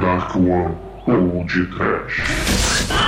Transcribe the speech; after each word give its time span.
Dark 0.00 0.36
One 0.36 0.74
ou 1.06 1.44
de 1.44 1.64
Trash. 1.66 3.07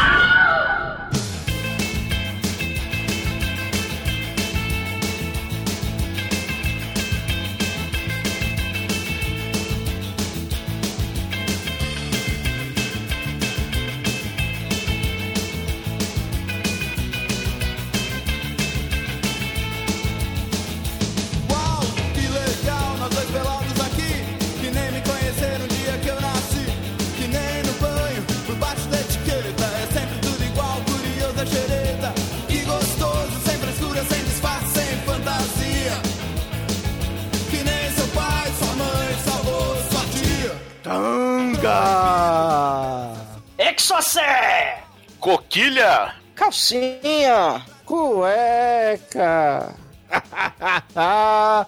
Calcinha! 46.71 47.63
Cueca! 47.85 49.75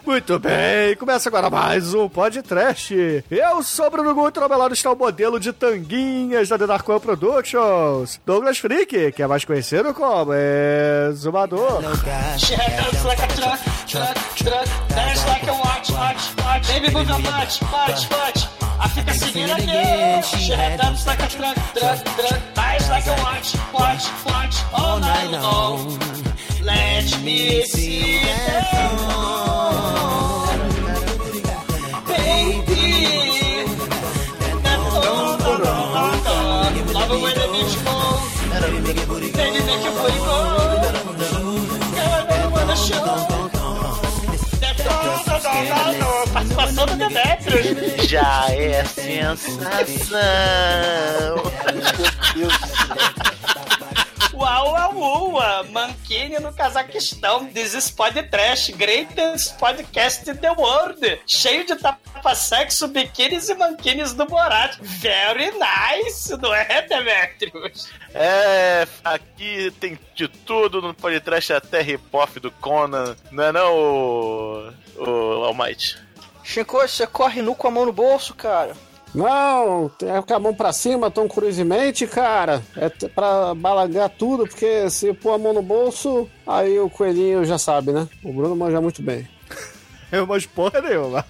Muito 0.06 0.38
bem, 0.38 0.94
começa 0.96 1.28
agora 1.28 1.50
mais 1.50 1.92
um 1.92 2.08
podcast. 2.08 3.24
Eu 3.28 3.62
sou 3.64 3.86
o 3.86 3.90
Bruno 3.90 4.14
Guto, 4.14 4.40
ao 4.40 4.48
meu 4.48 4.58
lado 4.58 4.74
está 4.74 4.92
o 4.92 4.96
modelo 4.96 5.40
de 5.40 5.52
tanguinhas 5.52 6.48
da 6.48 6.58
The 6.58 6.66
Dark 6.68 6.88
One 6.88 7.00
Productions, 7.00 8.20
Douglas 8.24 8.58
Freak, 8.58 9.12
que 9.12 9.22
é 9.22 9.26
mais 9.26 9.44
conhecido 9.44 9.92
como 9.92 10.32
Exumador. 10.34 11.82
She 12.38 12.54
handles 12.54 13.04
like 13.04 13.22
a 13.22 13.26
truck, 13.26 13.60
truck, 13.88 14.14
truck. 14.36 14.68
Dance 14.94 15.26
like 15.26 15.48
a 15.48 15.52
watch, 15.52 15.90
watch, 15.90 16.34
watch. 16.44 16.68
Baby 16.68 16.92
move 16.92 17.08
your 17.08 17.20
butt, 17.22 17.60
butt, 17.70 18.08
butt. 18.08 18.61
I 18.82 18.88
fica 18.88 19.14
seguindo 19.14 19.52
aqui. 19.52 20.22
She 20.38 20.52
had 20.52 20.80
handles 20.80 21.06
like 21.06 21.20
a 21.22 21.28
truck, 21.28 21.56
truck, 21.74 22.04
truck. 22.04 22.54
Dance 22.54 22.88
like 22.90 23.06
a 23.06 23.16
watch, 23.22 23.54
watch, 23.72 24.04
watch. 24.26 24.56
All 24.74 24.98
night 24.98 25.30
long. 25.30 25.98
Let 26.62 27.22
me 27.22 27.62
see 27.62 28.18
that 28.24 28.72
Baby. 28.72 29.51
Já 48.12 48.44
é 48.50 48.84
sensação. 48.84 49.56
Uau, 54.34 54.72
uau, 54.72 55.30
uau, 55.30 55.64
Mankini 55.70 56.38
no 56.38 56.52
Cazaquistão. 56.52 57.46
This 57.46 57.72
is 57.72 57.90
Trash, 58.30 58.68
greatest 58.76 59.56
podcast 59.56 60.28
in 60.28 60.36
the 60.36 60.50
world. 60.50 61.00
Cheio 61.26 61.64
de 61.64 61.74
tapa-sexo, 61.74 62.86
biquínis 62.88 63.48
e 63.48 63.54
manquines 63.54 64.12
do 64.12 64.26
Borat. 64.26 64.76
Very 64.82 65.50
nice, 65.52 66.36
não 66.36 66.54
é, 66.54 66.82
Demetrius? 66.82 67.88
É, 68.12 68.86
aqui 69.02 69.72
tem 69.80 69.98
de 70.14 70.28
tudo 70.28 70.82
no 70.82 70.92
podcast 70.92 71.54
até 71.54 71.80
hip-hop 71.80 72.38
do 72.40 72.50
Conan. 72.50 73.16
Não 73.30 73.44
é 73.44 73.52
não, 73.52 73.74
o, 73.74 74.72
o 74.98 75.44
Almighty? 75.44 76.11
Chico, 76.42 76.78
você 76.78 77.06
corre 77.06 77.40
nu 77.42 77.54
com 77.54 77.68
a 77.68 77.70
mão 77.70 77.86
no 77.86 77.92
bolso, 77.92 78.34
cara. 78.34 78.72
Não, 79.14 79.90
é 80.02 80.22
com 80.22 80.34
a 80.34 80.38
mão 80.38 80.54
pra 80.54 80.72
cima, 80.72 81.10
Tom 81.10 81.28
Cruise 81.28 81.62
mente, 81.62 82.06
cara. 82.06 82.62
É 82.76 82.88
pra 83.08 83.54
balagar 83.54 84.08
tudo, 84.08 84.46
porque 84.46 84.88
se 84.88 85.12
pôr 85.12 85.34
a 85.34 85.38
mão 85.38 85.52
no 85.52 85.62
bolso, 85.62 86.28
aí 86.46 86.78
o 86.80 86.88
coelhinho 86.88 87.44
já 87.44 87.58
sabe, 87.58 87.92
né? 87.92 88.08
O 88.24 88.32
Bruno 88.32 88.56
manja 88.56 88.80
muito 88.80 89.02
bem. 89.02 89.28
Eu 90.10 90.26
manjo 90.26 90.48
porra 90.50 90.80
nenhuma. 90.82 91.24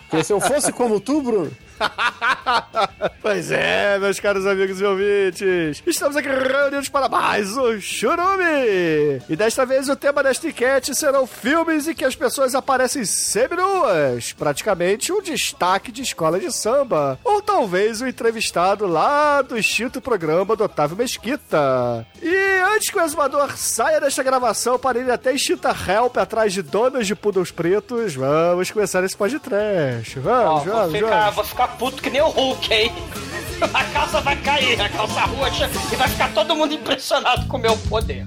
Porque 0.00 0.24
se 0.24 0.32
eu 0.32 0.40
fosse 0.40 0.72
como 0.72 0.98
tu, 0.98 1.22
Bruno. 1.22 1.50
pois 3.20 3.50
é, 3.50 3.98
meus 3.98 4.20
caros 4.20 4.46
amigos 4.46 4.80
e 4.80 4.84
ouvintes. 4.84 5.82
Estamos 5.86 6.16
aqui 6.16 6.28
reunidos 6.28 6.88
para 6.88 7.08
mais 7.08 7.56
um 7.56 7.80
Churume. 7.80 9.22
E 9.28 9.36
desta 9.36 9.66
vez 9.66 9.88
o 9.88 9.96
tema 9.96 10.22
desta 10.22 10.48
enquete 10.48 10.94
serão 10.94 11.26
filmes 11.26 11.88
em 11.88 11.94
que 11.94 12.04
as 12.04 12.14
pessoas 12.14 12.54
aparecem 12.54 13.04
seminuas. 13.04 14.32
Praticamente 14.32 15.12
um 15.12 15.22
destaque 15.22 15.90
de 15.90 16.02
escola 16.02 16.38
de 16.38 16.52
samba. 16.52 17.18
Ou 17.24 17.42
talvez 17.42 18.00
um 18.00 18.06
entrevistado 18.06 18.86
lá 18.86 19.42
do 19.42 19.58
extinto 19.58 20.00
programa 20.00 20.56
do 20.56 20.64
Otávio 20.64 20.96
Mesquita. 20.96 22.06
E 22.22 22.34
antes 22.74 22.90
que 22.90 22.98
o 22.98 23.02
exumador 23.02 23.56
saia 23.56 24.00
desta 24.00 24.22
gravação 24.22 24.78
para 24.78 24.98
ir 24.98 25.10
até 25.10 25.32
extinta 25.32 25.70
Help 25.70 26.16
atrás 26.16 26.52
de 26.52 26.62
donas 26.62 27.06
de 27.06 27.14
poodles 27.14 27.50
pretos, 27.50 28.14
vamos 28.14 28.70
começar 28.70 29.02
esse 29.04 29.16
podcast. 29.16 30.18
Vamos, 30.18 30.64
vou, 30.64 30.74
vamos, 30.74 30.92
ficar, 30.92 31.20
vamos. 31.20 31.34
vou 31.34 31.44
ficar 31.44 31.63
puto 31.68 32.02
que 32.02 32.10
nem 32.10 32.22
o 32.22 32.28
Hulk, 32.28 32.72
hein? 32.72 32.92
A 33.72 33.84
calça 33.84 34.20
vai 34.20 34.36
cair, 34.36 34.80
a 34.80 34.88
calça 34.88 35.20
roxa, 35.22 35.70
e 35.90 35.96
vai 35.96 36.08
ficar 36.08 36.32
todo 36.34 36.54
mundo 36.56 36.74
impressionado 36.74 37.46
com 37.46 37.56
o 37.56 37.60
meu 37.60 37.76
poder. 37.88 38.26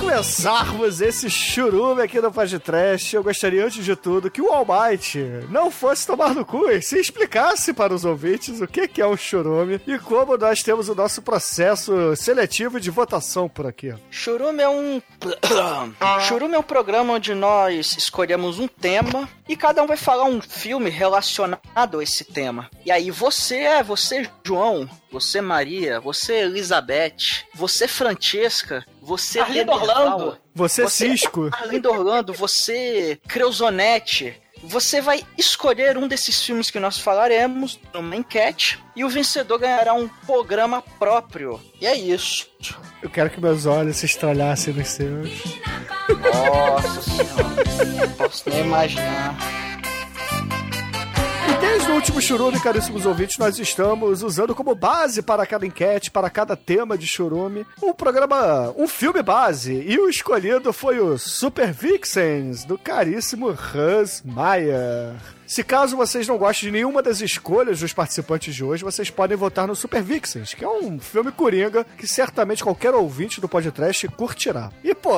Começarmos 0.00 1.02
esse 1.02 1.28
churume 1.28 2.02
aqui 2.02 2.22
no 2.22 2.32
Paz 2.32 2.48
de 2.48 2.58
Trash, 2.58 3.12
eu 3.12 3.22
gostaria, 3.22 3.66
antes 3.66 3.84
de 3.84 3.94
tudo, 3.94 4.30
que 4.30 4.40
o 4.40 4.50
Almighty 4.50 5.18
não 5.50 5.70
fosse 5.70 6.06
tomar 6.06 6.34
no 6.34 6.42
cu 6.42 6.70
e 6.70 6.80
se 6.80 6.98
explicasse 6.98 7.74
para 7.74 7.92
os 7.92 8.02
ouvintes 8.02 8.62
o 8.62 8.66
que 8.66 8.88
que 8.88 9.02
é 9.02 9.06
um 9.06 9.16
churume 9.16 9.78
e 9.86 9.98
como 9.98 10.38
nós 10.38 10.62
temos 10.62 10.88
o 10.88 10.94
nosso 10.94 11.20
processo 11.20 12.16
seletivo 12.16 12.80
de 12.80 12.90
votação 12.90 13.46
por 13.46 13.66
aqui. 13.66 13.94
Churume 14.10 14.62
é 14.62 14.68
um. 14.70 15.02
Churume 16.26 16.54
é 16.54 16.58
um 16.58 16.62
programa 16.62 17.12
onde 17.12 17.34
nós 17.34 17.94
escolhemos 17.96 18.58
um 18.58 18.66
tema 18.66 19.28
e 19.46 19.54
cada 19.54 19.82
um 19.82 19.86
vai 19.86 19.98
falar 19.98 20.24
um 20.24 20.40
filme 20.40 20.88
relacionado 20.88 21.98
a 21.98 22.02
esse 22.02 22.24
tema. 22.24 22.70
E 22.86 22.90
aí 22.90 23.10
você 23.10 23.58
é 23.58 23.82
você, 23.82 24.26
João, 24.44 24.88
você, 25.10 25.40
Maria, 25.40 26.00
você, 26.00 26.42
Elizabeth, 26.42 27.44
você, 27.54 27.88
Francesca, 27.88 28.86
você, 29.02 29.40
Arlindo 29.40 29.72
Orlando. 29.90 30.38
Você, 30.54 30.88
Cisco. 30.88 31.48
Arlindo 31.52 31.90
Orlando, 31.90 32.32
você, 32.32 33.18
Creusonete. 33.26 34.40
Você 34.62 35.00
vai 35.00 35.24
escolher 35.38 35.96
um 35.96 36.06
desses 36.06 36.44
filmes 36.44 36.70
que 36.70 36.78
nós 36.78 36.98
falaremos 36.98 37.80
numa 37.94 38.14
enquete 38.14 38.78
e 38.94 39.02
o 39.04 39.08
vencedor 39.08 39.58
ganhará 39.58 39.94
um 39.94 40.06
programa 40.26 40.82
próprio. 40.98 41.58
E 41.80 41.86
é 41.86 41.94
isso. 41.94 42.50
Eu 43.02 43.08
quero 43.08 43.30
que 43.30 43.40
meus 43.40 43.64
olhos 43.64 43.96
se 43.96 44.06
estralhassem 44.06 44.74
nos 44.74 44.88
seus. 44.88 45.30
Nossa 46.34 47.02
senhora. 47.02 48.08
Posso 48.18 48.50
nem 48.50 48.60
imaginar. 48.60 49.36
E 51.50 51.54
desde 51.54 51.90
o 51.90 51.94
último 51.96 52.20
churume, 52.22 52.60
caríssimos 52.60 53.04
ouvintes, 53.04 53.36
nós 53.36 53.58
estamos 53.58 54.22
usando 54.22 54.54
como 54.54 54.72
base 54.72 55.20
para 55.20 55.44
cada 55.44 55.66
enquete, 55.66 56.08
para 56.08 56.30
cada 56.30 56.54
tema 56.54 56.96
de 56.96 57.08
churume, 57.08 57.66
um 57.82 57.92
programa, 57.92 58.72
um 58.76 58.86
filme 58.86 59.20
base. 59.20 59.72
E 59.72 59.98
o 59.98 60.08
escolhido 60.08 60.72
foi 60.72 61.00
o 61.00 61.18
Super 61.18 61.72
Vixens, 61.72 62.64
do 62.64 62.78
caríssimo 62.78 63.48
Hans 63.48 64.22
Meyer. 64.24 65.16
Se 65.50 65.64
caso 65.64 65.96
vocês 65.96 66.28
não 66.28 66.38
gostem 66.38 66.68
de 66.68 66.70
nenhuma 66.70 67.02
das 67.02 67.20
escolhas 67.20 67.80
dos 67.80 67.92
participantes 67.92 68.54
de 68.54 68.62
hoje, 68.62 68.84
vocês 68.84 69.10
podem 69.10 69.36
votar 69.36 69.66
no 69.66 69.74
Super 69.74 70.00
Vixens, 70.00 70.54
que 70.54 70.64
é 70.64 70.68
um 70.68 71.00
filme 71.00 71.32
coringa 71.32 71.84
que 71.98 72.06
certamente 72.06 72.62
qualquer 72.62 72.94
ouvinte 72.94 73.40
do 73.40 73.48
podcast 73.48 74.06
curtirá. 74.10 74.70
E, 74.84 74.94
pô, 74.94 75.10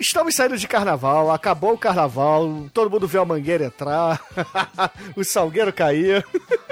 estamos 0.00 0.34
saindo 0.34 0.58
de 0.58 0.66
carnaval, 0.66 1.30
acabou 1.30 1.74
o 1.74 1.78
carnaval, 1.78 2.66
todo 2.74 2.90
mundo 2.90 3.06
viu 3.06 3.22
a 3.22 3.24
mangueira 3.24 3.66
entrar, 3.66 4.20
o 5.14 5.22
salgueiro 5.22 5.72
cair, 5.72 6.26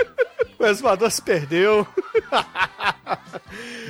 o 0.58 0.66
exumador 0.66 1.08
se 1.08 1.22
perdeu. 1.22 1.86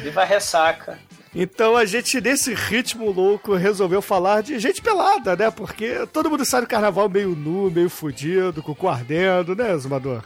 Viva 0.02 0.20
a 0.20 0.26
ressaca. 0.26 0.98
Então 1.34 1.76
a 1.76 1.84
gente, 1.84 2.20
nesse 2.20 2.54
ritmo 2.54 3.10
louco, 3.10 3.54
resolveu 3.54 4.00
falar 4.00 4.42
de 4.42 4.58
gente 4.58 4.80
pelada, 4.80 5.34
né? 5.34 5.50
Porque 5.50 6.06
todo 6.12 6.30
mundo 6.30 6.44
sai 6.44 6.60
do 6.60 6.66
carnaval 6.66 7.08
meio 7.08 7.30
nu, 7.30 7.70
meio 7.70 7.90
fudido, 7.90 8.62
com 8.62 8.72
o 8.72 8.74
cu 8.76 8.88
ardendo, 8.88 9.54
né, 9.56 9.76
Zumador? 9.76 10.22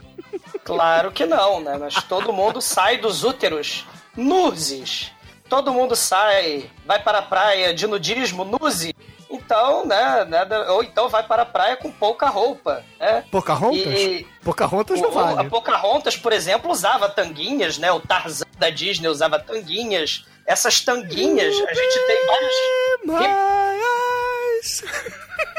Claro 0.63 1.11
que 1.11 1.25
não, 1.25 1.61
né? 1.61 1.77
Mas 1.79 1.95
todo 2.03 2.31
mundo 2.31 2.61
sai 2.61 2.97
dos 2.97 3.23
úteros 3.23 3.85
nuzes. 4.15 5.11
Todo 5.49 5.73
mundo 5.73 5.95
sai, 5.95 6.69
vai 6.85 7.01
para 7.01 7.19
a 7.19 7.23
praia 7.23 7.73
de 7.73 7.87
nudismo 7.87 8.43
nuzi. 8.43 8.93
Então, 9.31 9.85
né, 9.85 10.25
nada- 10.27 10.71
ou 10.73 10.83
então 10.83 11.09
vai 11.09 11.23
para 11.23 11.41
a 11.41 11.45
praia 11.45 11.75
com 11.77 11.91
pouca 11.91 12.29
roupa, 12.29 12.83
né? 12.99 13.23
Pocahontas? 13.31 13.99
E- 13.99 14.27
Pocahontas 14.43 15.01
não 15.01 15.09
O- 15.09 15.13
o- 15.15 15.19
A 15.19 15.33
vale. 15.33 15.49
Pocahontas, 15.49 16.15
por 16.15 16.31
exemplo, 16.33 16.69
usava 16.71 17.09
tanguinhas, 17.09 17.77
né? 17.79 17.91
O 17.91 17.99
Tarzan 17.99 18.45
da 18.59 18.69
Disney 18.69 19.07
usava 19.07 19.39
tanguinhas. 19.39 20.25
Essas 20.49 20.81
tanguinhas, 20.81 21.53
a 21.53 21.73
gente 21.75 21.99
tem 22.07 22.25
várias. 22.25 22.55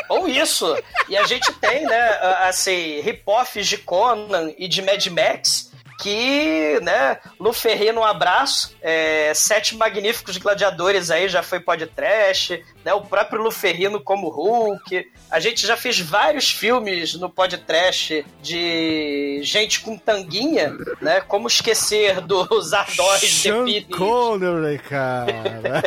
Ou 0.09 0.27
isso. 0.27 0.77
E 1.09 1.17
a 1.17 1.25
gente 1.25 1.53
tem, 1.55 1.85
né, 1.87 2.09
assim, 2.41 3.01
rip-offs 3.01 3.69
de 3.69 3.79
Conan 3.79 4.53
e 4.59 4.67
de 4.67 4.83
Mad 4.83 5.07
Max. 5.07 5.70
Que, 6.01 6.81
né, 6.81 7.19
Lu 7.39 7.53
Ferrino, 7.53 8.01
um 8.01 8.05
abraço. 8.05 8.75
É, 8.81 9.33
Sete 9.35 9.77
Magníficos 9.77 10.39
Gladiadores 10.39 11.11
aí 11.11 11.29
já 11.29 11.43
foi 11.43 11.61
podcast. 11.61 12.65
Né, 12.85 12.95
o 12.95 13.03
próprio 13.03 13.43
Lu 13.43 13.51
Ferrino 13.51 14.01
como 14.01 14.29
Hulk. 14.31 15.07
A 15.31 15.39
gente 15.39 15.67
já 15.67 15.77
fez 15.77 16.01
vários 16.01 16.51
filmes 16.51 17.15
no 17.15 17.29
podcast 17.29 18.25
de 18.43 19.41
gente 19.43 19.81
com 19.81 19.97
tanguinha, 19.97 20.75
né? 21.01 21.21
Como 21.21 21.47
esquecer 21.47 22.21
dos 22.23 22.73
Ardóis 22.75 23.21
de 23.21 23.29
Sean 23.29 23.65
Pini. 23.65 23.85
Connery, 23.85 24.79
cara. 24.79 25.31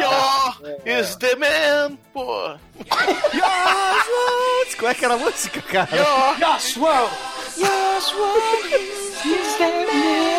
Yo 0.00 1.00
is 1.00 1.16
the 1.16 1.34
man, 1.36 1.96
pô. 2.12 2.54
Yes, 3.34 4.74
Como 4.74 4.88
é 4.88 4.94
que 4.94 5.04
era 5.04 5.14
a 5.14 5.18
música, 5.18 5.60
cara? 5.62 5.88
Yes, 6.38 6.76
world! 6.76 7.33
Yes, 7.56 8.12
world! 8.14 8.64
Is 9.24 9.58
the 9.58 9.86
man. 9.86 10.33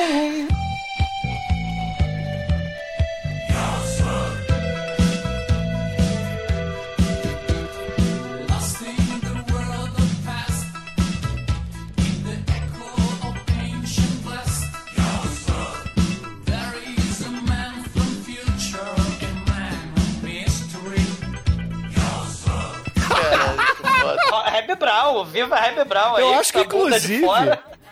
Brown, 24.75 25.25
viva 25.25 25.57
Hebe 25.57 25.83
Brown 25.83 26.15
aí. 26.15 26.23
Eu 26.23 26.33
acho 26.35 26.51
que, 26.51 26.59
a 26.59 26.61
inclusive, 26.61 27.25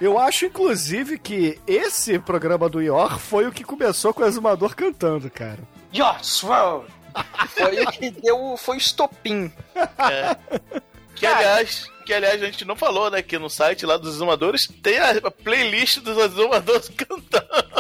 eu 0.01 0.19
acho, 0.19 0.45
inclusive, 0.45 1.17
que 1.17 1.59
esse 1.65 2.19
programa 2.19 2.67
do 2.69 2.81
Ior 2.81 3.17
foi 3.19 3.47
o 3.47 3.51
que 3.51 3.63
começou 3.63 4.13
com 4.13 4.23
o 4.23 4.25
Exumador 4.25 4.75
cantando, 4.75 5.29
cara. 5.29 5.59
Yes, 5.95 6.43
world! 6.43 6.87
Foi 7.49 7.83
o 7.83 7.91
que 7.91 8.09
deu, 8.09 8.55
foi 8.57 8.75
o 8.75 8.79
estopim. 8.79 9.51
Que 11.15 11.25
aliás, 11.27 11.87
que 12.03 12.13
aliás 12.13 12.41
a 12.41 12.45
gente 12.45 12.65
não 12.65 12.75
falou, 12.75 13.09
né? 13.09 13.21
Que 13.21 13.37
no 13.39 13.49
site 13.49 13.85
lá 13.85 13.97
dos 13.97 14.15
exumadores 14.15 14.67
tem 14.81 14.99
a 14.99 15.31
playlist 15.31 15.99
dos 15.99 16.17
exumadores 16.17 16.89
cantando. 16.95 17.73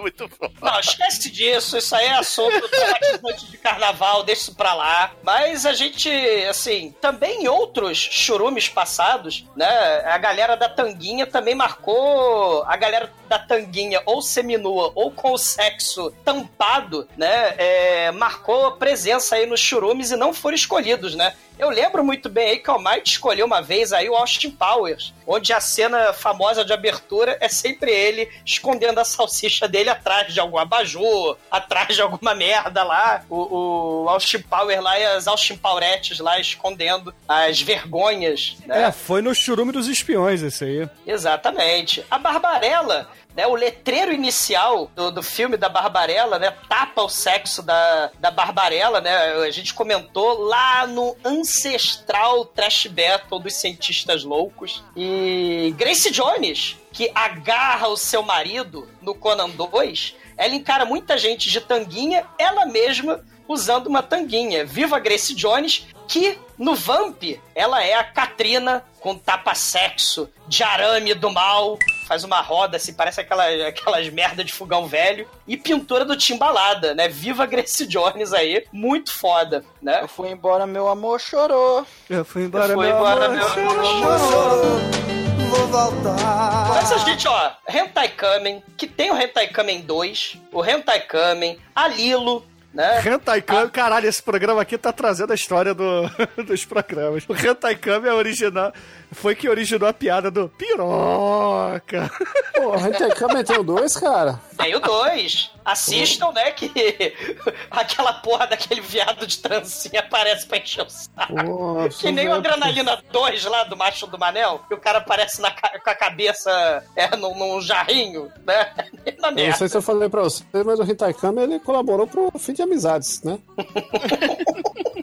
Muito 0.00 0.28
bom. 0.40 0.50
Não, 0.60 0.80
esquece 0.80 1.30
disso, 1.30 1.76
isso 1.76 1.94
aí 1.94 2.06
é 2.06 2.14
assunto 2.14 2.68
traumatizante 2.68 3.50
de 3.50 3.58
carnaval, 3.58 4.22
deixa 4.22 4.42
isso 4.42 4.54
pra 4.54 4.74
lá. 4.74 5.12
Mas 5.22 5.66
a 5.66 5.72
gente, 5.72 6.10
assim, 6.48 6.94
também 7.00 7.44
em 7.44 7.48
outros 7.48 7.98
churumes 7.98 8.68
passados, 8.68 9.44
né, 9.54 9.66
a 10.06 10.16
galera 10.18 10.56
da 10.56 10.68
Tanguinha 10.68 11.26
também 11.26 11.54
marcou 11.54 12.62
a 12.64 12.76
galera 12.76 13.12
da 13.28 13.38
Tanguinha 13.38 14.02
ou 14.06 14.22
seminua 14.22 14.90
ou 14.94 15.10
com 15.10 15.32
o 15.32 15.38
sexo 15.38 16.12
tampado, 16.24 17.06
né, 17.16 17.54
é, 17.58 18.10
marcou 18.12 18.72
presença 18.72 19.36
aí 19.36 19.46
nos 19.46 19.60
churumes 19.60 20.10
e 20.10 20.16
não 20.16 20.32
foram 20.32 20.54
escolhidos, 20.56 21.14
né. 21.14 21.34
Eu 21.58 21.70
lembro 21.70 22.04
muito 22.04 22.28
bem 22.28 22.50
aí 22.50 22.58
que 22.58 22.70
o 22.70 22.74
Almighty 22.74 23.10
escolheu 23.10 23.44
uma 23.44 23.60
vez 23.68 23.92
aí 23.92 24.08
o 24.08 24.16
Austin 24.16 24.50
Powers, 24.50 25.12
onde 25.26 25.52
a 25.52 25.60
cena 25.60 26.14
famosa 26.14 26.64
de 26.64 26.72
abertura 26.72 27.36
é 27.38 27.48
sempre 27.50 27.90
ele 27.90 28.30
escondendo 28.44 28.98
a 28.98 29.04
salsicha 29.04 29.68
dele 29.68 29.90
atrás 29.90 30.32
de 30.32 30.40
algum 30.40 30.56
abajur, 30.56 31.36
atrás 31.50 31.94
de 31.94 32.00
alguma 32.00 32.34
merda 32.34 32.82
lá. 32.82 33.22
O, 33.28 34.04
o 34.04 34.08
Austin 34.08 34.40
Powers 34.40 34.82
lá 34.82 34.98
e 34.98 35.04
as 35.04 35.28
Austin 35.28 35.58
Paurettes 35.58 36.18
lá 36.18 36.40
escondendo 36.40 37.14
as 37.28 37.60
vergonhas, 37.60 38.56
né? 38.64 38.84
É, 38.84 38.92
foi 38.92 39.20
no 39.20 39.34
churume 39.34 39.70
dos 39.70 39.86
espiões 39.86 40.42
esse 40.42 40.64
aí. 40.64 40.88
Exatamente. 41.06 42.02
A 42.10 42.18
Barbarella, 42.18 43.06
né, 43.38 43.46
o 43.46 43.54
letreiro 43.54 44.12
inicial 44.12 44.90
do, 44.96 45.12
do 45.12 45.22
filme 45.22 45.56
da 45.56 45.68
Barbarella, 45.68 46.40
né, 46.40 46.52
tapa 46.68 47.02
o 47.02 47.08
sexo 47.08 47.62
da, 47.62 48.10
da 48.18 48.32
Barbarella, 48.32 49.00
né, 49.00 49.16
a 49.46 49.50
gente 49.52 49.72
comentou 49.72 50.40
lá 50.40 50.88
no 50.88 51.16
ancestral 51.24 52.44
trash 52.46 52.88
battle 52.88 53.38
dos 53.38 53.54
cientistas 53.54 54.24
loucos. 54.24 54.82
E 54.96 55.72
Grace 55.78 56.10
Jones, 56.10 56.78
que 56.92 57.12
agarra 57.14 57.86
o 57.86 57.96
seu 57.96 58.24
marido 58.24 58.88
no 59.00 59.14
Conan 59.14 59.50
2, 59.50 60.16
ela 60.36 60.54
encara 60.56 60.84
muita 60.84 61.16
gente 61.16 61.48
de 61.48 61.60
tanguinha, 61.60 62.26
ela 62.40 62.66
mesma 62.66 63.24
usando 63.46 63.86
uma 63.86 64.02
tanguinha. 64.02 64.64
Viva 64.64 64.98
Grace 64.98 65.32
Jones, 65.32 65.86
que 66.08 66.36
no 66.58 66.74
Vamp 66.74 67.22
ela 67.54 67.84
é 67.84 67.94
a 67.94 68.02
Katrina 68.02 68.84
com 68.98 69.16
tapa-sexo 69.16 70.28
de 70.48 70.64
arame 70.64 71.14
do 71.14 71.30
mal, 71.30 71.78
faz 72.08 72.24
uma 72.24 72.40
roda 72.40 72.78
assim, 72.78 72.94
parece 72.94 73.20
aquelas, 73.20 73.60
aquelas 73.60 74.08
merda 74.08 74.42
de 74.42 74.50
fogão 74.50 74.86
velho, 74.86 75.28
e 75.46 75.58
pintura 75.58 76.06
do 76.06 76.16
Timbalada, 76.16 76.94
né? 76.94 77.06
Viva 77.06 77.44
Grace 77.44 77.86
Jones 77.86 78.32
aí, 78.32 78.64
muito 78.72 79.12
foda, 79.12 79.62
né? 79.82 80.00
Eu 80.00 80.08
fui 80.08 80.30
embora, 80.30 80.66
meu 80.66 80.88
amor 80.88 81.20
chorou. 81.20 81.86
Eu 82.08 82.24
fui 82.24 82.44
embora, 82.44 82.72
Eu 82.72 82.76
fui 82.76 82.86
meu 82.86 82.96
embora, 82.96 83.26
amor. 83.26 83.36
meu 83.36 83.70
amor 83.70 84.18
chorou. 84.18 85.08
Vou 85.50 85.66
voltar. 85.66 86.68
Mas 86.68 86.92
a 86.92 86.98
gente, 86.98 87.28
ó, 87.28 87.50
Hentai 87.68 88.08
Kamen, 88.08 88.62
que 88.76 88.86
tem 88.86 89.10
o 89.10 89.16
Hentai 89.20 89.48
Kamen 89.48 89.82
2, 89.82 90.38
o 90.52 90.64
Hentai 90.64 91.00
Kamen, 91.00 91.58
a 91.74 91.88
Lilo, 91.88 92.44
né? 92.72 93.02
Hentai 93.04 93.42
Kami, 93.42 93.70
caralho, 93.70 94.08
esse 94.08 94.22
programa 94.22 94.62
aqui 94.62 94.76
tá 94.78 94.92
trazendo 94.92 95.32
a 95.32 95.34
história 95.34 95.74
do, 95.74 96.02
dos 96.46 96.64
programas. 96.64 97.24
O 97.28 97.34
Hentai 97.34 97.74
Kami 97.76 98.08
é 98.08 98.12
original, 98.12 98.72
foi 99.12 99.34
que 99.34 99.48
originou 99.48 99.88
a 99.88 99.92
piada 99.92 100.30
do 100.30 100.48
piroca. 100.48 102.10
Pô, 102.54 102.72
a 102.72 102.78
gente 102.78 103.08
Kamen 103.14 103.44
tem 103.44 103.58
o 103.58 103.62
dois, 103.62 103.96
cara. 103.96 104.40
Tem 104.56 104.74
o 104.74 104.80
2. 104.80 105.52
Assistam, 105.64 106.32
né? 106.32 106.50
Que 106.50 107.14
aquela 107.70 108.14
porra 108.14 108.46
daquele 108.46 108.80
viado 108.80 109.26
de 109.26 109.38
trancinha 109.38 110.00
aparece 110.00 110.46
pra 110.46 110.58
encher 110.58 110.84
o 110.84 110.90
saco. 110.90 111.88
Que 112.00 112.10
nem 112.10 112.28
o 112.28 112.34
Adrenalina 112.34 113.02
2 113.12 113.44
lá 113.44 113.64
do 113.64 113.76
Macho 113.76 114.06
do 114.06 114.18
Manel, 114.18 114.60
que 114.66 114.74
o 114.74 114.78
cara 114.78 114.98
aparece 114.98 115.40
na 115.40 115.50
com 115.50 115.90
a 115.90 115.94
cabeça 115.94 116.84
é, 116.96 117.14
num, 117.16 117.36
num 117.38 117.60
jarrinho, 117.60 118.30
né? 118.46 118.72
Na 118.76 119.28
Eu 119.28 119.30
não 119.30 119.32
merda. 119.32 119.56
sei 119.56 119.68
se 119.68 119.76
eu 119.76 119.82
falei 119.82 120.08
pra 120.08 120.22
você, 120.22 120.42
mas 120.64 120.78
o 120.80 120.84
Hentai 120.84 121.14
Kamen 121.14 121.44
ele 121.44 121.60
colaborou 121.60 122.06
pro 122.06 122.30
fim 122.38 122.52
de 122.52 122.62
amizades, 122.62 123.22
né? 123.22 123.38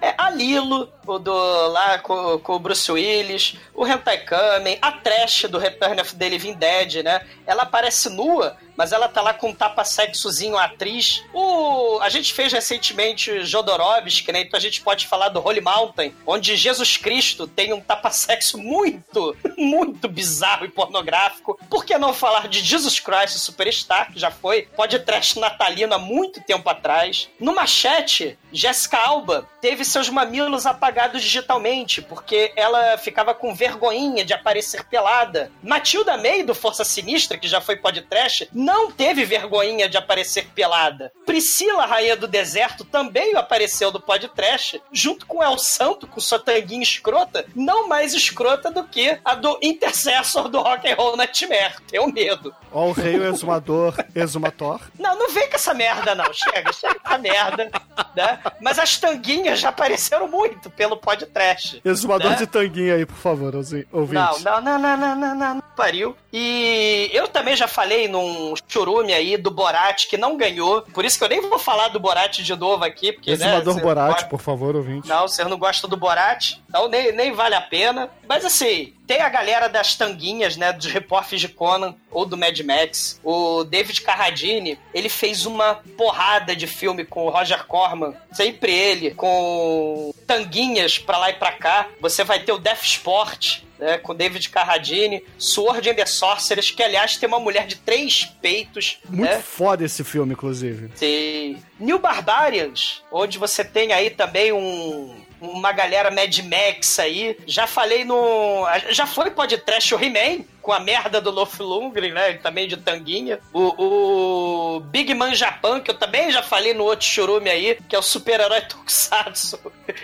É 0.00 0.14
a 0.18 0.28
Lilo, 0.30 0.92
o 1.06 1.18
do 1.18 1.32
lá 1.68 1.98
com, 1.98 2.38
com 2.38 2.56
o 2.56 2.58
Bruce 2.58 2.90
Willis, 2.90 3.56
o 3.74 3.86
Hentai 3.86 4.18
Kamen, 4.18 4.78
a 4.82 4.92
Trash 4.92 5.44
do 5.44 5.58
Return 5.58 6.00
of 6.00 6.14
the 6.16 6.28
Living 6.28 6.54
Dead, 6.54 7.02
né? 7.02 7.24
Ela 7.46 7.62
aparece 7.62 8.10
nua 8.10 8.56
mas 8.76 8.92
ela 8.92 9.08
tá 9.08 9.20
lá 9.20 9.34
com 9.34 9.50
um 9.50 9.54
tapa-sexozinho 9.54 10.56
atriz. 10.56 11.22
O... 11.32 11.98
A 12.00 12.08
gente 12.08 12.32
fez 12.32 12.52
recentemente 12.52 13.44
Jodorowsky, 13.44 14.32
né? 14.32 14.40
Então 14.42 14.58
a 14.58 14.60
gente 14.60 14.80
pode 14.80 15.06
falar 15.06 15.28
do 15.28 15.40
Holy 15.40 15.60
Mountain, 15.60 16.14
onde 16.26 16.56
Jesus 16.56 16.96
Cristo 16.96 17.46
tem 17.46 17.72
um 17.72 17.80
tapa-sexo 17.80 18.58
muito, 18.58 19.36
muito 19.56 20.08
bizarro 20.08 20.64
e 20.64 20.68
pornográfico. 20.68 21.58
Por 21.68 21.84
que 21.84 21.96
não 21.98 22.14
falar 22.14 22.48
de 22.48 22.60
Jesus 22.60 22.98
Christ 22.98 23.38
Superstar, 23.38 24.12
que 24.12 24.18
já 24.18 24.30
foi 24.30 24.62
podcast 24.62 25.38
natalino 25.38 25.94
há 25.94 25.98
muito 25.98 26.40
tempo 26.40 26.68
atrás? 26.68 27.28
No 27.38 27.54
Machete, 27.54 28.38
Jessica 28.52 28.98
Alba 28.98 29.48
teve 29.60 29.84
seus 29.84 30.08
mamilos 30.08 30.66
apagados 30.66 31.22
digitalmente, 31.22 32.02
porque 32.02 32.52
ela 32.56 32.98
ficava 32.98 33.34
com 33.34 33.54
vergonhinha 33.54 34.24
de 34.24 34.32
aparecer 34.32 34.84
pelada. 34.84 35.50
Matilda 35.62 36.16
May, 36.16 36.42
do 36.42 36.54
Força 36.54 36.84
Sinistra, 36.84 37.38
que 37.38 37.48
já 37.48 37.60
foi 37.60 37.76
podcast, 37.76 38.48
não 38.52 38.71
teve 38.90 39.24
vergonhinha 39.24 39.88
de 39.88 39.96
aparecer 39.96 40.46
pelada. 40.54 41.12
Priscila, 41.26 41.86
Rainha 41.86 42.16
do 42.16 42.26
Deserto, 42.26 42.84
também 42.84 43.34
apareceu 43.36 43.90
do 43.90 44.00
podcast, 44.00 44.80
junto 44.92 45.26
com 45.26 45.42
El 45.42 45.58
Santo, 45.58 46.06
com 46.06 46.20
sua 46.20 46.38
tanguinha 46.38 46.82
escrota, 46.82 47.44
não 47.54 47.88
mais 47.88 48.14
escrota 48.14 48.70
do 48.70 48.84
que 48.84 49.18
a 49.24 49.34
do 49.34 49.58
Intercessor 49.62 50.48
do 50.48 50.60
Rock 50.60 50.90
and 50.90 50.94
Roll 50.96 51.16
Nightmare. 51.16 51.74
Tenho 51.88 52.06
medo. 52.12 52.54
Ó, 52.72 52.86
o 52.88 52.92
rei, 52.92 53.18
o 53.18 53.24
exumador, 53.26 53.94
exumator. 54.14 54.80
Não, 54.98 55.16
não 55.18 55.30
vem 55.30 55.48
com 55.48 55.56
essa 55.56 55.74
merda, 55.74 56.14
não. 56.14 56.32
Chega, 56.32 56.72
chega 56.72 56.94
com 56.98 57.08
essa 57.08 57.18
merda, 57.18 57.70
né? 58.16 58.38
Mas 58.60 58.78
as 58.78 58.96
tanguinhas 58.98 59.60
já 59.60 59.68
apareceram 59.68 60.26
muito 60.28 60.70
pelo 60.70 60.96
podcast. 60.96 61.80
Exumador 61.84 62.30
né? 62.30 62.36
de 62.36 62.46
tanguinha 62.46 62.94
aí, 62.94 63.04
por 63.06 63.16
favor, 63.16 63.54
ouvi- 63.54 63.86
Não, 63.92 64.00
ouvintes. 64.00 64.42
não, 64.44 64.60
não, 64.60 64.78
não, 64.78 64.96
não, 64.96 65.16
não, 65.16 65.34
não, 65.34 65.54
não. 65.56 65.62
Pariu. 65.76 66.16
E 66.32 67.10
eu 67.12 67.28
também 67.28 67.56
já 67.56 67.66
falei 67.68 68.08
num 68.08 68.51
churume 68.68 69.12
aí 69.12 69.36
do 69.36 69.50
Borat 69.50 70.06
que 70.08 70.16
não 70.16 70.36
ganhou. 70.36 70.82
Por 70.82 71.04
isso 71.04 71.18
que 71.18 71.24
eu 71.24 71.28
nem 71.28 71.40
vou 71.40 71.58
falar 71.58 71.88
do 71.88 72.00
Borat 72.00 72.38
de 72.42 72.56
novo 72.56 72.84
aqui, 72.84 73.12
porque, 73.12 73.30
né? 73.36 73.36
Exumador 73.58 73.80
Borat, 73.80 74.12
gosta- 74.12 74.28
por 74.28 74.40
favor, 74.40 74.76
ouvinte. 74.76 75.08
Não, 75.08 75.26
você 75.28 75.44
não 75.44 75.58
gosta 75.58 75.86
do 75.88 75.96
Borat, 75.96 76.54
então 76.68 76.88
nem, 76.88 77.12
nem 77.12 77.32
vale 77.32 77.54
a 77.54 77.60
pena. 77.60 78.10
Mas 78.28 78.44
assim, 78.44 78.92
tem 79.12 79.20
a 79.20 79.28
galera 79.28 79.68
das 79.68 79.94
tanguinhas, 79.94 80.56
né? 80.56 80.72
Dos 80.72 80.86
repórteres 80.86 81.42
de 81.42 81.48
Conan 81.48 81.94
ou 82.10 82.24
do 82.24 82.38
Mad 82.38 82.58
Max. 82.60 83.20
O 83.22 83.62
David 83.62 84.00
Carradine, 84.00 84.78
ele 84.94 85.10
fez 85.10 85.44
uma 85.44 85.82
porrada 85.98 86.56
de 86.56 86.66
filme 86.66 87.04
com 87.04 87.26
o 87.26 87.28
Roger 87.28 87.66
Corman. 87.66 88.14
Sempre 88.32 88.72
ele, 88.72 89.10
com 89.10 90.14
tanguinhas 90.26 90.98
pra 90.98 91.18
lá 91.18 91.28
e 91.28 91.34
pra 91.34 91.52
cá. 91.52 91.88
Você 92.00 92.24
vai 92.24 92.40
ter 92.40 92.52
o 92.52 92.58
Death 92.58 92.84
Sport. 92.84 93.60
Né, 93.78 93.98
com 93.98 94.14
David 94.14 94.48
Carradine, 94.48 95.24
Sword 95.36 95.90
and 95.90 95.94
the 95.94 96.06
Sorceress, 96.06 96.70
que 96.70 96.84
aliás 96.84 97.16
tem 97.16 97.28
uma 97.28 97.40
mulher 97.40 97.66
de 97.66 97.74
três 97.74 98.24
peitos, 98.40 99.00
Muito 99.08 99.28
né? 99.28 99.40
foda 99.40 99.84
esse 99.84 100.04
filme, 100.04 100.34
inclusive. 100.34 100.86
Tem 100.90 101.60
New 101.80 101.98
Barbarians, 101.98 103.02
onde 103.10 103.38
você 103.38 103.64
tem 103.64 103.92
aí 103.92 104.08
também 104.08 104.52
um 104.52 105.21
uma 105.42 105.72
galera 105.72 106.10
Mad 106.10 106.38
Max 106.38 106.98
aí. 106.98 107.36
Já 107.46 107.66
falei 107.66 108.04
no. 108.04 108.66
Já 108.90 109.06
foi 109.06 109.30
podcast 109.30 109.94
o 109.94 110.02
He-Man, 110.02 110.44
com 110.62 110.72
a 110.72 110.80
merda 110.80 111.20
do 111.20 111.32
Dolph 111.32 111.58
Lundgren, 111.58 112.12
né? 112.12 112.34
Também 112.34 112.68
de 112.68 112.76
tanguinha. 112.76 113.40
O, 113.52 114.76
o 114.76 114.80
Big 114.80 115.12
Man 115.14 115.34
Japan, 115.34 115.80
que 115.80 115.90
eu 115.90 115.98
também 115.98 116.30
já 116.30 116.42
falei 116.42 116.72
no 116.72 116.84
outro 116.84 117.06
churume 117.06 117.50
aí, 117.50 117.78
que 117.88 117.96
é 117.96 117.98
o 117.98 118.02
super-herói 118.02 118.60
Tokusatsu 118.68 119.58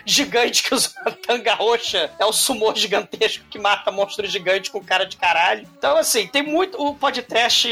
gigante 0.04 0.62
que 0.62 0.74
usa 0.74 0.90
uma 1.00 1.12
tanga 1.12 1.54
roxa. 1.54 2.10
É 2.18 2.24
o 2.24 2.32
sumô 2.32 2.74
gigantesco 2.74 3.44
que 3.50 3.58
mata 3.58 3.90
monstro 3.90 4.26
gigante 4.26 4.70
com 4.70 4.82
cara 4.82 5.04
de 5.04 5.16
caralho. 5.16 5.66
Então, 5.78 5.96
assim, 5.96 6.26
tem 6.26 6.42
muito. 6.42 6.80
O 6.80 6.94
podcast 6.94 7.68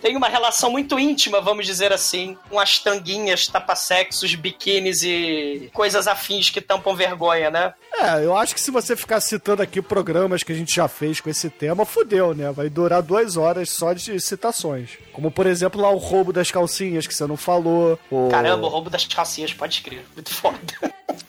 tem 0.00 0.16
uma 0.16 0.28
relação 0.28 0.70
muito 0.70 0.98
íntima, 0.98 1.40
vamos 1.40 1.66
dizer 1.66 1.92
assim, 1.92 2.36
com 2.48 2.58
as 2.58 2.78
tanguinhas, 2.78 3.46
tapa-sexos, 3.46 4.34
biquínis 4.34 5.02
e 5.02 5.70
coisas 5.72 6.06
afins 6.06 6.50
que 6.50 6.60
tampam 6.60 6.94
vergonha, 6.94 7.50
né? 7.50 7.74
É, 7.92 8.24
eu 8.24 8.36
acho 8.36 8.54
que 8.54 8.60
se 8.60 8.70
você 8.70 8.96
ficar 8.96 9.20
citando 9.20 9.62
aqui 9.62 9.82
programas 9.82 10.42
que 10.42 10.52
a 10.52 10.54
gente 10.54 10.74
já 10.74 10.88
fez 10.88 11.20
com 11.20 11.28
esse 11.28 11.50
tema, 11.50 11.84
fudeu, 11.84 12.09
né? 12.34 12.50
Vai 12.52 12.68
durar 12.68 13.02
duas 13.02 13.36
horas 13.36 13.70
só 13.70 13.92
de 13.92 14.20
citações. 14.20 14.98
Como, 15.12 15.30
por 15.30 15.46
exemplo, 15.46 15.80
lá 15.80 15.90
o 15.90 15.98
roubo 15.98 16.32
das 16.32 16.50
calcinhas, 16.50 17.06
que 17.06 17.14
você 17.14 17.26
não 17.26 17.36
falou. 17.36 17.98
O... 18.10 18.28
Caramba, 18.28 18.66
o 18.66 18.68
roubo 18.68 18.90
das 18.90 19.04
calcinhas, 19.04 19.52
pode 19.52 19.80
crer. 19.82 20.04
Muito 20.14 20.34
foda. 20.34 20.58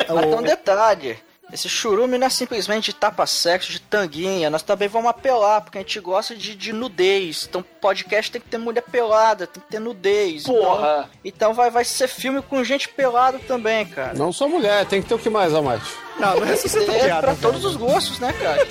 Mas 0.08 0.26
tem 0.26 0.36
um 0.36 0.42
detalhe. 0.44 1.18
Esse 1.54 1.68
churume 1.68 2.18
não 2.18 2.28
é 2.28 2.30
simplesmente 2.30 2.86
de 2.92 2.96
tapa-sexo, 2.96 3.72
de 3.72 3.80
tanguinha. 3.82 4.50
Nós 4.50 4.62
também 4.64 4.88
vamos 4.88 5.10
apelar, 5.10 5.62
porque 5.62 5.78
a 5.78 5.82
gente 5.82 6.00
gosta 6.00 6.36
de, 6.36 6.56
de 6.56 6.72
nudez. 6.72 7.46
Então, 7.50 7.64
podcast 7.82 8.32
tem 8.32 8.40
que 8.42 8.48
ter 8.48 8.58
mulher 8.58 8.82
pelada, 8.84 9.46
tem 9.48 9.62
que 9.62 9.70
ter 9.70 9.80
nudez. 9.80 10.44
Porra. 10.44 11.10
Então, 11.24 11.42
então 11.42 11.54
vai, 11.54 11.70
vai 11.70 11.84
ser 11.84 12.08
filme 12.08 12.42
com 12.42 12.64
gente 12.64 12.88
pelada 12.88 13.40
também, 13.40 13.86
cara. 13.86 14.14
Não 14.14 14.32
só 14.32 14.48
mulher, 14.48 14.86
tem 14.86 15.02
que 15.02 15.08
ter 15.10 15.16
o 15.16 15.20
que 15.20 15.30
mais, 15.30 15.54
Almighty? 15.54 15.84
Não, 16.20 16.40
não 16.40 16.46
é 16.48 16.52
essa 16.54 16.80
É 16.80 16.86
piada, 16.86 17.22
pra 17.22 17.34
velho. 17.34 17.42
todos 17.42 17.66
os 17.66 17.76
gostos, 17.76 18.20
né, 18.20 18.32
cara? 18.34 18.66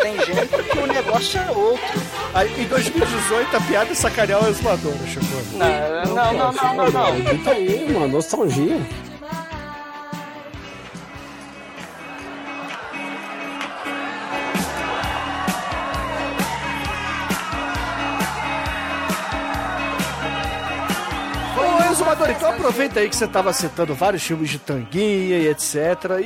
Tem 0.00 0.16
gente 0.24 0.70
que 0.70 0.78
o 0.78 0.86
negócio 0.86 1.40
é 1.40 1.50
outro. 1.50 2.00
Aí, 2.32 2.62
em 2.62 2.64
2018, 2.66 3.56
a 3.56 3.60
piada 3.60 3.90
é 3.90 3.94
sacanear 3.94 4.42
o 4.44 4.48
exumador, 4.48 4.94
Chico. 5.06 5.24
Não, 5.54 6.14
não, 6.14 6.32
não, 6.32 6.52
não, 6.52 6.74
não, 6.74 6.90
não. 6.90 7.44
Tá 7.44 7.50
aí, 7.50 7.92
mano, 7.92 8.08
nostalgia. 8.08 8.80
Exumador, 21.92 22.30
então 22.30 22.48
aproveita 22.48 23.00
aí 23.00 23.08
que 23.08 23.14
você 23.14 23.28
tava 23.28 23.52
citando 23.52 23.94
vários 23.94 24.22
filmes 24.22 24.48
de 24.48 24.58
tanguinha 24.58 25.36
e 25.36 25.48
etc. 25.48 25.76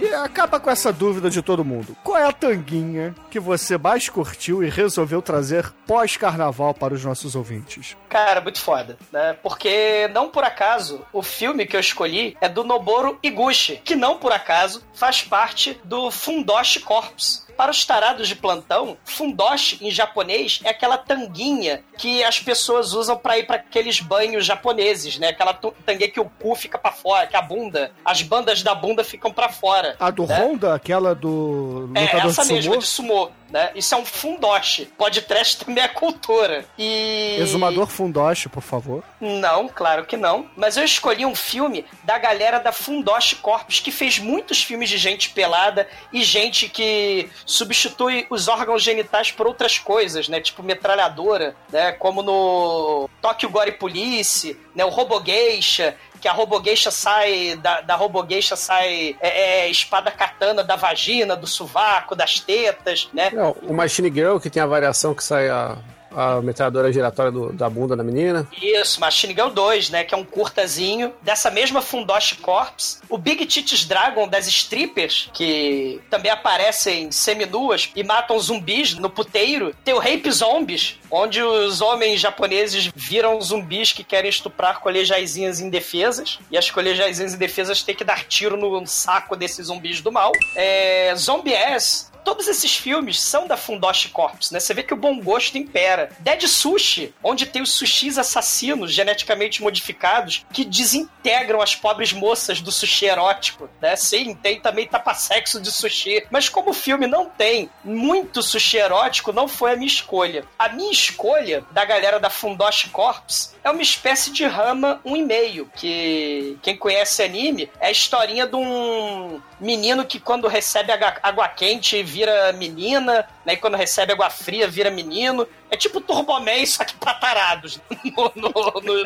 E 0.01 0.15
acaba 0.15 0.61
com 0.61 0.71
essa 0.71 0.93
dúvida 0.93 1.29
de 1.29 1.43
todo 1.43 1.65
mundo. 1.65 1.97
Qual 2.05 2.17
é 2.17 2.25
a 2.25 2.31
tanguinha 2.31 3.13
que 3.29 3.41
você 3.41 3.77
mais 3.77 4.09
curtiu 4.09 4.63
e 4.63 4.71
resolveu 4.71 5.21
trazer 5.21 5.69
pós-carnaval 5.85 6.73
para 6.73 6.95
os 6.95 7.05
nossos 7.05 7.35
ouvintes? 7.35 7.97
Cara, 8.09 8.41
muito 8.41 8.61
foda, 8.61 8.97
né? 9.13 9.37
Porque 9.43 10.09
não 10.15 10.29
por 10.29 10.45
acaso 10.45 11.05
o 11.13 11.21
filme 11.21 11.67
que 11.67 11.75
eu 11.75 11.81
escolhi 11.81 12.37
é 12.41 12.49
do 12.49 12.63
Noboru 12.63 13.19
Iguchi, 13.21 13.81
que 13.85 13.97
não 13.97 14.19
por 14.19 14.31
acaso 14.31 14.85
faz 14.95 15.25
parte 15.25 15.81
do 15.83 16.13
Fundoshi 16.13 16.79
Corps. 16.79 17.45
Para 17.57 17.71
os 17.71 17.85
tarados 17.85 18.29
de 18.29 18.37
plantão, 18.37 18.97
fundoshi 19.05 19.79
em 19.81 19.91
japonês 19.91 20.61
é 20.65 20.71
aquela 20.71 20.99
tanguinha 20.99 21.83
que 21.99 22.23
as 22.23 22.39
pessoas 22.39 22.93
usam 22.93 23.17
para 23.17 23.39
ir 23.39 23.47
para 23.47 23.57
aqueles 23.57 24.01
banhos 24.01 24.45
japoneses, 24.45 25.19
né? 25.19 25.29
Aquela 25.29 25.55
tanguinha 25.55 26.11
que 26.11 26.21
o 26.21 26.25
cu 26.25 26.55
fica 26.55 26.79
para 26.79 26.93
fora, 26.93 27.27
que 27.27 27.37
a 27.37 27.43
bunda, 27.43 27.93
as 28.05 28.23
bandas 28.23 28.63
da 28.63 28.75
bunda 28.75 29.03
ficam 29.03 29.33
para 29.33 29.49
fora. 29.49 29.97
A 29.99 30.11
do 30.11 30.27
né? 30.27 30.39
Honda, 30.39 30.75
aquela 30.75 31.15
do 31.15 31.91
É, 31.95 32.03
lutador 32.03 32.31
essa 32.31 32.45
de 32.45 32.53
mesma, 32.53 32.79
de 32.79 32.87
sumô, 32.87 33.31
né? 33.51 33.71
Isso 33.75 33.95
é 33.95 33.99
um 33.99 34.05
fundoshi. 34.05 34.87
Podcast 34.97 35.65
também 35.65 35.83
é 35.83 35.89
cultura. 35.89 36.65
E... 36.79 37.37
Exumador 37.41 37.87
Fundoshi, 37.87 38.49
por 38.49 38.63
favor. 38.63 39.03
Não, 39.21 39.69
claro 39.69 40.05
que 40.05 40.17
não. 40.17 40.47
Mas 40.57 40.77
eu 40.77 40.85
escolhi 40.85 41.25
um 41.25 41.35
filme 41.35 41.85
da 42.05 42.19
galera 42.19 42.59
da 42.59 42.73
Fundoshi 42.73 43.37
Corpus, 43.37 43.81
que 43.81 43.91
fez 43.91 44.19
muitos 44.19 44.63
filmes 44.63 44.91
de 44.91 44.99
gente 44.99 45.31
pelada 45.31 45.89
e 46.13 46.23
gente 46.23 46.69
que 46.69 47.31
substitui 47.47 48.27
os 48.29 48.49
órgãos 48.49 48.83
genitais 48.83 49.31
por 49.31 49.47
outras 49.47 49.79
coisas, 49.79 50.29
né? 50.29 50.41
Tipo 50.41 50.63
metralhadora, 50.63 51.55
né? 51.73 51.93
Como 51.93 52.21
no 52.21 53.09
Tokyo 53.23 53.49
Gore 53.49 53.73
Police, 53.73 54.59
né? 54.75 54.85
O 54.85 54.89
Robogeisha, 54.89 55.97
que 56.21 56.27
a 56.27 56.33
Robogeisha 56.33 56.91
sai, 56.91 57.57
da, 57.57 57.81
da 57.81 57.95
Robogeisha 57.95 58.57
sai 58.57 59.17
é, 59.21 59.63
é, 59.63 59.71
espada 59.71 60.11
katana 60.11 60.65
da 60.65 60.75
vagina, 60.75 61.37
do 61.37 61.47
sovaco, 61.47 62.17
das 62.17 62.41
tetas, 62.41 63.09
né? 63.15 63.31
É, 63.33 63.55
o 63.63 63.73
Machine 63.73 64.13
Girl, 64.13 64.39
que 64.39 64.51
tem 64.51 64.63
a 64.63 64.67
variação 64.67 65.15
que 65.15 65.23
sai 65.23 65.49
a, 65.49 65.79
a 66.17 66.41
metralhadora 66.41 66.91
giratória 66.93 67.31
do- 67.31 67.53
da 67.53 67.69
bunda 67.69 67.95
da 67.95 68.03
menina. 68.03 68.49
Isso, 68.61 68.99
Machine 69.01 69.35
Gun 69.35 69.51
2, 69.51 69.91
né? 69.91 70.03
Que 70.03 70.15
é 70.15 70.17
um 70.19 70.25
curtazinho 70.25 71.13
dessa 71.21 71.51
mesma 71.51 71.83
Fundoshi 71.83 72.37
Corps. 72.37 73.01
O 73.09 73.19
Big 73.19 73.45
Tits 73.45 73.85
Dragon 73.85 74.27
das 74.27 74.47
strippers, 74.49 75.29
que 75.35 76.01
também 76.11 76.31
aparecem 76.33 77.11
seminuas 77.13 77.91
e 77.95 78.03
matam 78.03 78.39
zumbis 78.41 78.95
no 78.95 79.11
puteiro. 79.11 79.75
Tem 79.85 79.93
o 79.93 79.99
Rape 79.99 80.31
Zombies, 80.33 80.99
onde 81.11 81.43
os 81.43 81.81
homens 81.83 82.21
japoneses 82.21 82.91
viram 82.95 83.41
zumbis 83.43 83.93
que 83.93 84.03
querem 84.03 84.31
estuprar 84.31 84.81
colejaizinhas 84.81 85.61
indefesas. 85.61 86.39
E 86.51 86.57
as 86.57 86.71
colejaizinhas 86.71 87.35
indefesas 87.35 87.83
têm 87.83 87.95
que 87.95 88.05
dar 88.05 88.25
tiro 88.25 88.57
no 88.57 88.87
saco 88.87 89.37
desses 89.37 89.67
zumbis 89.67 90.01
do 90.01 90.11
mal. 90.11 90.33
É, 90.55 91.13
Zombie 91.17 91.55
Ass, 91.55 92.11
todos 92.27 92.49
esses 92.49 92.77
filmes 92.77 93.23
são 93.23 93.47
da 93.47 93.57
Fundoshi 93.57 94.09
Corps, 94.09 94.51
né? 94.51 94.59
Você 94.59 94.75
vê 94.75 94.83
que 94.83 94.93
o 94.93 94.97
bom 94.97 95.21
gosto 95.21 95.57
impera. 95.57 96.11
Dead 96.19 96.43
Sushi, 96.49 97.15
onde 97.23 97.47
tem 97.47 97.63
os 97.63 97.71
sushis 97.71 98.19
assassinos 98.19 98.93
geneticamente 98.93 99.63
modificados 99.63 100.45
que 100.53 100.65
desintegram 100.65 101.63
as 101.63 101.77
pobres 101.77 102.13
moças 102.13 102.61
do 102.61 102.73
sushi 102.73 103.07
erótico, 103.07 103.71
né? 103.81 103.95
Sim, 103.95 104.35
tem 104.35 104.61
também 104.61 104.89
tapa-sexo 104.89 105.61
de 105.61 105.71
sushi. 105.71 106.27
Mas 106.29 106.49
como 106.49 106.71
o 106.71 106.75
filme 106.75 107.07
não 107.07 107.27
tem 107.27 107.71
muito 107.85 108.43
sushi 108.43 108.79
erótico, 108.79 109.33
não 109.33 109.47
foi 109.47 109.75
a 109.75 109.77
minha 109.77 109.87
escolha. 109.87 110.45
A 110.59 110.69
minha 110.69 110.91
escolha 110.91 111.65
da 111.71 111.85
galera 111.85 112.19
da 112.19 112.29
Fundoshi 112.29 112.89
Corps 112.89 113.55
é 113.67 113.71
uma 113.71 113.83
espécie 113.83 114.31
de 114.31 114.47
Rama 114.47 115.01
1,5, 115.05 115.67
que 115.75 116.57
quem 116.63 116.77
conhece 116.77 117.21
anime 117.21 117.69
é 117.81 117.89
a 117.89 117.91
historinha 117.91 118.47
de 118.47 118.55
um 118.55 119.41
menino 119.59 120.05
que 120.05 120.21
quando 120.21 120.47
recebe 120.47 120.93
água, 121.21 121.49
quente 121.49 122.01
vira 122.01 122.53
menina, 122.53 123.29
né? 123.45 123.55
E 123.55 123.57
quando 123.57 123.77
recebe 123.77 124.13
água 124.13 124.31
fria 124.31 124.69
vira 124.69 124.89
menino. 124.89 125.49
É 125.69 125.77
tipo 125.77 126.01
Turboman, 126.01 126.65
só 126.65 126.85
que 126.85 126.95
pra 126.95 127.15
tarados. 127.15 127.81
No, 128.17 128.33
no, 128.37 128.51
no, 128.83 129.03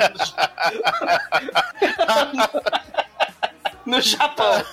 no, 3.85 4.01
Japão. 4.01 4.65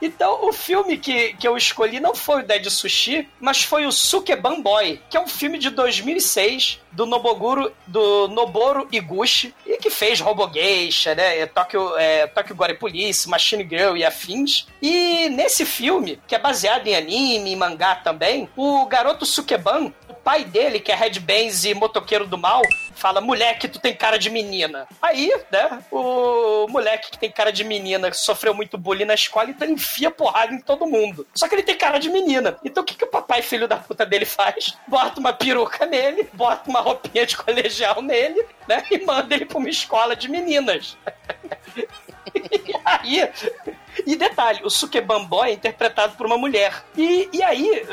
Então, 0.00 0.46
o 0.46 0.52
filme 0.52 0.98
que, 0.98 1.32
que 1.34 1.48
eu 1.48 1.56
escolhi 1.56 1.98
não 1.98 2.14
foi 2.14 2.42
o 2.42 2.46
Dead 2.46 2.68
Sushi, 2.68 3.28
mas 3.40 3.62
foi 3.62 3.86
o 3.86 3.92
Sukeban 3.92 4.60
Boy, 4.60 5.00
que 5.10 5.16
é 5.16 5.20
um 5.20 5.26
filme 5.26 5.58
de 5.58 5.70
2006 5.70 6.80
do 6.92 7.06
Noboguro, 7.06 7.72
do 7.86 8.28
Noboru 8.28 8.86
Iguchi, 8.92 9.54
e 9.66 9.76
que 9.78 9.90
fez 9.90 10.20
Robogeisha, 10.20 11.14
né? 11.14 11.40
é 11.40 11.46
Tokyo, 11.46 11.96
é, 11.96 12.26
Tokyo 12.26 12.54
Gore 12.54 12.74
Police, 12.74 13.28
Machine 13.28 13.66
Girl 13.68 13.96
e 13.96 14.04
afins. 14.04 14.66
E 14.80 15.28
nesse 15.30 15.66
filme, 15.66 16.20
que 16.26 16.34
é 16.34 16.38
baseado 16.38 16.86
em 16.86 16.94
anime 16.94 17.52
e 17.52 17.56
mangá 17.56 17.96
também, 17.96 18.48
o 18.56 18.86
garoto 18.86 19.26
Sukeban, 19.26 19.92
o 20.08 20.14
pai 20.14 20.44
dele, 20.44 20.78
que 20.78 20.92
é 20.92 20.94
Red 20.94 21.20
Bands 21.20 21.64
e 21.64 21.74
motoqueiro 21.74 22.26
do 22.26 22.38
mal, 22.38 22.62
fala: 22.96 23.20
moleque, 23.20 23.68
tu 23.68 23.78
tem 23.78 23.94
cara 23.94 24.18
de 24.18 24.30
menina. 24.30 24.86
Aí, 25.00 25.32
né, 25.50 25.82
o 25.90 26.66
moleque 26.68 27.10
que 27.10 27.18
tem 27.18 27.30
cara 27.30 27.52
de 27.52 27.62
menina 27.62 28.12
sofreu 28.12 28.54
muito 28.54 28.76
bullying 28.76 29.04
na 29.04 29.14
escola, 29.14 29.50
então 29.50 29.66
ele 29.66 29.74
enfia 29.74 30.10
porrada 30.10 30.52
em 30.52 30.60
todo 30.60 30.86
mundo. 30.86 31.26
Só 31.34 31.48
que 31.48 31.54
ele 31.54 31.62
tem 31.62 31.76
cara 31.76 31.98
de 31.98 32.08
menina. 32.08 32.58
Então 32.64 32.82
o 32.82 32.86
que, 32.86 32.94
que 32.94 33.04
o 33.04 33.10
papai 33.10 33.42
filho 33.42 33.68
da 33.68 33.76
puta 33.76 34.04
dele 34.04 34.24
faz? 34.24 34.76
Bota 34.88 35.20
uma 35.20 35.32
peruca 35.32 35.86
nele, 35.86 36.28
bota 36.32 36.68
uma 36.68 36.80
roupinha 36.80 37.26
de 37.26 37.36
colegial 37.36 38.02
nele, 38.02 38.44
né, 38.66 38.82
e 38.90 38.98
manda 39.04 39.34
ele 39.34 39.44
pra 39.44 39.58
uma 39.58 39.68
escola 39.68 40.16
de 40.16 40.28
meninas. 40.28 40.96
E 42.34 42.74
aí. 42.84 43.30
E 44.04 44.16
detalhe, 44.16 44.60
o 44.64 44.70
Sukeban 44.70 45.24
Boy 45.24 45.50
é 45.50 45.52
interpretado 45.52 46.16
por 46.16 46.26
uma 46.26 46.36
mulher. 46.36 46.84
E, 46.96 47.28
e 47.32 47.42
aí, 47.42 47.86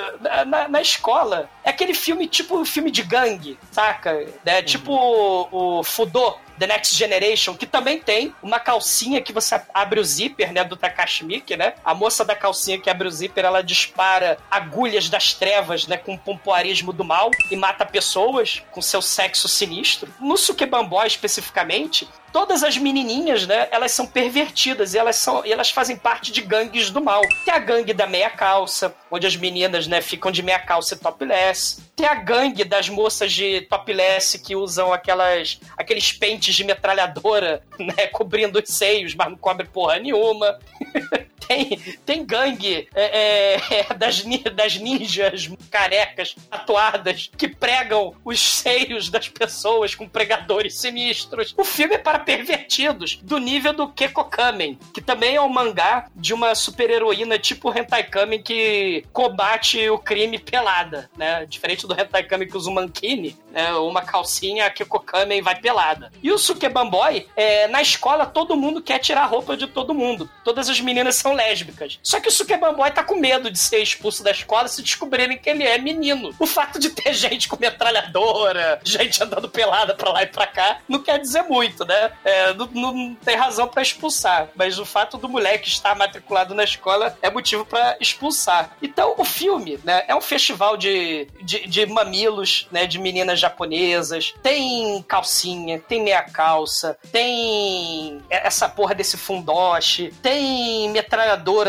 na, 0.47 0.67
na 0.67 0.81
escola, 0.81 1.49
é 1.63 1.69
aquele 1.69 1.93
filme 1.93 2.27
tipo 2.27 2.63
filme 2.65 2.91
de 2.91 3.03
gangue, 3.03 3.57
saca? 3.71 4.25
É 4.45 4.61
tipo 4.61 4.91
o, 4.91 5.79
o 5.79 5.83
Fudô, 5.83 6.37
The 6.63 6.67
Next 6.67 6.95
Generation, 6.95 7.55
que 7.55 7.65
também 7.65 7.99
tem 7.99 8.33
uma 8.41 8.57
calcinha 8.57 9.21
que 9.21 9.33
você 9.33 9.61
abre 9.73 9.99
o 9.99 10.03
zíper, 10.03 10.53
né, 10.53 10.63
do 10.63 10.77
Takashi 10.77 11.25
né? 11.57 11.73
A 11.83 11.93
moça 11.93 12.23
da 12.23 12.35
calcinha 12.35 12.79
que 12.79 12.89
abre 12.89 13.05
o 13.05 13.11
zíper, 13.11 13.43
ela 13.43 13.61
dispara 13.61 14.37
agulhas 14.49 15.09
das 15.09 15.33
trevas, 15.33 15.87
né, 15.87 15.97
com 15.97 16.13
o 16.13 16.17
pompoarismo 16.17 16.93
do 16.93 17.03
mal 17.03 17.29
e 17.51 17.57
mata 17.57 17.85
pessoas 17.85 18.63
com 18.71 18.81
seu 18.81 19.01
sexo 19.01 19.49
sinistro. 19.49 20.13
No 20.21 20.37
Sukeban 20.37 20.85
Boy, 20.85 21.05
especificamente, 21.05 22.07
todas 22.31 22.63
as 22.63 22.77
menininhas, 22.77 23.45
né, 23.45 23.67
elas 23.69 23.91
são 23.91 24.07
pervertidas 24.07 24.93
e 24.93 24.97
elas 24.97 25.17
são 25.17 25.45
e 25.45 25.51
elas 25.51 25.69
fazem 25.69 25.97
parte 25.97 26.31
de 26.31 26.41
gangues 26.41 26.89
do 26.89 27.01
mal. 27.01 27.21
Tem 27.43 27.53
a 27.53 27.59
gangue 27.59 27.93
da 27.93 28.07
meia 28.07 28.29
calça, 28.29 28.95
onde 29.13 29.27
as 29.27 29.35
meninas, 29.35 29.85
né, 29.85 30.01
ficam 30.01 30.31
de 30.31 30.41
meia 30.41 30.57
calça 30.57 30.95
e 30.95 30.97
topless. 30.97 31.79
Tem 31.95 32.07
a 32.07 32.15
gangue 32.15 32.63
das 32.63 32.89
moças 32.89 33.31
de 33.31 33.61
topless 33.61 34.39
que 34.39 34.55
usam 34.55 34.91
aquelas 34.91 35.59
aqueles 35.77 36.11
pentes 36.11 36.55
de 36.55 36.63
metralhadora, 36.63 37.61
né, 37.77 38.07
cobrindo 38.07 38.59
os 38.59 38.73
seios, 38.73 39.13
mas 39.13 39.29
não 39.29 39.37
cobre 39.37 39.67
porra 39.67 39.99
nenhuma. 39.99 40.57
tem, 41.47 41.77
tem 42.05 42.25
gangue 42.25 42.87
é, 42.93 43.55
é, 43.89 43.93
das, 43.93 44.23
ni- 44.23 44.37
das 44.43 44.75
ninjas 44.77 45.49
carecas 45.69 46.35
tatuadas 46.49 47.29
que 47.37 47.47
pregam 47.47 48.13
os 48.23 48.39
seios 48.39 49.09
das 49.09 49.27
pessoas 49.29 49.95
com 49.95 50.07
pregadores 50.07 50.75
sinistros. 50.75 51.53
O 51.57 51.63
filme 51.63 51.95
é 51.95 51.97
para 51.97 52.19
pervertidos, 52.19 53.19
do 53.23 53.37
nível 53.37 53.73
do 53.73 53.87
Keko 53.89 54.25
Kamen, 54.25 54.77
que 54.93 55.01
também 55.01 55.35
é 55.35 55.41
um 55.41 55.49
mangá 55.49 56.07
de 56.15 56.33
uma 56.33 56.55
super-heroína 56.55 57.37
tipo 57.39 57.71
Hentai 57.77 58.03
Kamen 58.03 58.41
que 58.41 59.03
combate 59.11 59.89
o 59.89 59.97
crime 59.97 60.37
pelada, 60.39 61.09
né? 61.17 61.45
Diferente 61.45 61.87
do 61.87 61.93
Hentai 61.99 62.23
Kamen 62.23 62.47
que 62.47 62.57
usa 62.57 62.69
um 62.69 62.73
mankini, 62.73 63.37
né? 63.51 63.73
uma 63.75 64.01
calcinha, 64.01 64.65
a 64.65 64.69
Keko 64.69 64.99
Kamen 64.99 65.41
vai 65.41 65.55
pelada. 65.59 66.11
E 66.21 66.31
o 66.31 66.37
Sukeban 66.37 66.87
Boy, 66.89 67.27
é, 67.35 67.67
na 67.67 67.81
escola 67.81 68.25
todo 68.25 68.55
mundo 68.55 68.81
quer 68.81 68.99
tirar 68.99 69.23
a 69.23 69.25
roupa 69.27 69.55
de 69.57 69.67
todo 69.67 69.93
mundo. 69.93 70.29
Todas 70.43 70.69
as 70.69 70.79
meninas 70.79 71.15
são 71.15 71.32
lésbicas. 71.33 71.99
Só 72.01 72.19
que 72.19 72.27
o 72.27 72.31
Sukeban 72.31 72.73
Boy 72.73 72.91
tá 72.91 73.03
com 73.03 73.15
medo 73.15 73.51
de 73.51 73.59
ser 73.59 73.81
expulso 73.81 74.23
da 74.23 74.31
escola 74.31 74.67
se 74.67 74.81
descobrirem 74.81 75.37
que 75.37 75.49
ele 75.49 75.63
é 75.63 75.77
menino. 75.77 76.33
O 76.39 76.45
fato 76.45 76.79
de 76.79 76.89
ter 76.89 77.13
gente 77.13 77.47
com 77.47 77.57
metralhadora, 77.59 78.79
gente 78.83 79.21
andando 79.21 79.49
pelada 79.49 79.93
pra 79.93 80.11
lá 80.11 80.23
e 80.23 80.27
pra 80.27 80.47
cá, 80.47 80.79
não 80.87 81.01
quer 81.01 81.19
dizer 81.19 81.43
muito, 81.43 81.85
né? 81.85 82.11
É, 82.23 82.53
não, 82.53 82.67
não 82.67 83.15
tem 83.15 83.35
razão 83.35 83.67
pra 83.67 83.81
expulsar. 83.81 84.49
Mas 84.55 84.79
o 84.79 84.85
fato 84.85 85.17
do 85.17 85.29
moleque 85.29 85.67
estar 85.67 85.95
matriculado 85.95 86.53
na 86.53 86.63
escola 86.63 87.17
é 87.21 87.29
motivo 87.29 87.65
pra 87.65 87.97
expulsar. 87.99 88.75
Então, 88.81 89.15
o 89.17 89.25
filme, 89.25 89.79
né, 89.83 90.03
é 90.07 90.15
um 90.15 90.21
festival 90.21 90.77
de, 90.77 91.27
de, 91.41 91.67
de 91.67 91.85
mamilos, 91.85 92.67
né, 92.71 92.85
de 92.85 92.99
meninas 92.99 93.39
japonesas. 93.39 94.33
Tem 94.41 95.01
calcinha, 95.03 95.79
tem 95.79 96.03
meia 96.03 96.21
calça, 96.21 96.97
tem 97.11 98.21
essa 98.29 98.67
porra 98.69 98.95
desse 98.95 99.17
fundoshi, 99.17 100.13
tem 100.21 100.89
metralhadora 100.89 101.22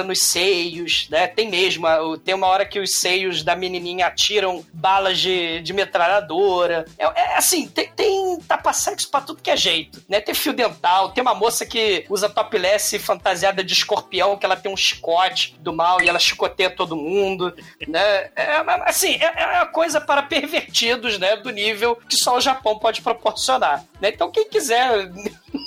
nos 0.04 0.20
seios, 0.20 1.08
né? 1.10 1.26
Tem 1.26 1.48
mesmo. 1.48 1.86
Tem 2.18 2.34
uma 2.34 2.46
hora 2.46 2.64
que 2.64 2.78
os 2.78 2.96
seios 2.96 3.42
da 3.42 3.56
menininha 3.56 4.06
atiram 4.06 4.64
balas 4.72 5.18
de, 5.18 5.60
de 5.60 5.72
metralhadora. 5.72 6.84
É, 6.98 7.04
é 7.04 7.36
assim, 7.36 7.66
tem, 7.68 7.88
tem 7.90 8.38
tapa-sexo 8.40 9.10
pra 9.10 9.20
tudo 9.20 9.42
que 9.42 9.50
é 9.50 9.56
jeito, 9.56 10.02
né? 10.08 10.20
Tem 10.20 10.34
fio 10.34 10.52
dental, 10.52 11.10
tem 11.10 11.22
uma 11.22 11.34
moça 11.34 11.64
que 11.66 12.04
usa 12.08 12.28
topless 12.28 12.98
fantasiada 12.98 13.62
de 13.62 13.72
escorpião, 13.72 14.36
que 14.36 14.46
ela 14.46 14.56
tem 14.56 14.72
um 14.72 14.76
chicote 14.76 15.56
do 15.60 15.72
mal 15.72 16.00
e 16.02 16.08
ela 16.08 16.18
chicoteia 16.18 16.70
todo 16.70 16.96
mundo, 16.96 17.54
né? 17.86 18.30
É, 18.36 18.56
assim, 18.86 19.14
é, 19.14 19.42
é 19.42 19.46
uma 19.58 19.66
coisa 19.66 20.00
para 20.00 20.22
pervertidos, 20.22 21.18
né? 21.18 21.36
Do 21.36 21.50
nível 21.50 21.96
que 22.08 22.16
só 22.16 22.36
o 22.36 22.40
Japão 22.40 22.78
pode 22.78 23.02
proporcionar, 23.02 23.84
né? 24.00 24.08
Então 24.08 24.30
quem 24.30 24.48
quiser 24.48 25.10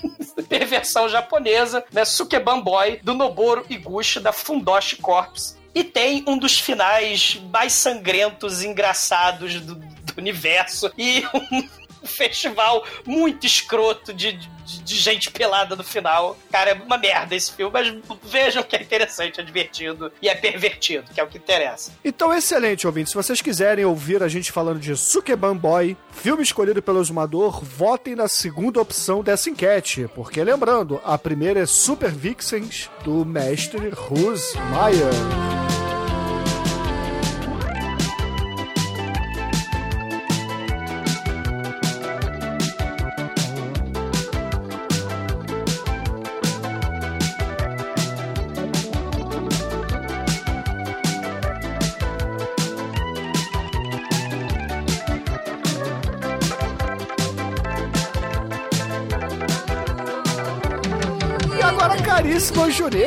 perversão 0.50 1.08
japonesa, 1.10 1.84
né? 1.92 2.06
Sukeban 2.06 2.62
Boy, 2.62 3.00
do 3.04 3.14
Noboru 3.14 3.66
Iguchi, 3.70 4.20
da 4.20 4.32
Fundoshi 4.32 4.98
Corps. 4.98 5.56
E 5.74 5.84
tem 5.84 6.24
um 6.28 6.38
dos 6.38 6.60
finais 6.60 7.40
mais 7.52 7.74
sangrentos 7.74 8.64
engraçados 8.64 9.62
do, 9.62 9.76
do 9.76 10.14
universo. 10.18 10.92
E 10.98 11.24
um 11.34 11.68
festival 12.08 12.86
muito 13.06 13.46
escroto 13.46 14.13
de, 14.13 14.34
de, 14.34 14.84
de 14.84 14.96
gente 14.96 15.32
pelada 15.32 15.76
no 15.76 15.84
final. 15.84 16.38
Cara, 16.52 16.72
é 16.72 16.74
uma 16.74 16.98
merda 16.98 17.36
esse 17.36 17.52
filme, 17.52 17.72
mas 17.72 17.93
vejam 18.24 18.63
que 18.63 18.76
é 18.76 18.82
interessante, 18.82 19.39
é 19.39 19.43
divertido 19.43 20.12
e 20.22 20.30
é 20.30 20.36
pervertido, 20.36 21.12
que 21.13 21.20
é 21.20 21.24
o 21.24 21.28
que 21.28 21.38
interessa. 21.38 21.91
Então, 22.04 22.34
excelente, 22.34 22.88
ouvinte. 22.88 23.10
Se 23.10 23.15
vocês 23.15 23.41
quiserem 23.41 23.86
ouvir 23.86 24.24
a 24.24 24.28
gente 24.28 24.52
falando 24.52 24.80
de 24.80 24.96
Sukeban 24.96 25.56
Boy, 25.56 25.98
filme 26.12 26.43
escolhido 26.43 26.82
pelo 26.82 27.02
Exumador, 27.02 27.63
votem 27.63 28.15
na 28.15 28.28
segunda 28.28 28.82
opção 28.82 29.22
dessa 29.24 29.50
enquete. 29.50 30.10
Porque, 30.15 30.43
lembrando, 30.43 31.02
a 31.04 31.17
primeira 31.17 31.62
é 31.62 31.65
Super 31.65 32.12
Vixens, 32.12 32.89
do 33.04 33.26
mestre 33.26 33.89
Ruz 33.89 34.54
Maia. 34.72 35.67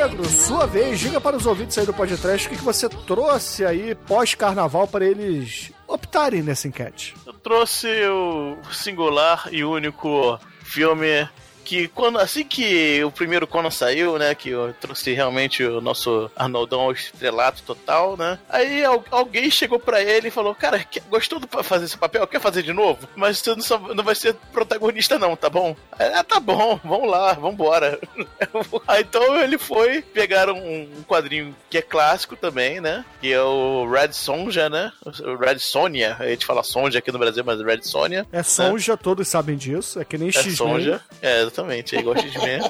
Negro, 0.01 0.25
sua 0.25 0.67
vez, 0.67 0.99
diga 0.99 1.21
para 1.21 1.37
os 1.37 1.45
ouvintes 1.45 1.77
aí 1.77 1.85
do 1.85 1.93
podcast 1.93 2.47
o 2.47 2.51
que, 2.51 2.57
que 2.57 2.65
você 2.65 2.89
trouxe 2.89 3.67
aí 3.67 3.95
pós-carnaval 3.95 4.89
para 4.89 5.05
eles 5.05 5.73
optarem 5.87 6.43
nessa 6.43 6.67
enquete. 6.67 7.15
Eu 7.27 7.35
trouxe 7.35 7.87
o 8.07 8.57
singular 8.73 9.51
e 9.53 9.63
único 9.63 10.41
filme 10.63 11.29
que 11.71 11.87
quando, 11.87 12.19
assim 12.19 12.43
que 12.45 13.03
o 13.05 13.13
primeiro 13.13 13.47
Conan 13.47 13.71
saiu, 13.71 14.19
né? 14.19 14.35
Que 14.35 14.49
eu 14.49 14.75
trouxe 14.81 15.13
realmente 15.13 15.63
o 15.63 15.81
nosso 15.81 16.29
Arnoldão 16.35 16.81
ao 16.81 16.91
estrelato 16.93 17.63
total, 17.63 18.17
né? 18.17 18.41
Aí 18.49 18.85
al- 18.85 19.05
alguém 19.11 19.49
chegou 19.51 19.79
pra 19.79 20.03
ele 20.03 20.27
e 20.29 20.31
falou: 20.33 20.53
Cara, 20.53 20.85
gostou 21.09 21.39
de 21.39 21.47
fazer 21.63 21.85
esse 21.85 21.97
papel? 21.97 22.27
Quer 22.27 22.41
fazer 22.41 22.65
de 22.65 22.73
novo? 22.73 23.09
Mas 23.15 23.39
você 23.39 23.51
não, 23.55 23.61
só- 23.63 23.79
não 23.79 24.03
vai 24.03 24.17
ser 24.17 24.35
protagonista, 24.53 25.17
não, 25.17 25.37
tá 25.37 25.49
bom? 25.49 25.77
Aí, 25.97 26.11
Ah, 26.13 26.25
tá 26.25 26.41
bom, 26.41 26.81
vamos 26.83 27.09
lá, 27.09 27.35
vambora. 27.35 28.01
Aí 28.89 29.03
então 29.03 29.37
ele 29.41 29.57
foi, 29.57 30.03
pegaram 30.03 30.57
um 30.59 31.05
quadrinho 31.07 31.55
que 31.71 31.79
é 31.79 31.83
clássico 31.83 32.35
também, 32.35 32.81
né? 32.81 33.05
Que 33.21 33.33
é 33.33 33.41
o 33.41 33.89
Red 33.89 34.13
Sonja, 34.13 34.69
né? 34.69 34.91
O 35.07 35.37
Red 35.37 35.61
Sonja, 35.61 36.17
a 36.19 36.27
gente 36.27 36.45
fala 36.45 36.65
Sonja 36.65 36.99
aqui 36.99 37.13
no 37.13 37.19
Brasil, 37.19 37.45
mas 37.47 37.61
Red 37.61 37.83
Sonja. 37.83 38.27
É 38.33 38.43
Sonja, 38.43 38.97
todos 38.97 39.29
sabem 39.29 39.57
disso. 39.57 40.01
É 40.01 40.05
que 40.05 40.19
nem 40.19 40.29
É 40.31 40.33
X-Men. 40.33 40.57
Sonja. 40.57 41.01
É, 41.23 41.43
exatamente, 41.43 41.60
é 41.97 41.99
igual 41.99 42.17
X-Men. 42.17 42.61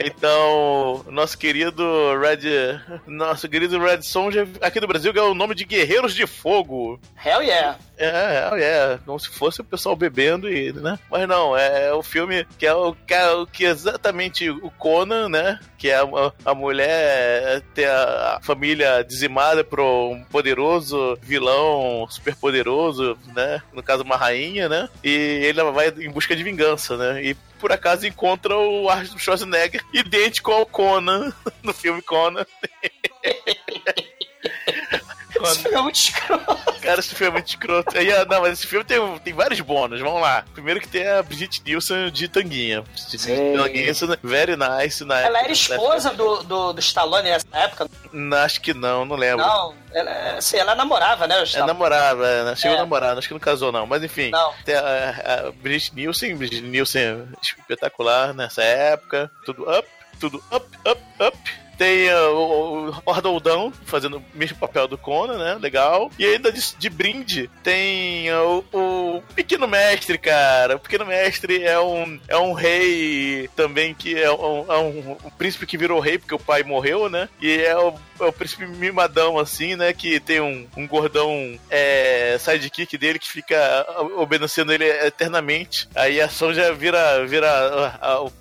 Então, 0.00 1.04
nosso 1.10 1.36
querido 1.36 1.84
Red. 2.18 2.80
Nosso 3.06 3.48
querido 3.48 3.78
Red 3.78 4.02
Sonja 4.02 4.46
aqui 4.60 4.80
no 4.80 4.86
Brasil 4.86 5.12
ganhou 5.12 5.32
o 5.32 5.34
nome 5.34 5.54
de 5.54 5.64
Guerreiros 5.64 6.14
de 6.14 6.26
Fogo. 6.26 7.00
Hell 7.24 7.42
yeah. 7.42 7.78
É, 7.98 8.06
é, 8.06 8.62
é, 8.62 8.98
como 9.04 9.18
se 9.18 9.28
fosse 9.28 9.60
o 9.60 9.64
pessoal 9.64 9.96
bebendo 9.96 10.50
e, 10.50 10.72
né? 10.72 10.98
Mas 11.10 11.28
não, 11.28 11.56
é 11.56 11.92
o 11.92 12.02
filme 12.02 12.46
que 12.56 12.66
é 12.66 12.72
o 12.72 12.94
que, 12.94 13.66
é 13.66 13.68
exatamente 13.68 14.48
o 14.48 14.70
Conan, 14.70 15.28
né? 15.28 15.58
Que 15.76 15.90
é 15.90 15.96
a, 15.96 16.06
a 16.44 16.54
mulher 16.54 17.60
ter 17.74 17.88
a 17.88 18.40
família 18.42 19.02
dizimada 19.02 19.64
por 19.64 19.80
um 19.80 20.24
poderoso 20.30 21.18
vilão 21.22 22.06
super 22.08 22.36
poderoso, 22.36 23.18
né? 23.34 23.60
No 23.72 23.82
caso, 23.82 24.04
uma 24.04 24.16
rainha, 24.16 24.68
né? 24.68 24.88
E 25.02 25.10
ele 25.10 25.62
vai 25.72 25.88
em 25.88 26.10
busca 26.10 26.36
de 26.36 26.44
vingança, 26.44 26.96
né? 26.96 27.22
E 27.24 27.34
por 27.58 27.72
acaso 27.72 28.06
encontra 28.06 28.56
o 28.56 28.88
Arnold 28.88 29.20
Schwarzenegger 29.20 29.84
idêntico 29.92 30.52
ao 30.52 30.64
Conan 30.64 31.32
no 31.62 31.74
filme 31.74 32.00
Conan. 32.02 32.46
Esse 35.44 35.58
filme 35.62 35.76
é 35.76 35.82
muito 35.82 35.96
escroto. 35.96 36.58
Cara, 36.80 37.00
esse 37.00 37.14
filme 37.14 37.28
é 37.28 37.32
muito 37.32 37.48
escroto. 37.48 37.98
Aí, 37.98 38.12
ah, 38.12 38.24
não, 38.24 38.40
mas 38.40 38.52
esse 38.54 38.66
filme 38.66 38.84
tem, 38.84 39.18
tem 39.18 39.32
vários 39.34 39.60
bônus, 39.60 40.00
vamos 40.00 40.20
lá. 40.20 40.44
Primeiro 40.54 40.80
que 40.80 40.88
tem 40.88 41.06
a 41.06 41.22
Brigitte 41.22 41.62
Nielsen 41.64 42.10
de 42.10 42.28
tanguinha. 42.28 42.82
Brigitte 42.82 43.28
Nielsen, 43.28 44.08
very 44.22 44.56
nice 44.56 45.04
na 45.04 45.18
Ela 45.20 45.26
época. 45.38 45.44
era 45.44 45.52
esposa 45.52 46.10
do, 46.14 46.42
do, 46.44 46.72
do 46.72 46.80
Stallone 46.80 47.28
nessa 47.30 47.46
época? 47.52 47.88
Não, 48.12 48.36
Acho 48.38 48.60
que 48.60 48.72
não, 48.72 49.04
não 49.04 49.16
lembro. 49.16 49.44
Não, 49.44 49.74
ela, 49.92 50.36
assim, 50.38 50.56
ela 50.56 50.74
namorava, 50.74 51.26
né? 51.26 51.40
É 51.40 51.42
Stallone. 51.44 51.68
namorava, 51.72 52.26
é, 52.26 52.44
né? 52.44 52.56
chegou 52.56 52.76
É. 52.76 52.78
a 52.78 52.82
namorar, 52.82 53.18
acho 53.18 53.28
que 53.28 53.34
não 53.34 53.40
casou 53.40 53.70
não, 53.72 53.86
mas 53.86 54.02
enfim. 54.02 54.30
Não. 54.30 54.52
Tem 54.64 54.74
a, 54.74 55.46
a 55.48 55.52
Brigitte 55.52 55.94
Nielsen, 55.96 56.36
Brigitte 56.36 56.62
Nielsen 56.66 57.28
espetacular 57.42 58.32
nessa 58.32 58.62
época, 58.62 59.30
tudo 59.44 59.68
up, 59.70 59.88
tudo 60.18 60.42
up, 60.52 60.66
up, 60.88 61.00
up. 61.20 61.38
Tem 61.78 62.12
uh, 62.12 62.34
o, 62.34 62.90
o 63.06 63.10
Arnoldão 63.10 63.72
fazendo 63.86 64.18
o 64.18 64.24
mesmo 64.34 64.58
papel 64.58 64.88
do 64.88 64.98
Conan, 64.98 65.38
né? 65.38 65.54
Legal. 65.60 66.10
E 66.18 66.26
ainda 66.26 66.50
de, 66.52 66.60
de 66.76 66.90
brinde 66.90 67.48
tem 67.62 68.30
uh, 68.32 68.64
o, 68.72 69.16
o 69.18 69.22
Pequeno 69.34 69.68
Mestre, 69.68 70.18
cara. 70.18 70.74
O 70.76 70.80
Pequeno 70.80 71.06
Mestre 71.06 71.62
é 71.62 71.78
um, 71.78 72.18
é 72.28 72.36
um 72.36 72.52
rei 72.52 73.48
também 73.54 73.94
que 73.94 74.18
é 74.20 74.30
um, 74.30 74.64
é 74.72 74.78
um, 74.78 75.16
um 75.24 75.30
príncipe 75.38 75.66
que 75.66 75.78
virou 75.78 76.00
rei 76.00 76.18
porque 76.18 76.34
o 76.34 76.38
pai 76.38 76.62
morreu, 76.64 77.08
né? 77.08 77.28
E 77.40 77.58
é 77.62 77.76
o, 77.78 77.94
é 78.20 78.24
o 78.24 78.32
príncipe 78.32 78.66
mimadão, 78.66 79.38
assim, 79.38 79.76
né? 79.76 79.92
Que 79.92 80.18
tem 80.18 80.40
um, 80.40 80.66
um 80.76 80.86
gordão 80.86 81.58
é, 81.70 82.36
sidekick 82.40 82.98
dele 82.98 83.18
que 83.20 83.30
fica 83.30 83.56
obedecendo 84.16 84.72
ele 84.72 84.84
eternamente. 84.84 85.88
Aí 85.94 86.20
a 86.20 86.26
ação 86.26 86.52
já 86.52 86.72
vira, 86.72 87.24
vira 87.26 87.48
a, 87.48 88.14
a- 88.14 88.20
o 88.22 88.32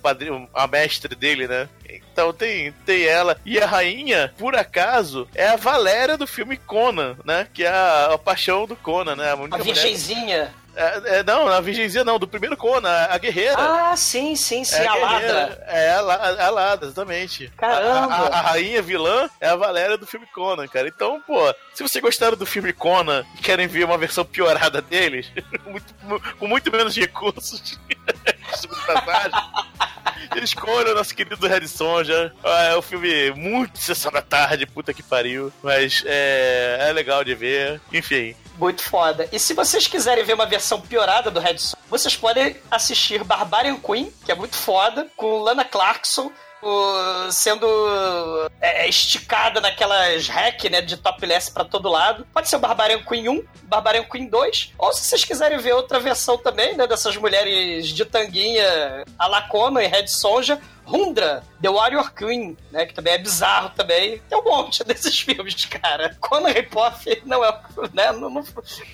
a 0.54 0.67
mestre 0.67 1.15
dele, 1.15 1.47
né? 1.47 1.69
Então 2.12 2.34
tem, 2.34 2.71
tem 2.86 3.04
ela. 3.06 3.38
E 3.45 3.60
a 3.60 3.65
rainha, 3.65 4.34
por 4.38 4.56
acaso, 4.56 5.28
é 5.36 5.47
a 5.50 5.56
Valéria 5.56 6.17
do 6.17 6.26
filme 6.28 6.58
Conan, 6.58 7.15
né? 7.23 7.47
Que 7.54 7.63
é 7.63 7.69
a, 7.69 8.12
a 8.13 8.17
paixão 8.17 8.65
do 8.65 8.76
Conan, 8.76 9.15
né? 9.15 9.32
A 9.32 9.36
mulher- 9.36 9.62
virgenzinha. 9.62 10.54
É, 10.80 11.17
é, 11.19 11.23
não, 11.23 11.47
a 11.47 11.60
virgenzinha 11.60 12.04
não, 12.04 12.19
do 12.19 12.28
primeiro 12.28 12.56
Conan, 12.56 12.88
a, 12.88 13.15
a 13.15 13.17
guerreira. 13.17 13.56
Ah, 13.58 13.97
sim, 13.97 14.36
sim, 14.36 14.63
sim, 14.63 14.76
É 14.76 14.88
a 14.88 14.93
guerreira. 14.93 15.34
Ladra. 15.34 15.63
É, 15.67 15.91
a, 15.91 16.02
La- 16.02 16.45
a 16.45 16.50
Lada, 16.52 16.86
exatamente. 16.86 17.52
Caramba. 17.58 18.13
A, 18.13 18.17
a- 18.28 18.28
a 18.28 18.41
rainha 18.41 18.80
vilã 18.82 19.28
é 19.41 19.47
a 19.50 19.56
Valéria 19.56 19.97
do 19.97 20.06
filme 20.06 20.28
Conan, 20.28 20.67
cara. 20.67 20.88
Então, 20.88 21.19
pô, 21.26 21.52
se 21.73 21.82
vocês 21.82 22.00
gostaram 22.00 22.38
do 22.38 22.45
filme 22.45 22.71
Conan 22.73 23.26
e 23.39 23.41
querem 23.41 23.65
ver 23.67 23.86
uma 23.86 23.97
versão 23.97 24.23
piorada 24.23 24.80
deles, 24.80 25.32
muito- 25.65 25.95
mu- 26.04 26.21
com 26.38 26.47
muito 26.47 26.71
menos 26.71 26.95
recursos, 26.95 27.60
de 27.60 28.67
passagem, 28.86 29.32
escolha 30.43 30.91
o 30.91 30.95
nosso 30.95 31.15
querido 31.15 31.47
Red 31.47 31.67
Sonja. 31.67 32.33
É 32.43 32.77
um 32.77 32.81
filme 32.81 33.31
muito 33.31 33.79
sessão 33.79 34.11
da 34.11 34.21
tarde, 34.21 34.65
puta 34.65 34.93
que 34.93 35.03
pariu. 35.03 35.51
Mas 35.61 36.03
é, 36.05 36.87
é 36.89 36.93
legal 36.93 37.23
de 37.23 37.35
ver. 37.35 37.81
Enfim, 37.93 38.35
Muito 38.57 38.81
foda. 38.81 39.27
E 39.31 39.39
se 39.39 39.53
vocês 39.53 39.87
quiserem 39.87 40.23
ver 40.23 40.33
uma 40.33 40.45
versão 40.45 40.81
piorada 40.81 41.29
do 41.29 41.39
Red 41.39 41.59
Son, 41.59 41.77
vocês 41.89 42.15
podem 42.15 42.55
assistir 42.71 43.23
Barbarian 43.23 43.77
Queen, 43.77 44.11
que 44.25 44.31
é 44.31 44.35
muito 44.35 44.55
foda, 44.55 45.07
com 45.15 45.39
Lana 45.39 45.63
Clarkson. 45.63 46.31
Sendo 47.31 47.67
é, 48.59 48.87
esticada 48.87 49.61
naquelas 49.61 50.27
hack 50.27 50.63
né, 50.69 50.81
de 50.81 50.97
topless 50.97 51.51
pra 51.51 51.63
todo 51.63 51.89
lado. 51.89 52.25
Pode 52.33 52.49
ser 52.49 52.55
o 52.55 52.59
Barbarian 52.59 53.03
Queen 53.03 53.29
1, 53.29 53.43
Barbarian 53.63 54.03
Queen 54.03 54.27
2, 54.27 54.73
ou 54.77 54.93
se 54.93 55.05
vocês 55.05 55.23
quiserem 55.23 55.57
ver 55.57 55.73
outra 55.73 55.99
versão 55.99 56.37
também, 56.37 56.75
né, 56.75 56.87
dessas 56.87 57.15
mulheres 57.17 57.87
de 57.89 58.05
tanguinha 58.05 59.03
a 59.17 59.27
la 59.27 59.41
Conan 59.43 59.81
e 59.81 59.87
Red 59.87 60.07
Sonja, 60.07 60.59
Rundra, 60.88 61.43
The 61.62 61.69
Warrior 61.69 62.13
Queen, 62.13 62.56
né? 62.71 62.86
Que 62.86 62.93
também 62.93 63.13
é 63.13 63.17
bizarro 63.17 63.69
também. 63.76 64.21
Tem 64.30 64.38
um 64.39 64.43
monte 64.43 64.84
desses 64.88 65.19
filmes, 65.19 65.65
cara. 65.65 66.15
Conan 66.19 66.50
Ripoff 66.50 67.21
não 67.26 67.43
é. 67.43 67.60
Né, 67.93 68.12
não, 68.13 68.30
não- 68.30 68.43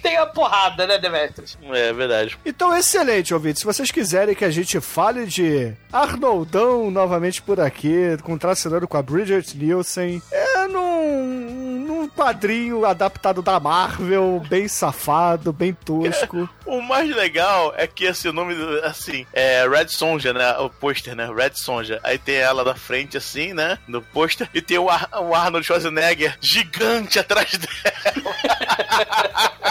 tem 0.02 0.18
a 0.18 0.26
porrada, 0.26 0.88
né, 0.88 0.98
Demetrius? 0.98 1.58
é 1.72 1.94
verdade. 1.94 2.38
Então, 2.46 2.76
excelente, 2.76 3.34
ouvintes. 3.34 3.60
Se 3.60 3.66
vocês 3.66 3.92
quiserem 3.92 4.36
que 4.36 4.44
a 4.46 4.50
gente 4.52 4.80
fale 4.82 5.26
de 5.26 5.74
Arnoldão 5.92 6.90
novamente 6.92 7.42
por 7.42 7.60
aqui, 7.60 8.18
contracenando 8.24 8.88
com 8.88 8.98
a 8.98 9.02
Bridget 9.02 9.56
Nielsen, 9.58 10.22
é 10.32 10.68
num, 10.68 11.86
num 11.86 12.10
quadrinho 12.10 12.86
adaptado 12.86 13.42
da 13.42 13.60
Marvel, 13.60 14.42
bem 14.50 14.68
safado, 14.68 15.52
bem 15.54 15.74
tosco. 15.74 16.50
O 16.66 16.82
mais 16.82 17.14
legal 17.14 17.74
é 17.78 17.86
que 17.86 18.06
esse 18.06 18.32
nome, 18.32 18.56
do- 18.56 18.80
assim, 18.86 19.28
é 19.34 19.68
Red 19.68 19.90
Sonja, 19.90 20.34
né? 20.34 20.58
O 20.60 20.70
pôster, 20.70 21.14
né? 21.14 21.30
Red 21.32 21.52
Sonja. 21.56 21.83
Aí 22.04 22.18
tem 22.18 22.36
ela 22.36 22.64
da 22.64 22.76
frente, 22.76 23.18
assim, 23.18 23.54
né? 23.54 23.78
No 23.88 24.02
pôster. 24.02 24.50
E 24.54 24.62
tem 24.62 24.78
o, 24.78 24.90
Ar- 24.90 25.10
o 25.22 25.34
Arnold 25.34 25.66
Schwarzenegger 25.66 26.38
gigante 26.42 27.20
atrás 27.20 27.52
dela. 27.58 28.34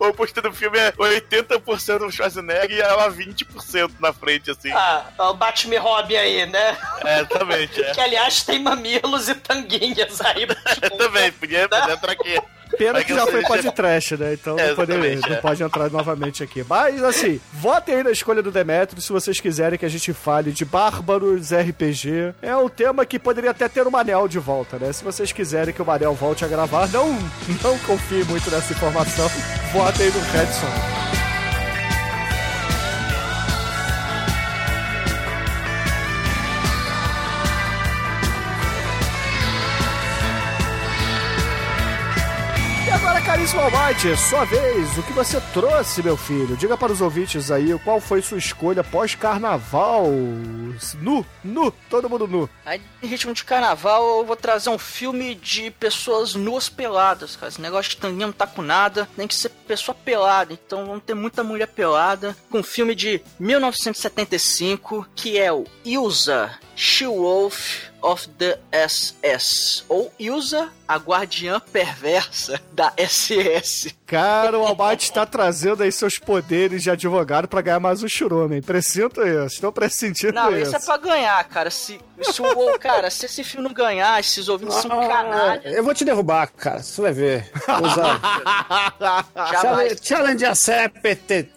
O 0.00 0.12
pôster 0.14 0.40
do 0.42 0.52
filme 0.52 0.78
é 0.78 0.92
80% 0.92 1.98
do 1.98 2.10
Schwarzenegger 2.12 2.70
e 2.78 2.80
ela 2.80 3.10
20% 3.10 3.90
na 3.98 4.12
frente, 4.12 4.48
assim. 4.50 4.70
Ah, 4.70 5.04
o 5.18 5.34
Batman 5.34 5.80
Robin 5.80 6.14
aí, 6.14 6.46
né? 6.46 6.78
É, 7.04 7.16
exatamente, 7.20 7.82
é. 7.82 7.90
Que 7.92 8.00
aliás 8.00 8.44
tem 8.44 8.60
mamilos 8.60 9.28
e 9.28 9.34
tanguinhas 9.34 10.20
aí. 10.20 10.46
Tipo, 10.74 10.96
Também, 10.96 11.32
podia, 11.32 11.68
podia 11.68 11.94
entrar 11.94 12.12
aqui. 12.12 12.40
Pena 12.76 13.02
que 13.02 13.14
já 13.14 13.26
foi 13.26 13.42
podcast, 13.42 14.16
né? 14.16 14.34
Então 14.34 14.58
É, 14.58 14.68
não, 14.68 14.76
pode, 14.76 14.92
exatamente, 14.92 15.28
não 15.28 15.36
é. 15.36 15.40
pode 15.40 15.62
entrar 15.62 15.90
novamente 15.90 16.42
aqui. 16.42 16.64
Mas, 16.68 17.02
assim, 17.02 17.40
votem 17.52 17.96
aí 17.96 18.02
na 18.04 18.10
escolha 18.10 18.42
do 18.42 18.50
Demetrio 18.50 19.00
se 19.00 19.12
vocês 19.12 19.40
quiserem 19.40 19.78
que 19.78 19.84
a 19.86 19.88
gente 19.88 20.12
fale 20.12 20.52
de 20.52 20.64
Bárbaros 20.64 21.52
RPG. 21.52 22.34
É 22.42 22.56
um 22.56 22.68
tema 22.68 23.04
que 23.06 23.18
poderia 23.18 23.50
até 23.50 23.68
ter 23.68 23.86
o 23.86 23.90
Manel 23.90 24.28
de 24.28 24.38
volta, 24.38 24.78
né? 24.78 24.92
Se 24.92 25.02
vocês 25.04 25.32
quiserem 25.32 25.72
que 25.72 25.82
o 25.82 25.86
Manel 25.86 26.14
volte 26.14 26.44
a 26.44 26.48
gravar, 26.48 26.88
não, 26.88 27.12
não 27.62 27.78
confie 27.80 28.24
muito 28.24 28.50
nessa 28.50 28.72
informação. 28.72 29.28
Votem 29.72 30.06
aí 30.06 30.12
no 30.12 30.20
Redson. 30.32 31.07
Caríssimo 43.28 43.60
Almighty, 43.60 44.16
sua 44.16 44.46
vez, 44.46 44.96
o 44.96 45.02
que 45.02 45.12
você 45.12 45.38
trouxe, 45.52 46.02
meu 46.02 46.16
filho? 46.16 46.56
Diga 46.56 46.78
para 46.78 46.90
os 46.90 47.02
ouvintes 47.02 47.50
aí 47.50 47.78
qual 47.80 48.00
foi 48.00 48.22
sua 48.22 48.38
escolha 48.38 48.82
pós-carnaval. 48.82 50.06
Nu, 50.98 51.26
nu, 51.44 51.70
todo 51.90 52.08
mundo 52.08 52.26
nu. 52.26 52.48
Aí, 52.64 52.80
em 53.02 53.06
ritmo 53.06 53.34
de 53.34 53.44
carnaval, 53.44 54.20
eu 54.20 54.24
vou 54.24 54.34
trazer 54.34 54.70
um 54.70 54.78
filme 54.78 55.34
de 55.34 55.70
pessoas 55.72 56.34
nuas 56.34 56.70
peladas, 56.70 57.36
cara. 57.36 57.50
Esse 57.50 57.60
negócio 57.60 57.90
de 57.90 57.98
tanguinha 57.98 58.28
não 58.28 58.32
tá 58.32 58.46
com 58.46 58.62
nada, 58.62 59.06
tem 59.14 59.28
que 59.28 59.34
ser 59.34 59.50
pessoa 59.50 59.94
pelada. 59.94 60.54
Então 60.54 60.86
vamos 60.86 61.04
ter 61.04 61.12
muita 61.12 61.44
mulher 61.44 61.66
pelada. 61.66 62.34
Com 62.50 62.60
um 62.60 62.62
filme 62.62 62.94
de 62.94 63.20
1975, 63.38 65.06
que 65.14 65.36
é 65.36 65.52
o 65.52 65.66
Ilsa, 65.84 66.58
She-Wolf 66.80 67.88
of 68.00 68.28
the 68.38 68.56
SS, 68.70 69.82
ou 69.88 70.12
Ilsa, 70.16 70.68
a 70.86 70.96
guardiã 70.96 71.58
perversa 71.72 72.60
da 72.70 72.92
SS. 72.96 73.96
Cara, 74.06 74.56
o 74.56 74.64
Almighty 74.64 75.12
tá 75.12 75.26
trazendo 75.26 75.82
aí 75.82 75.90
seus 75.90 76.18
poderes 76.20 76.84
de 76.84 76.88
advogado 76.90 77.48
pra 77.48 77.60
ganhar 77.60 77.80
mais 77.80 78.00
um 78.04 78.06
churume. 78.08 78.62
Presinto 78.62 79.20
isso. 79.26 79.56
Estou 79.56 79.72
pressentindo 79.72 80.34
Não, 80.34 80.56
isso. 80.56 80.68
isso 80.68 80.76
é 80.76 80.78
pra 80.78 80.96
ganhar, 80.98 81.42
cara. 81.48 81.68
Se, 81.68 81.98
se 82.22 82.40
o 82.40 82.78
cara, 82.78 83.10
se 83.10 83.26
esse 83.26 83.42
filme 83.42 83.66
não 83.66 83.74
ganhar, 83.74 84.20
esses 84.20 84.48
ouvintes 84.48 84.76
são 84.76 85.00
Ah, 85.02 85.08
canalhas. 85.08 85.74
eu 85.74 85.82
vou 85.82 85.92
te 85.92 86.04
derrubar, 86.04 86.46
cara. 86.56 86.80
Você 86.80 87.02
vai 87.02 87.12
ver. 87.12 87.50
Usa. 87.82 88.20
Challenge, 89.60 89.96
challenge 90.00 90.44
accepted. 90.44 91.48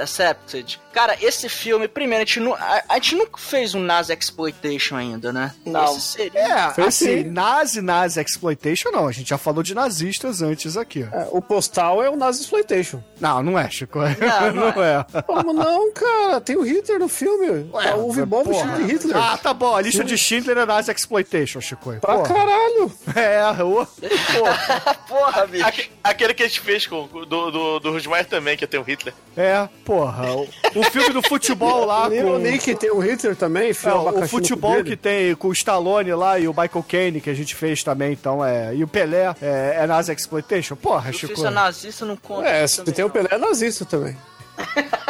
Accepted. 0.00 0.80
Cara, 0.94 1.16
esse 1.20 1.48
filme, 1.48 1.88
primeiro, 1.88 2.22
a 2.22 2.24
gente, 2.24 2.38
não, 2.40 2.54
a, 2.54 2.82
a 2.88 2.94
gente 2.94 3.16
nunca 3.16 3.36
fez 3.36 3.74
um 3.74 3.80
Nazi 3.80 4.12
Exploitation 4.12 4.94
ainda, 4.96 5.32
né? 5.32 5.52
Não. 5.66 5.84
Esse 5.86 6.00
seria... 6.00 6.40
É, 6.40 6.70
Foi 6.72 6.84
assim, 6.84 7.24
sim. 7.24 7.24
nazi, 7.24 7.80
nazi, 7.82 8.20
exploitation 8.20 8.90
não. 8.92 9.08
A 9.08 9.12
gente 9.12 9.28
já 9.28 9.36
falou 9.36 9.62
de 9.62 9.74
nazistas 9.74 10.40
antes 10.40 10.76
aqui. 10.76 11.02
É, 11.12 11.26
o 11.32 11.42
postal 11.42 12.02
é 12.02 12.08
o 12.08 12.14
Nazi 12.16 12.42
Exploitation. 12.42 13.02
Não, 13.20 13.42
não 13.42 13.58
é, 13.58 13.68
Chico. 13.68 13.98
Não, 14.24 14.52
não 14.52 14.72
Não 14.72 14.82
é. 14.84 15.04
Como 15.26 15.52
não, 15.52 15.92
cara? 15.92 16.40
Tem 16.40 16.56
o 16.56 16.62
Hitler 16.62 16.98
no 17.00 17.08
filme. 17.08 17.68
Ué, 17.72 17.94
o 17.94 18.26
Boll 18.26 18.44
porra. 18.44 18.64
vestido 18.66 18.86
de 18.86 18.92
Hitler. 18.92 19.16
Ah, 19.16 19.36
tá 19.36 19.52
bom. 19.52 19.74
A 19.74 19.80
lista 19.82 20.04
de 20.04 20.16
Schindler 20.16 20.58
é 20.58 20.64
nazi 20.66 20.90
exploitation, 20.92 21.60
Chico. 21.60 21.92
pra 22.00 22.14
Porra. 22.18 22.28
caralho. 22.28 22.92
É, 23.16 23.62
o... 23.62 23.86
Porra, 25.08 25.46
bicho. 25.46 25.66
Aque- 25.66 25.90
Aquele 26.02 26.34
que 26.34 26.42
a 26.42 26.46
gente 26.48 26.60
fez 26.60 26.86
com, 26.86 27.06
do, 27.06 27.24
do, 27.50 27.78
do 27.80 27.92
Rosmar 27.92 28.24
também, 28.26 28.56
que 28.56 28.66
tem 28.66 28.78
o 28.78 28.82
Hitler. 28.82 29.14
É, 29.36 29.68
porra. 29.84 30.32
O, 30.34 30.42
o 30.74 30.83
filme 30.90 31.10
do 31.10 31.22
futebol 31.22 31.84
lá 31.84 32.08
Little 32.08 32.32
com... 32.32 32.38
Nick 32.38 32.74
tem 32.76 32.90
o 32.90 32.98
Hitler 32.98 33.36
também, 33.36 33.70
É, 33.70 33.92
o 33.92 34.28
futebol 34.28 34.82
que 34.84 34.96
tem 34.96 35.34
com 35.34 35.48
o 35.48 35.52
Stallone 35.52 36.12
lá 36.14 36.38
e 36.38 36.46
o 36.48 36.50
Michael 36.50 36.84
Caine 36.88 37.20
que 37.20 37.30
a 37.30 37.34
gente 37.34 37.54
fez 37.54 37.82
também, 37.82 38.12
então 38.12 38.44
é. 38.44 38.74
E 38.74 38.82
o 38.84 38.88
Pelé 38.88 39.34
é, 39.40 39.76
é 39.80 39.86
Nazi 39.86 40.12
Exploitation? 40.12 40.76
Porra, 40.76 41.10
Eu 41.10 41.14
Chico. 41.14 41.34
fiz 41.34 41.44
a 41.44 41.50
nazista, 41.50 42.04
não 42.04 42.16
conta. 42.16 42.48
É, 42.48 42.66
se 42.66 42.82
tem 42.84 43.04
o 43.04 43.08
não. 43.08 43.12
Pelé 43.12 43.28
é 43.30 43.38
nazista 43.38 43.84
também. 43.84 44.16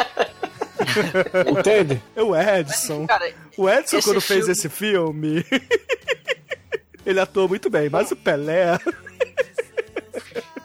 Entende? 1.57 2.01
É 2.15 2.23
o 2.23 2.35
Edson. 2.35 3.05
Cara, 3.07 3.31
O 3.57 3.69
Edson, 3.69 3.99
quando 4.01 4.21
fez 4.21 4.39
filme- 4.41 4.51
esse 4.51 4.69
filme, 4.69 5.45
ele 7.05 7.19
atuou 7.19 7.47
muito 7.47 7.69
bem, 7.69 7.89
mas 7.89 8.11
o 8.11 8.15
Pelé. 8.15 8.79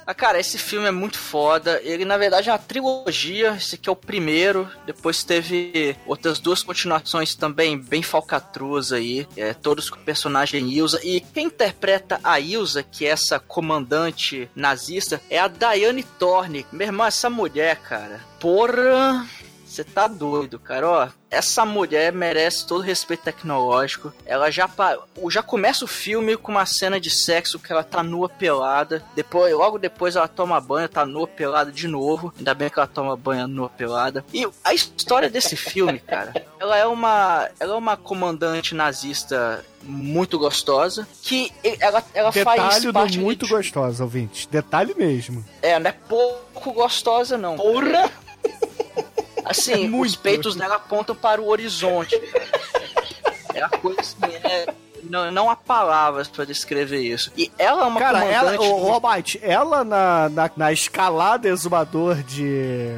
Ah, 0.07 0.15
cara, 0.15 0.41
esse 0.41 0.59
filme 0.59 0.87
é 0.87 0.91
muito 0.91 1.19
foda. 1.19 1.81
Ele, 1.83 2.05
na 2.05 2.17
verdade, 2.17 2.49
é 2.49 2.53
uma 2.53 2.59
trilogia. 2.59 3.55
Esse 3.57 3.77
aqui 3.77 3.89
é 3.89 3.93
o 3.93 3.97
primeiro. 3.97 4.69
Depois 4.87 5.23
teve 5.23 5.97
outras 6.07 6.39
duas 6.39 6.63
continuações 6.63 7.35
também, 7.35 7.79
bem 7.79 8.03
falcatruas 8.03 8.93
aí. 8.93 9.27
É, 9.37 9.55
todos 9.55 9.89
com 9.89 9.97
o 9.97 10.05
personagem 10.05 10.69
Ilsa. 10.71 11.01
E 11.05 11.21
quem 11.21 11.47
interpreta 11.47 12.21
a 12.25 12.41
Ilsa, 12.41 12.83
que 12.83 13.07
é 13.07 13.11
essa 13.11 13.39
comandante 13.39 14.51
nazista, 14.55 15.21
é 15.31 15.39
a 15.39 15.49
Diane 15.49 16.03
Thorne. 16.03 16.67
Meu 16.73 16.87
irmão, 16.87 17.07
essa 17.07 17.31
mulher, 17.31 17.77
cara. 17.77 18.21
Porra. 18.39 19.27
Você 19.71 19.85
tá 19.85 20.09
doido, 20.09 20.59
cara. 20.59 20.89
Ó, 20.89 21.09
essa 21.31 21.65
mulher 21.65 22.13
merece 22.13 22.67
todo 22.67 22.81
o 22.81 22.85
respeito 22.85 23.23
tecnológico. 23.23 24.13
Ela 24.27 24.51
já, 24.51 24.69
já 25.29 25.43
começa 25.45 25.85
o 25.85 25.89
filme 25.89 26.37
com 26.37 26.51
uma 26.51 26.67
cena 26.67 26.99
de 26.99 27.09
sexo 27.09 27.57
que 27.61 27.73
ela 27.73 27.85
tá 27.85 28.03
nua 28.03 28.29
pelada. 28.29 29.01
Depois, 29.15 29.55
logo 29.55 29.79
depois 29.79 30.17
ela 30.17 30.27
toma 30.27 30.61
banho, 30.61 30.89
tá 30.89 31.07
nua 31.07 31.29
pelada 31.29 31.71
de 31.71 31.87
novo. 31.87 32.35
Ainda 32.37 32.53
bem 32.53 32.69
que 32.69 32.81
ela 32.81 32.89
toma 32.89 33.17
banho 33.17 33.47
nua 33.47 33.69
pelada. 33.69 34.25
E 34.35 34.45
a 34.65 34.75
história 34.75 35.31
desse 35.31 35.55
filme, 35.55 36.01
cara, 36.01 36.35
ela 36.59 36.77
é 36.77 36.87
uma, 36.87 37.49
ela 37.61 37.75
é 37.75 37.79
uma 37.79 37.97
comandante 37.97 38.75
nazista 38.75 39.65
muito 39.85 40.37
gostosa 40.37 41.07
que 41.23 41.53
ela, 41.79 42.03
ela 42.13 42.33
faz 42.33 42.61
Detalhe 42.61 42.87
do 42.87 42.93
parte 42.93 43.19
muito 43.21 43.47
de, 43.47 43.53
gostosa, 43.53 44.03
ouvinte. 44.03 44.49
Detalhe 44.49 44.95
mesmo. 44.99 45.45
é, 45.63 45.79
não 45.79 45.89
é 45.89 45.93
pouco 45.93 46.73
gostosa, 46.73 47.39
não. 47.39 47.57
Porra! 47.57 48.11
Assim, 49.51 49.99
os 50.01 50.15
peitos 50.17 50.55
dela 50.55 50.77
apontam 50.77 51.15
para 51.15 51.41
o 51.41 51.49
horizonte. 51.49 52.15
É 53.55 53.63
a 53.63 53.69
coisa 53.69 54.01
assim, 54.01 54.17
é. 54.45 54.73
Não, 55.03 55.31
não 55.33 55.51
há 55.51 55.57
palavras 55.57 56.29
pra 56.29 56.45
descrever 56.45 57.01
isso. 57.01 57.33
E 57.37 57.51
ela 57.59 57.83
é 57.83 57.87
uma 57.87 57.99
Cara, 57.99 58.25
ela, 58.25 58.57
comandante. 58.57 58.83
o 58.85 58.93
Almighty, 58.93 59.41
ela 59.43 59.83
na, 59.83 60.29
na, 60.29 60.51
na 60.57 60.73
escalada 60.73 61.49
exumador 61.49 62.23
de. 62.23 62.89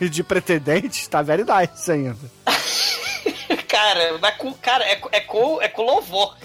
De 0.00 0.22
pretendentes, 0.22 1.06
tá 1.08 1.20
very 1.22 1.42
nice 1.44 1.90
ainda. 1.90 2.16
Cara, 3.66 4.16
mas 4.20 4.36
com, 4.36 4.52
cara 4.54 4.84
é, 4.84 5.00
é, 5.12 5.20
com, 5.20 5.60
é 5.60 5.68
com 5.68 5.82
louvor. 5.82 6.36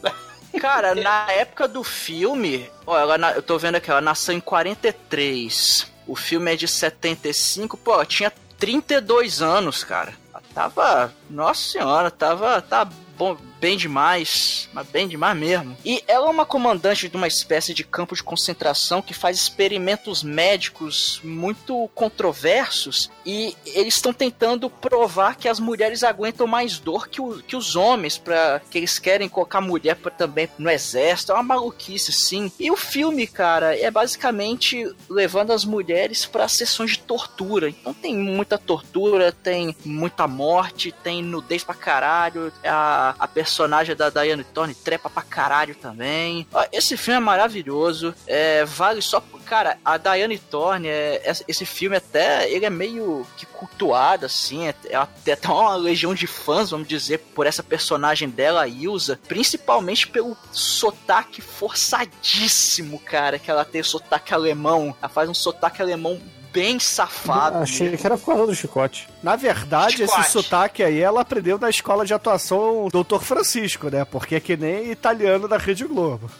cara. 0.00 0.14
Cara, 0.60 0.94
na 1.02 1.26
época 1.32 1.66
do 1.68 1.82
filme, 1.82 2.70
ó, 2.86 2.98
ela 2.98 3.18
na- 3.18 3.32
eu 3.32 3.42
tô 3.42 3.58
vendo 3.58 3.74
aqui, 3.76 3.90
ela 3.90 4.00
nasceu 4.00 4.34
em 4.34 4.40
43. 4.40 5.90
O 6.06 6.16
filme 6.16 6.52
é 6.52 6.56
de 6.56 6.66
75, 6.68 7.76
pô, 7.76 7.92
ela 7.94 8.06
tinha 8.06 8.32
32 8.62 9.42
anos, 9.42 9.82
cara. 9.82 10.14
Tava, 10.54 11.12
nossa 11.28 11.60
senhora, 11.68 12.12
tava, 12.12 12.62
tá 12.62 12.84
bom, 13.18 13.36
bem 13.62 13.76
demais, 13.76 14.68
mas 14.72 14.88
bem 14.88 15.06
demais 15.06 15.36
mesmo. 15.38 15.76
E 15.84 16.02
ela 16.08 16.26
é 16.26 16.30
uma 16.30 16.44
comandante 16.44 17.08
de 17.08 17.16
uma 17.16 17.28
espécie 17.28 17.72
de 17.72 17.84
campo 17.84 18.12
de 18.16 18.20
concentração 18.22 19.00
que 19.00 19.14
faz 19.14 19.36
experimentos 19.38 20.24
médicos 20.24 21.20
muito 21.22 21.88
controversos 21.94 23.08
e 23.24 23.56
eles 23.64 23.94
estão 23.94 24.12
tentando 24.12 24.68
provar 24.68 25.36
que 25.36 25.48
as 25.48 25.60
mulheres 25.60 26.02
aguentam 26.02 26.44
mais 26.48 26.80
dor 26.80 27.06
que, 27.08 27.20
o- 27.20 27.40
que 27.40 27.54
os 27.54 27.76
homens, 27.76 28.18
para 28.18 28.60
que 28.68 28.78
eles 28.78 28.98
querem 28.98 29.28
colocar 29.28 29.60
mulher 29.60 29.94
pra, 29.94 30.10
também 30.10 30.48
no 30.58 30.68
exército. 30.68 31.30
É 31.30 31.34
uma 31.36 31.44
maluquice, 31.44 32.12
sim. 32.12 32.50
E 32.58 32.68
o 32.68 32.76
filme, 32.76 33.28
cara, 33.28 33.78
é 33.78 33.88
basicamente 33.92 34.92
levando 35.08 35.52
as 35.52 35.64
mulheres 35.64 36.26
para 36.26 36.48
sessões 36.48 36.92
de 36.92 36.98
tortura. 36.98 37.68
Então 37.68 37.94
tem 37.94 38.16
muita 38.16 38.58
tortura, 38.58 39.30
tem 39.30 39.76
muita 39.84 40.26
morte, 40.26 40.90
tem 40.90 41.22
nudez 41.22 41.62
pra 41.62 41.76
caralho. 41.76 42.52
A, 42.64 43.14
a 43.20 43.28
personagem 43.28 43.51
da 43.96 44.10
Diane 44.10 44.44
Thorne 44.44 44.74
trepa 44.74 45.08
pra 45.10 45.22
caralho 45.22 45.74
também. 45.74 46.46
Esse 46.72 46.96
filme 46.96 47.16
é 47.18 47.20
maravilhoso. 47.20 48.14
É, 48.26 48.64
vale 48.64 49.00
só. 49.02 49.22
Cara, 49.44 49.76
a 49.84 49.98
Diane 49.98 50.38
Thorne, 50.38 50.88
é, 50.88 51.22
esse- 51.24 51.44
esse 51.46 51.66
filme 51.66 51.96
até, 51.96 52.50
ele 52.50 52.64
é 52.64 52.70
meio 52.70 53.26
que 53.36 53.44
cultuado, 53.46 54.24
assim. 54.26 54.66
É, 54.66 54.74
é 54.88 54.96
até 54.96 55.32
até 55.32 55.48
uma 55.48 55.74
legião 55.76 56.14
de 56.14 56.26
fãs, 56.26 56.70
vamos 56.70 56.88
dizer, 56.88 57.18
por 57.34 57.46
essa 57.46 57.62
personagem 57.62 58.28
dela, 58.28 58.62
a 58.62 58.68
Ilsa. 58.68 59.18
Principalmente 59.28 60.08
pelo 60.08 60.36
sotaque 60.52 61.40
forçadíssimo, 61.42 62.98
cara, 63.00 63.38
que 63.38 63.50
ela 63.50 63.64
tem 63.64 63.82
sotaque 63.82 64.32
alemão. 64.34 64.94
Ela 65.00 65.08
faz 65.08 65.28
um 65.28 65.34
sotaque 65.34 65.82
alemão 65.82 66.20
bem 66.52 66.78
safado. 66.78 67.58
Achei 67.58 67.96
que 67.96 68.06
era 68.06 68.18
por 68.18 68.26
causa 68.26 68.46
do 68.46 68.54
chicote. 68.54 69.08
Na 69.22 69.36
verdade, 69.36 69.98
Chicote. 69.98 70.20
esse 70.20 70.30
sotaque 70.30 70.82
aí 70.82 71.00
ela 71.00 71.22
aprendeu 71.22 71.58
na 71.58 71.70
escola 71.70 72.04
de 72.04 72.12
atuação 72.12 72.88
Dr. 72.88 73.20
Francisco, 73.20 73.88
né? 73.88 74.04
Porque 74.04 74.34
é 74.34 74.40
que 74.40 74.56
nem 74.56 74.90
italiano 74.90 75.48
da 75.48 75.56
Rede 75.56 75.84
Globo. 75.84 76.30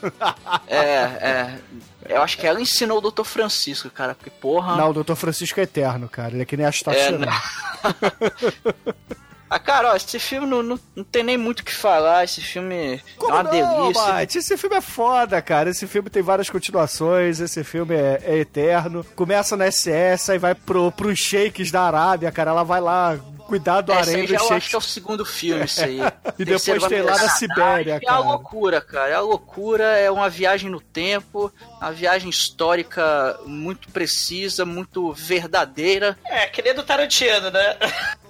É, 0.67 0.79
é. 0.79 1.59
Eu 2.09 2.23
acho 2.23 2.37
que 2.37 2.47
ela 2.47 2.61
ensinou 2.61 2.99
o 2.99 3.11
Dr. 3.11 3.25
Francisco, 3.25 3.89
cara, 3.91 4.15
porque 4.15 4.31
porra. 4.31 4.77
Não, 4.77 4.91
o 4.91 5.03
Dr. 5.03 5.15
Francisco 5.15 5.61
é 5.61 5.63
eterno, 5.63 6.09
cara. 6.09 6.33
Ele 6.33 6.43
é 6.43 6.45
que 6.45 6.57
nem 6.57 6.67
a 6.67 6.73
É, 6.89 7.13
né? 7.13 7.27
Ah, 9.53 9.59
cara, 9.59 9.93
ó, 9.93 9.97
esse 9.97 10.19
filme 10.19 10.47
não, 10.47 10.63
não, 10.63 10.81
não 10.97 11.05
tem 11.05 11.23
nem 11.23 11.37
muito 11.37 11.61
o 11.61 11.65
que 11.65 11.75
falar. 11.75 12.25
Esse 12.25 12.41
filme 12.41 12.99
Como 13.19 13.33
é 13.33 13.35
uma 13.35 13.43
não, 13.43 13.51
delícia. 13.51 14.09
Mate? 14.09 14.39
Esse 14.39 14.57
filme 14.57 14.77
é 14.77 14.81
foda, 14.81 15.43
cara. 15.43 15.69
Esse 15.69 15.87
filme 15.87 16.09
tem 16.09 16.23
várias 16.23 16.49
continuações. 16.49 17.39
Esse 17.39 17.63
filme 17.63 17.95
é, 17.95 18.19
é 18.25 18.39
eterno. 18.39 19.05
Começa 19.15 19.55
na 19.55 19.71
SS, 19.71 20.33
aí 20.33 20.39
vai 20.39 20.55
pro, 20.55 20.91
pros 20.91 21.19
shakes 21.19 21.71
da 21.71 21.83
Arábia, 21.83 22.33
cara. 22.33 22.53
Ela 22.53 22.63
vai 22.63 22.81
lá 22.81 23.19
cuidar 23.53 23.83
do 23.83 23.93
Esse 23.93 24.01
harém 24.01 24.15
aí 24.23 24.27
dos 24.27 24.31
já 24.31 24.43
eu 24.47 24.57
acho 24.57 24.71
que 24.71 24.75
é 24.75 24.79
o 24.79 24.81
segundo 24.81 25.27
filme, 25.27 25.67
isso 25.67 25.85
aí. 25.85 25.99
E 26.39 26.45
depois 26.47 26.85
tem 26.89 27.03
lá 27.03 27.19
na 27.19 27.29
Sibéria, 27.29 27.93
É 27.93 27.97
a 27.97 28.01
cara. 28.01 28.19
loucura, 28.21 28.81
cara. 28.81 29.11
É 29.11 29.15
a 29.15 29.21
loucura, 29.21 29.85
é 29.99 30.11
uma 30.11 30.31
viagem 30.31 30.71
no 30.71 30.81
tempo, 30.81 31.53
uma 31.79 31.93
viagem 31.93 32.31
histórica 32.31 33.39
muito 33.45 33.91
precisa, 33.91 34.65
muito 34.65 35.13
verdadeira. 35.13 36.19
É, 36.25 36.47
que 36.47 36.63
nem 36.63 36.73
do 36.75 36.83
Tarantino, 36.83 37.51
né? 37.51 37.77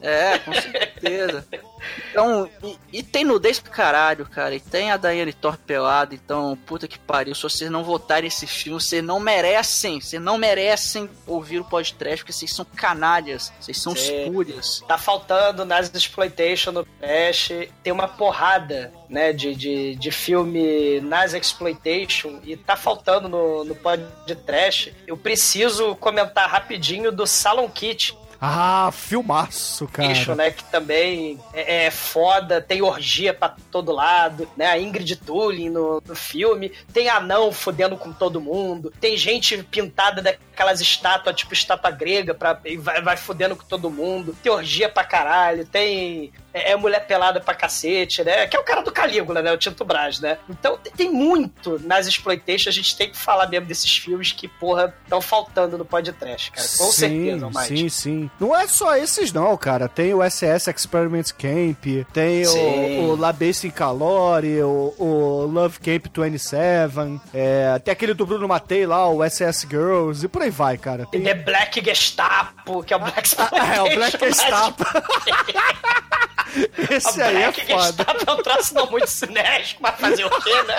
É, 0.01 0.39
com 0.41 0.53
certeza. 0.53 1.47
Então, 2.11 2.49
e, 2.63 2.79
e 2.93 3.03
tem 3.03 3.25
nudez 3.25 3.59
pra 3.59 3.73
caralho, 3.73 4.27
cara. 4.27 4.55
E 4.55 4.61
tem 4.61 4.91
a 4.91 4.97
Diane 4.97 5.33
Thor 5.33 5.57
pelada. 5.57 6.15
Então, 6.15 6.59
puta 6.67 6.89
que 6.89 6.99
pariu. 6.99 7.35
Se 7.35 7.43
vocês 7.43 7.71
não 7.71 7.85
votarem 7.85 8.29
esse 8.29 8.47
filme, 8.47 8.81
vocês 8.81 9.03
não 9.03 9.19
merecem. 9.19 10.01
Vocês 10.01 10.23
não 10.23 10.39
merecem 10.39 11.09
ouvir 11.27 11.61
o 11.61 11.65
podcast, 11.65 12.19
porque 12.19 12.33
vocês 12.33 12.53
são 12.53 12.65
canalhas. 12.65 13.53
Vocês 13.61 13.81
são 13.81 13.95
Sim. 13.95 14.25
espúrias. 14.25 14.83
Tá 14.87 14.99
faltando 14.99 15.65
Nazi 15.65 15.91
Exploitation 15.95 16.73
no 16.73 16.85
Trash. 16.85 17.53
Tem 17.83 17.93
uma 17.93 18.09
porrada, 18.09 18.93
né, 19.09 19.33
de, 19.33 19.55
de, 19.55 19.97
de 19.97 20.11
filme 20.11 21.01
Nazi 21.01 21.39
Exploitation 21.39 22.41
e 22.45 22.57
tá 22.57 22.77
faltando 22.77 23.29
no, 23.29 23.65
no 23.65 23.75
podcast. 23.75 24.95
Eu 25.07 25.17
preciso 25.17 25.95
comentar 25.97 26.49
rapidinho 26.49 27.13
do 27.13 27.27
Salon 27.27 27.69
Kit. 27.69 28.17
Ah, 28.45 28.91
filmaço, 28.93 29.87
cara. 29.87 30.09
Bicho, 30.09 30.35
né? 30.35 30.51
Que 30.51 30.65
também 30.65 31.39
é, 31.55 31.85
é 31.85 31.91
foda, 31.93 32.61
tem 32.61 32.83
orgia 32.83 33.33
pra 33.33 33.55
todo 33.71 33.93
lado, 33.93 34.49
né? 34.57 34.67
A 34.67 34.77
Ingrid 34.77 35.15
Tulin 35.15 35.71
no, 35.71 36.03
no 36.05 36.17
filme, 36.17 36.73
tem 36.93 37.09
anão 37.09 37.53
fodendo 37.53 37.97
com 37.97 38.13
todo 38.13 38.41
mundo, 38.41 38.93
tem 39.01 39.17
gente 39.17 39.63
pintada 39.63 40.21
daquelas 40.21 40.81
estátuas, 40.81 41.37
tipo 41.37 41.55
estátua 41.55 41.93
grega, 41.93 42.35
pra, 42.35 42.61
vai, 42.79 43.01
vai 43.01 43.17
fodendo 43.17 43.55
com 43.55 43.65
todo 43.65 43.89
mundo, 43.89 44.37
tem 44.43 44.51
orgia 44.51 44.89
pra 44.89 45.05
caralho, 45.05 45.65
tem. 45.65 46.33
É, 46.53 46.73
é 46.73 46.77
mulher 46.77 47.07
pelada 47.07 47.41
pra 47.41 47.55
cacete, 47.55 48.23
né? 48.23 48.47
Que 48.47 48.57
é 48.57 48.61
o 48.61 48.65
cara 48.65 48.83
do 48.83 48.93
Calígula, 48.93 49.43
né? 49.43 49.53
O 49.53 49.57
Tito 49.57 49.85
Brás, 49.85 50.21
né? 50.21 50.39
Então 50.49 50.79
tem- 50.97 51.13
muito 51.13 51.79
nas 51.85 52.07
exploitation, 52.07 52.69
a 52.69 52.73
gente 52.73 52.97
tem 52.97 53.11
que 53.11 53.17
falar 53.17 53.47
mesmo 53.49 53.67
desses 53.67 53.97
filmes 53.97 54.33
que, 54.33 54.49
porra, 54.49 54.95
estão 55.05 55.21
faltando 55.21 55.77
no 55.77 55.85
podcast, 55.85 56.51
cara. 56.51 56.67
Com 56.67 56.85
sim, 56.87 56.93
certeza, 56.93 57.45
Almighty. 57.47 57.77
Sim, 57.77 57.89
sim. 57.89 58.31
Não 58.41 58.57
é 58.57 58.67
só 58.67 58.97
esses, 58.97 59.33
não, 59.33 59.57
cara. 59.57 59.89
Tem 59.89 60.15
o 60.15 60.23
SS 60.23 60.71
Experiment 60.71 61.31
Camp, 61.33 62.07
tem 62.13 62.45
Sim. 62.45 62.99
o, 63.01 63.11
o 63.11 63.17
La 63.17 63.33
Base 63.33 63.67
in 63.67 63.71
Calori, 63.71 64.63
o, 64.63 64.95
o 64.99 65.47
Love 65.47 65.79
Camp 65.79 66.07
27, 66.17 67.21
é, 67.33 67.79
tem 67.79 67.93
aquele 67.93 68.15
do 68.15 68.25
Bruno 68.27 68.49
Matei 68.49 68.87
lá, 68.87 69.09
o 69.09 69.23
SS 69.29 69.67
Girls, 69.69 70.25
e 70.25 70.29
por 70.29 70.43
aí 70.43 70.51
vai, 70.51 70.79
cara. 70.79 71.07
Tem... 71.07 71.23
The 71.23 71.35
Black 71.35 71.85
Gestapo, 71.85 72.83
que 72.83 72.93
é 72.93 72.97
o 72.97 73.01
Black 73.01 73.29
Ah, 73.39 73.77
é, 73.77 73.83
o 73.83 73.95
Black 73.95 74.19
Gestapo. 74.19 74.85
Esse 76.91 77.23
A 77.23 77.27
aí 77.27 77.37
é 77.37 77.53
Black 77.53 77.67
foda. 77.67 77.83
Gestapo 77.85 78.25
é 78.27 78.33
um 78.33 78.43
troço 78.43 78.75
não 78.75 78.91
muito 78.91 79.07
cinético, 79.07 79.83
mas 79.83 79.99
fazer 79.99 80.25
o 80.25 80.31
quê, 80.43 80.63
né? 80.63 80.77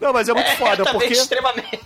Não, 0.00 0.12
mas 0.12 0.28
é 0.28 0.34
muito 0.34 0.50
foda, 0.56 0.84
também 0.84 1.00
porque... 1.00 1.14
extremamente. 1.14 1.80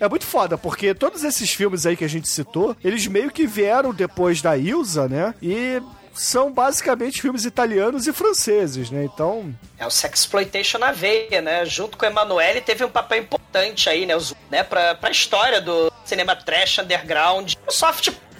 É 0.00 0.08
muito 0.08 0.26
foda, 0.26 0.58
porque 0.58 0.94
todos 0.94 1.22
esses 1.22 1.52
filmes 1.52 1.86
aí 1.86 1.96
que 1.96 2.04
a 2.04 2.08
gente 2.08 2.28
citou, 2.28 2.76
eles 2.82 3.06
meio 3.06 3.30
que 3.30 3.46
vieram 3.46 3.92
depois 3.92 4.42
da 4.42 4.56
Ilza, 4.56 5.06
né? 5.08 5.32
E 5.40 5.80
são 6.12 6.52
basicamente 6.52 7.22
filmes 7.22 7.44
italianos 7.44 8.06
e 8.06 8.12
franceses, 8.12 8.90
né? 8.90 9.04
Então, 9.04 9.54
É 9.78 9.86
o 9.86 9.90
Sexploitation 9.90 10.78
na 10.78 10.92
veia, 10.92 11.40
né? 11.40 11.64
Junto 11.64 11.96
com 11.96 12.04
o 12.04 12.08
Emanuele 12.08 12.60
teve 12.60 12.84
um 12.84 12.90
papel 12.90 13.20
importante 13.20 13.88
aí, 13.88 14.04
né? 14.04 14.16
Os, 14.16 14.34
né? 14.50 14.62
Pra, 14.62 14.94
pra 14.94 15.10
história 15.10 15.60
do 15.60 15.92
cinema 16.04 16.34
trash 16.34 16.78
underground. 16.78 17.54
O 17.66 17.72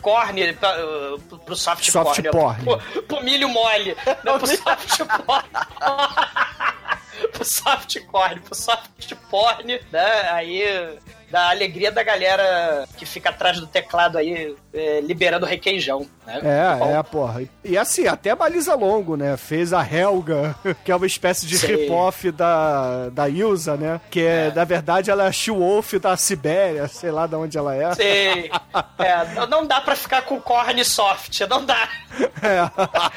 softcore, 0.02 0.52
pra, 0.54 0.84
uh, 0.84 1.18
pro, 1.20 1.38
pro 1.38 1.56
soft, 1.56 1.90
Soft 1.90 2.22
porn. 2.30 2.64
Pro, 2.64 3.02
pro 3.02 3.22
milho 3.22 3.48
mole. 3.48 3.96
Não, 4.24 4.38
pro 4.38 4.46
soft 4.56 4.98
porn. 5.24 5.44
pro 7.32 7.44
softcore, 7.44 8.40
pro 8.40 8.54
soft 8.54 9.14
porn, 9.30 9.80
né? 9.90 10.30
Aí 10.30 10.98
da 11.32 11.48
alegria 11.48 11.90
da 11.90 12.02
galera 12.02 12.86
que 12.98 13.06
fica 13.06 13.30
atrás 13.30 13.58
do 13.58 13.66
teclado 13.66 14.18
aí, 14.18 14.54
é, 14.74 15.00
liberando 15.00 15.46
requeijão, 15.46 16.06
né? 16.26 16.40
é, 16.44 16.78
Bom, 16.78 16.98
é, 16.98 17.02
porra. 17.02 17.40
E, 17.42 17.48
e 17.64 17.78
assim, 17.78 18.06
até 18.06 18.30
a 18.30 18.36
Balisa 18.36 18.74
Longo, 18.74 19.16
né? 19.16 19.34
Fez 19.38 19.72
a 19.72 19.82
Helga, 19.82 20.54
que 20.84 20.92
é 20.92 20.94
uma 20.94 21.06
espécie 21.06 21.46
de 21.46 21.56
rip-off 21.56 22.30
da, 22.30 23.08
da 23.08 23.30
Ilza, 23.30 23.78
né? 23.78 23.98
Que 24.10 24.20
é, 24.26 24.52
na 24.54 24.64
verdade, 24.64 25.10
ela 25.10 25.24
é 25.24 25.28
a 25.28 25.32
She-Wolf 25.32 25.94
da 25.94 26.14
Sibéria, 26.18 26.86
sei 26.86 27.10
lá 27.10 27.26
de 27.26 27.34
onde 27.34 27.56
ela 27.56 27.74
é. 27.74 27.94
Sei. 27.94 28.50
É, 28.98 29.24
não- 29.34 29.46
não 29.46 29.66
dá 29.66 29.80
pra 29.80 29.96
ficar 29.96 30.22
com 30.22 30.40
corne 30.40 30.84
soft, 30.84 31.40
não 31.48 31.64
dá. 31.64 31.88
É. 32.42 32.60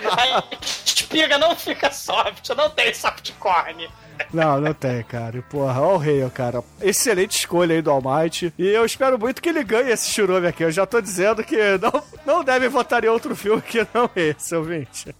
A 0.09 0.43
espiga 0.61 1.37
não 1.37 1.55
fica 1.55 1.91
soft, 1.91 2.49
não 2.49 2.69
tem 2.69 2.93
soft 2.93 3.31
corne. 3.39 3.87
Não, 4.33 4.59
não 4.59 4.73
tem, 4.73 5.03
cara. 5.03 5.37
E, 5.37 5.41
Porra, 5.41 5.81
ó 5.81 5.95
o 5.95 5.97
rei, 5.97 6.27
cara. 6.33 6.63
Excelente 6.81 7.37
escolha 7.37 7.75
aí 7.75 7.81
do 7.81 7.91
Almighty. 7.91 8.53
E 8.57 8.67
eu 8.67 8.85
espero 8.85 9.17
muito 9.17 9.41
que 9.41 9.49
ele 9.49 9.63
ganhe 9.63 9.91
esse 9.91 10.11
churume 10.11 10.47
aqui. 10.47 10.63
Eu 10.63 10.71
já 10.71 10.85
tô 10.85 10.99
dizendo 10.99 11.43
que 11.43 11.57
não, 11.81 12.03
não 12.25 12.43
deve 12.43 12.67
votar 12.67 13.03
em 13.03 13.07
outro 13.07 13.35
filme 13.35 13.61
que 13.61 13.85
não 13.93 14.09
esse, 14.15 14.55
ouvinte. 14.55 15.15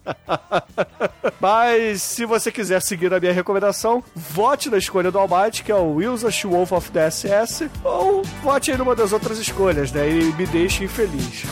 Mas, 1.40 2.02
se 2.02 2.24
você 2.24 2.50
quiser 2.50 2.80
seguir 2.82 3.12
a 3.12 3.20
minha 3.20 3.32
recomendação, 3.32 4.02
vote 4.14 4.70
na 4.70 4.78
escolha 4.78 5.10
do 5.10 5.18
Almighty, 5.18 5.62
que 5.62 5.72
é 5.72 5.74
o 5.74 5.94
Wilson 5.94 6.30
Wolf 6.48 6.72
of 6.72 6.90
the 6.90 7.10
SS, 7.10 7.70
ou 7.84 8.22
vote 8.42 8.70
aí 8.70 8.78
numa 8.78 8.94
das 8.94 9.12
outras 9.12 9.38
escolhas, 9.38 9.92
né? 9.92 10.08
E 10.08 10.24
me 10.34 10.46
deixe 10.46 10.84
infeliz. 10.84 11.44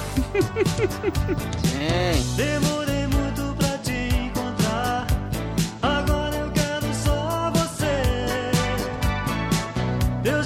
Demorei 2.36 2.70
Teu 10.24 10.42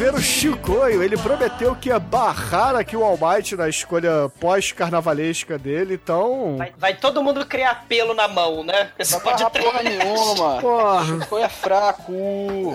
agora 0.00 0.08
eu 0.08 0.12
quero 0.12 0.12
ver 0.12 0.14
o 0.14 0.20
Chicoio. 0.20 1.02
Ele 1.02 1.16
prometeu 1.16 1.76
que 1.76 1.88
ia 1.88 1.98
barrar 1.98 2.74
aqui 2.74 2.96
o 2.96 3.04
Almighty 3.04 3.56
na 3.56 3.68
escolha 3.68 4.30
pós-carnavalesca 4.40 5.58
dele, 5.58 5.94
então. 5.94 6.56
Vai, 6.56 6.72
vai 6.76 6.96
todo 6.96 7.22
mundo 7.22 7.44
criar 7.44 7.86
pelo 7.86 8.14
na 8.14 8.26
mão, 8.26 8.64
né? 8.64 8.90
Você 8.98 9.14
Não 9.14 9.20
pode 9.20 9.42
porra, 9.44 9.60
porra 9.62 9.82
nenhuma. 9.82 10.60
Porra. 10.60 11.04
Chico 11.06 11.38
é 11.38 11.48
fraco. 11.48 12.12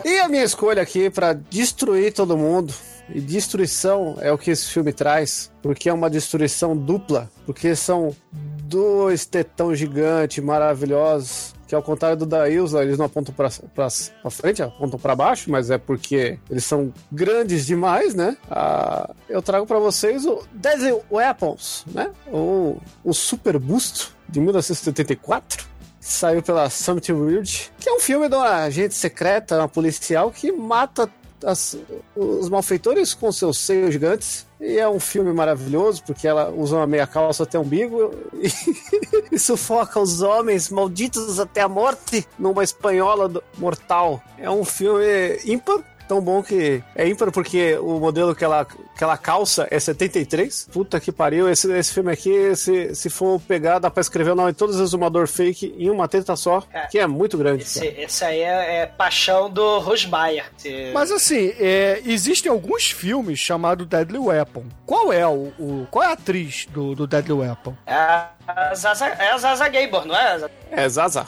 E 0.05 0.19
a 0.19 0.27
minha 0.27 0.43
escolha 0.43 0.81
aqui 0.81 1.09
pra 1.09 1.33
destruir 1.33 2.13
todo 2.13 2.37
mundo. 2.37 2.73
E 3.07 3.21
destruição 3.21 4.17
é 4.19 4.31
o 4.31 4.37
que 4.37 4.49
esse 4.49 4.67
filme 4.67 4.91
traz, 4.91 5.51
porque 5.61 5.89
é 5.89 5.93
uma 5.93 6.09
destruição 6.09 6.75
dupla, 6.75 7.29
porque 7.45 7.75
são 7.75 8.15
dois 8.31 9.27
tetão 9.27 9.75
gigantes 9.75 10.43
maravilhosos, 10.43 11.53
que 11.67 11.75
ao 11.75 11.81
contrário 11.81 12.17
do 12.17 12.25
da 12.25 12.49
eles 12.49 12.97
não 12.97 13.05
apontam 13.05 13.33
pra, 13.33 13.49
pra, 13.73 13.87
pra 14.21 14.31
frente, 14.31 14.61
apontam 14.61 14.99
pra 14.99 15.15
baixo, 15.15 15.49
mas 15.49 15.69
é 15.69 15.77
porque 15.77 16.39
eles 16.49 16.63
são 16.63 16.93
grandes 17.11 17.65
demais, 17.65 18.13
né? 18.13 18.37
Ah, 18.49 19.09
eu 19.27 19.41
trago 19.41 19.65
pra 19.65 19.79
vocês 19.79 20.25
o 20.25 20.43
Deadly 20.53 20.99
Weapons, 21.11 21.85
né? 21.91 22.11
O, 22.27 22.77
o 23.03 23.13
Super 23.13 23.57
Busto 23.57 24.15
de 24.29 24.39
1974 24.39 25.65
saiu 25.99 26.41
pela 26.43 26.69
Summit 26.69 27.11
Weird, 27.11 27.71
que 27.79 27.89
é 27.89 27.93
um 27.93 27.99
filme 27.99 28.29
de 28.29 28.35
uma 28.35 28.63
agente 28.63 28.93
secreta, 28.93 29.57
uma 29.57 29.67
policial 29.67 30.29
que 30.29 30.51
mata 30.51 31.09
as- 31.45 31.77
os 32.15 32.49
malfeitores 32.49 33.13
com 33.13 33.31
seus 33.31 33.57
seios 33.57 33.93
gigantes. 33.93 34.45
E 34.59 34.77
é 34.79 34.87
um 34.89 34.99
filme 34.99 35.31
maravilhoso, 35.33 36.01
porque 36.03 36.27
ela 36.27 36.49
usa 36.49 36.77
uma 36.77 36.87
meia 36.87 37.05
calça 37.05 37.43
até 37.43 37.57
o 37.59 37.61
umbigo 37.61 38.11
e, 38.33 38.47
e 39.35 39.37
sufoca 39.39 39.99
os 39.99 40.21
homens 40.21 40.69
malditos 40.69 41.39
até 41.39 41.61
a 41.61 41.69
morte 41.69 42.25
numa 42.39 42.63
espanhola 42.63 43.31
mortal. 43.57 44.21
É 44.37 44.49
um 44.49 44.65
filme 44.65 45.03
ímpar. 45.45 45.79
Tão 46.07 46.21
bom 46.21 46.43
que 46.43 46.83
é 46.95 47.07
ímpar 47.07 47.31
porque 47.31 47.75
o 47.79 47.99
modelo 47.99 48.35
que 48.35 48.43
ela, 48.43 48.63
que 48.65 49.03
ela 49.03 49.17
calça 49.17 49.67
é 49.71 49.79
73. 49.79 50.67
Puta 50.71 50.99
que 50.99 51.11
pariu. 51.11 51.49
Esse, 51.49 51.71
esse 51.73 51.93
filme 51.93 52.11
aqui, 52.11 52.55
se, 52.55 52.93
se 52.93 53.09
for 53.09 53.39
pegar, 53.41 53.79
dá 53.79 53.89
pra 53.89 54.01
escrever 54.01 54.31
o 54.31 54.35
nome 54.35 54.51
de 54.51 54.57
todos 54.57 54.75
os 54.75 54.81
exumador 54.81 55.27
fake 55.27 55.75
em 55.77 55.89
uma 55.89 56.07
teta 56.07 56.35
só, 56.35 56.63
É. 56.71 56.81
que 56.87 56.99
é 56.99 57.07
muito 57.07 57.37
grande. 57.37 57.63
Esse, 57.63 57.85
esse 57.87 58.23
aí 58.23 58.39
é, 58.41 58.81
é 58.81 58.85
paixão 58.85 59.49
do 59.49 59.79
Rosmaier. 59.79 60.45
Esse- 60.57 60.91
Mas 60.93 61.11
assim, 61.11 61.53
é, 61.59 62.01
existem 62.05 62.51
alguns 62.51 62.91
filmes 62.91 63.39
chamados 63.39 63.87
Deadly 63.87 64.19
Weapon. 64.19 64.63
Qual 64.85 65.11
é 65.11 65.25
o, 65.27 65.51
o- 65.59 65.87
qual 65.89 66.03
é 66.03 66.07
a 66.07 66.11
atriz 66.13 66.67
do, 66.69 66.93
do 66.93 67.07
Deadly 67.07 67.33
Weapon? 67.33 67.75
É 67.87 67.93
a 67.95 68.29
Zaza, 68.75 69.07
é 69.07 69.31
a 69.31 69.37
Zaza 69.37 69.67
Gabor, 69.69 70.05
não 70.05 70.15
é? 70.15 70.47
É, 70.71 70.87
Zaza. 70.87 71.25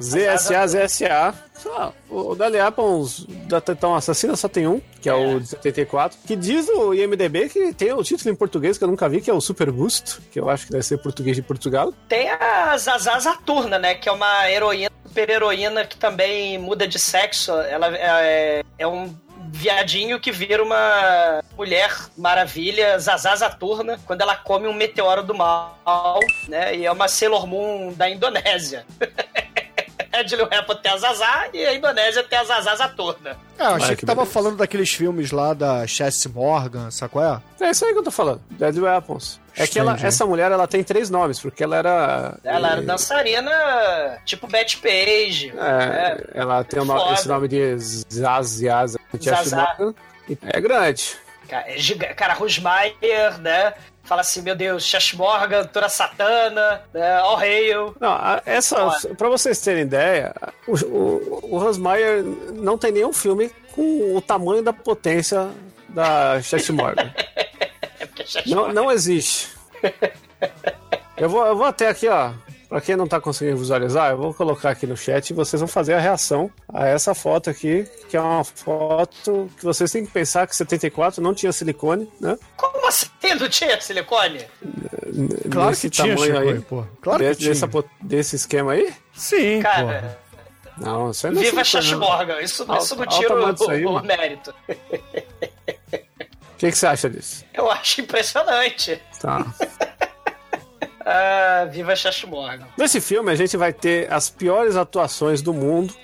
ZSA, 0.00 0.66
ZSA. 0.66 1.34
Só, 1.54 1.92
O 2.08 2.34
Dali 2.34 2.58
Apples 2.58 3.26
da 3.46 3.60
Tetão 3.60 3.94
Assassina 3.94 4.34
só 4.34 4.48
tem 4.48 4.66
um, 4.66 4.80
que 5.00 5.08
é, 5.08 5.14
o 5.14 5.38
de 5.38 5.48
74, 5.48 6.18
que 6.26 6.34
diz 6.34 6.68
o 6.68 6.94
IMDB 6.94 7.50
que 7.50 7.74
tem 7.74 7.92
o 7.92 8.02
título 8.02 8.32
em 8.32 8.34
português 8.34 8.78
que 8.78 8.84
eu 8.84 8.88
nunca 8.88 9.08
vi, 9.08 9.20
que 9.20 9.30
é 9.30 9.34
o 9.34 9.40
Super 9.40 9.70
Boost, 9.70 10.20
que 10.32 10.40
eu 10.40 10.48
acho 10.48 10.66
que 10.66 10.72
deve 10.72 10.84
ser 10.84 10.98
português 10.98 11.36
de 11.36 11.42
Portugal. 11.42 11.92
Tem 12.08 12.30
a 12.30 12.76
Zaza 12.78 13.18
Zaturna, 13.18 13.78
né? 13.78 13.94
Que 13.94 14.08
é 14.08 14.12
uma 14.12 14.50
heroína, 14.50 14.90
super 15.04 15.28
heroína 15.28 15.84
que 15.84 15.98
também 15.98 16.58
muda 16.58 16.88
de 16.88 16.98
sexo. 16.98 17.52
Ela 17.52 17.94
é, 17.94 18.62
é 18.78 18.86
um 18.86 19.14
viadinho 19.52 20.20
que 20.20 20.30
vira 20.32 20.62
uma 20.62 21.42
mulher 21.56 21.94
maravilha, 22.16 22.98
Zaza 22.98 23.34
Zaturna, 23.36 24.00
quando 24.06 24.22
ela 24.22 24.36
come 24.36 24.66
um 24.66 24.72
meteoro 24.72 25.22
do 25.22 25.34
mal, 25.34 26.20
né? 26.48 26.74
E 26.74 26.86
é 26.86 26.92
uma 26.92 27.08
Sailor 27.08 27.46
Moon 27.46 27.92
da 27.92 28.08
Indonésia. 28.08 28.86
Deadly 30.10 30.42
Weapon 30.42 30.74
tem 30.76 30.90
a 30.90 30.96
Zazá 30.96 31.48
e 31.52 31.64
a 31.64 31.74
Indonésia 31.74 32.22
tem 32.22 32.38
a 32.38 32.44
Zazá 32.44 32.74
Zatorna. 32.74 33.36
É, 33.58 33.62
eu 33.62 33.66
achei 33.68 33.86
Olha 33.86 33.88
que 33.88 34.00
que 34.00 34.06
tava 34.06 34.26
falando 34.26 34.56
daqueles 34.56 34.90
filmes 34.90 35.30
lá 35.30 35.54
da 35.54 35.86
Chess 35.86 36.26
Morgan, 36.26 36.90
sabe 36.90 37.12
qual 37.12 37.42
é? 37.60 37.64
É 37.66 37.70
isso 37.70 37.84
aí 37.84 37.92
que 37.92 37.98
eu 37.98 38.02
tô 38.02 38.10
falando. 38.10 38.40
Dead 38.50 38.76
Weapons. 38.76 39.40
É 39.56 39.66
que 39.66 39.78
ela, 39.78 39.96
essa 40.00 40.24
mulher 40.26 40.50
ela 40.50 40.66
tem 40.66 40.82
três 40.82 41.10
nomes, 41.10 41.38
porque 41.38 41.62
ela 41.62 41.76
era. 41.76 42.38
Ela 42.42 42.72
era 42.72 42.80
é, 42.80 42.84
dançarina 42.84 43.50
tipo 44.24 44.46
Betty 44.46 44.78
Page. 44.78 45.52
É, 45.56 46.30
ela 46.34 46.64
tem 46.64 46.80
esse 47.12 47.28
nome 47.28 47.48
de 47.48 47.76
Zaz 47.78 48.46
Zaz 48.46 48.96
Zazá. 49.20 49.76
É 50.42 50.60
grande. 50.60 51.16
Cara, 51.50 51.64
é 51.68 51.76
giga- 51.76 52.14
cara 52.14 52.32
Rosmaier, 52.34 53.38
né? 53.40 53.74
Fala 54.04 54.20
assim, 54.20 54.40
meu 54.40 54.54
Deus, 54.54 54.84
Chess 54.84 55.12
Morgan, 55.14 55.64
Tura 55.64 55.88
Satana, 55.88 56.82
né? 56.94 57.16
All 57.18 57.36
Hail. 57.36 57.94
Não, 58.00 58.12
a- 58.12 58.40
essa, 58.46 58.76
pra 59.18 59.28
vocês 59.28 59.60
terem 59.60 59.82
ideia, 59.82 60.32
o, 60.66 60.72
o, 60.86 61.56
o 61.56 61.58
não 62.54 62.78
tem 62.78 62.92
nenhum 62.92 63.12
filme 63.12 63.50
com 63.72 64.16
o 64.16 64.20
tamanho 64.20 64.62
da 64.62 64.72
potência 64.72 65.48
da 65.88 66.40
Chet 66.40 66.70
Morgan. 66.72 67.12
É 68.00 68.06
porque 68.06 68.24
Chess 68.24 68.46
Não, 68.46 68.58
Morgan- 68.58 68.72
não 68.72 68.90
existe. 68.92 69.50
Eu 71.18 71.28
vou, 71.28 71.44
eu 71.46 71.54
vou 71.54 71.66
até 71.66 71.88
aqui, 71.88 72.08
ó. 72.08 72.30
Pra 72.70 72.80
quem 72.80 72.94
não 72.94 73.08
tá 73.08 73.20
conseguindo 73.20 73.56
visualizar, 73.58 74.12
eu 74.12 74.16
vou 74.16 74.32
colocar 74.32 74.70
aqui 74.70 74.86
no 74.86 74.96
chat 74.96 75.28
e 75.30 75.34
vocês 75.34 75.60
vão 75.60 75.66
fazer 75.66 75.94
a 75.94 75.98
reação 75.98 76.48
a 76.72 76.86
essa 76.86 77.14
foto 77.16 77.50
aqui, 77.50 77.84
que 78.08 78.16
é 78.16 78.20
uma 78.20 78.44
foto 78.44 79.50
que 79.58 79.64
vocês 79.64 79.90
têm 79.90 80.06
que 80.06 80.12
pensar 80.12 80.46
que 80.46 80.54
74 80.54 81.20
não 81.20 81.34
tinha 81.34 81.52
silicone, 81.52 82.08
né? 82.20 82.38
Como 82.56 82.86
assim 82.86 83.08
não 83.40 83.48
tinha 83.48 83.78
silicone? 83.80 84.46
Claro 85.50 85.70
Nesse 85.70 85.90
que 85.90 85.96
tinha, 86.02 86.14
tamanho 86.14 86.38
aí. 86.38 86.60
pô. 86.60 86.84
Claro 87.02 87.18
que 87.18 87.24
Desse, 87.28 87.40
dessa 87.48 87.66
tinha. 87.68 87.82
po- 87.82 87.90
desse 88.00 88.36
esquema 88.36 88.72
aí? 88.72 88.94
Sim, 89.14 89.60
Cara, 89.62 90.16
Não, 90.78 91.10
isso 91.10 91.26
aí 91.26 91.32
não 91.34 91.42
é 91.42 91.44
viva 91.46 91.62
não. 91.90 91.98
Morgan. 91.98 92.40
Isso, 92.40 92.62
isso 92.78 92.94
não 92.96 93.06
tira 93.06 93.34
o, 93.34 93.70
aí, 93.70 93.84
o 93.84 94.00
mérito. 94.00 94.54
O 94.68 96.56
que, 96.56 96.70
que 96.70 96.78
você 96.78 96.86
acha 96.86 97.10
disso? 97.10 97.44
Eu 97.52 97.68
acho 97.70 98.00
impressionante. 98.00 99.00
Tá. 99.20 99.44
Ah, 101.04 101.66
viva 101.70 101.96
Chess 101.96 102.24
Morgan. 102.24 102.66
Nesse 102.76 103.00
filme 103.00 103.32
a 103.32 103.34
gente 103.34 103.56
vai 103.56 103.72
ter 103.72 104.12
as 104.12 104.28
piores 104.28 104.76
atuações 104.76 105.40
do 105.40 105.52
mundo 105.52 105.94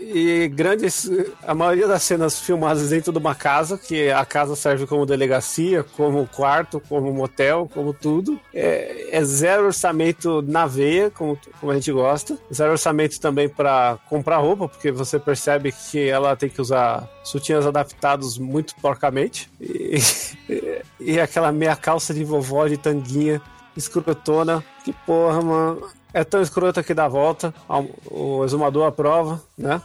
e 0.00 0.48
grandes. 0.48 1.10
A 1.46 1.54
maioria 1.54 1.86
das 1.86 2.02
cenas 2.02 2.40
filmadas 2.40 2.90
dentro 2.90 3.12
de 3.12 3.18
uma 3.18 3.34
casa, 3.34 3.76
que 3.76 4.10
a 4.10 4.24
casa 4.24 4.56
serve 4.56 4.86
como 4.86 5.04
delegacia, 5.04 5.84
como 5.84 6.26
quarto, 6.26 6.80
como 6.88 7.12
motel, 7.12 7.70
como 7.72 7.92
tudo. 7.92 8.40
É, 8.52 9.08
é 9.10 9.24
zero 9.24 9.66
orçamento 9.66 10.42
na 10.42 10.66
veia, 10.66 11.10
como, 11.10 11.38
como 11.60 11.72
a 11.72 11.74
gente 11.74 11.92
gosta. 11.92 12.38
Zero 12.52 12.72
orçamento 12.72 13.20
também 13.20 13.48
para 13.48 13.98
comprar 14.08 14.38
roupa, 14.38 14.68
porque 14.68 14.90
você 14.90 15.18
percebe 15.18 15.72
que 15.72 16.08
ela 16.08 16.34
tem 16.34 16.48
que 16.48 16.60
usar 16.60 17.08
sutiãs 17.22 17.66
adaptados 17.66 18.38
muito 18.38 18.74
porcamente. 18.76 19.50
E, 19.60 19.98
e 20.98 21.20
aquela 21.20 21.52
meia 21.52 21.76
calça 21.76 22.14
de 22.14 22.24
vovó 22.24 22.66
de 22.66 22.78
tanguinha 22.78 23.40
escrotona. 23.80 24.64
Que 24.84 24.92
porra, 24.92 25.40
mano. 25.42 25.88
É 26.12 26.24
tão 26.24 26.40
escrota 26.42 26.82
que 26.82 26.94
dá 26.94 27.06
volta. 27.06 27.54
O 28.06 28.44
exumador 28.44 28.86
aprova, 28.86 29.40
né? 29.56 29.80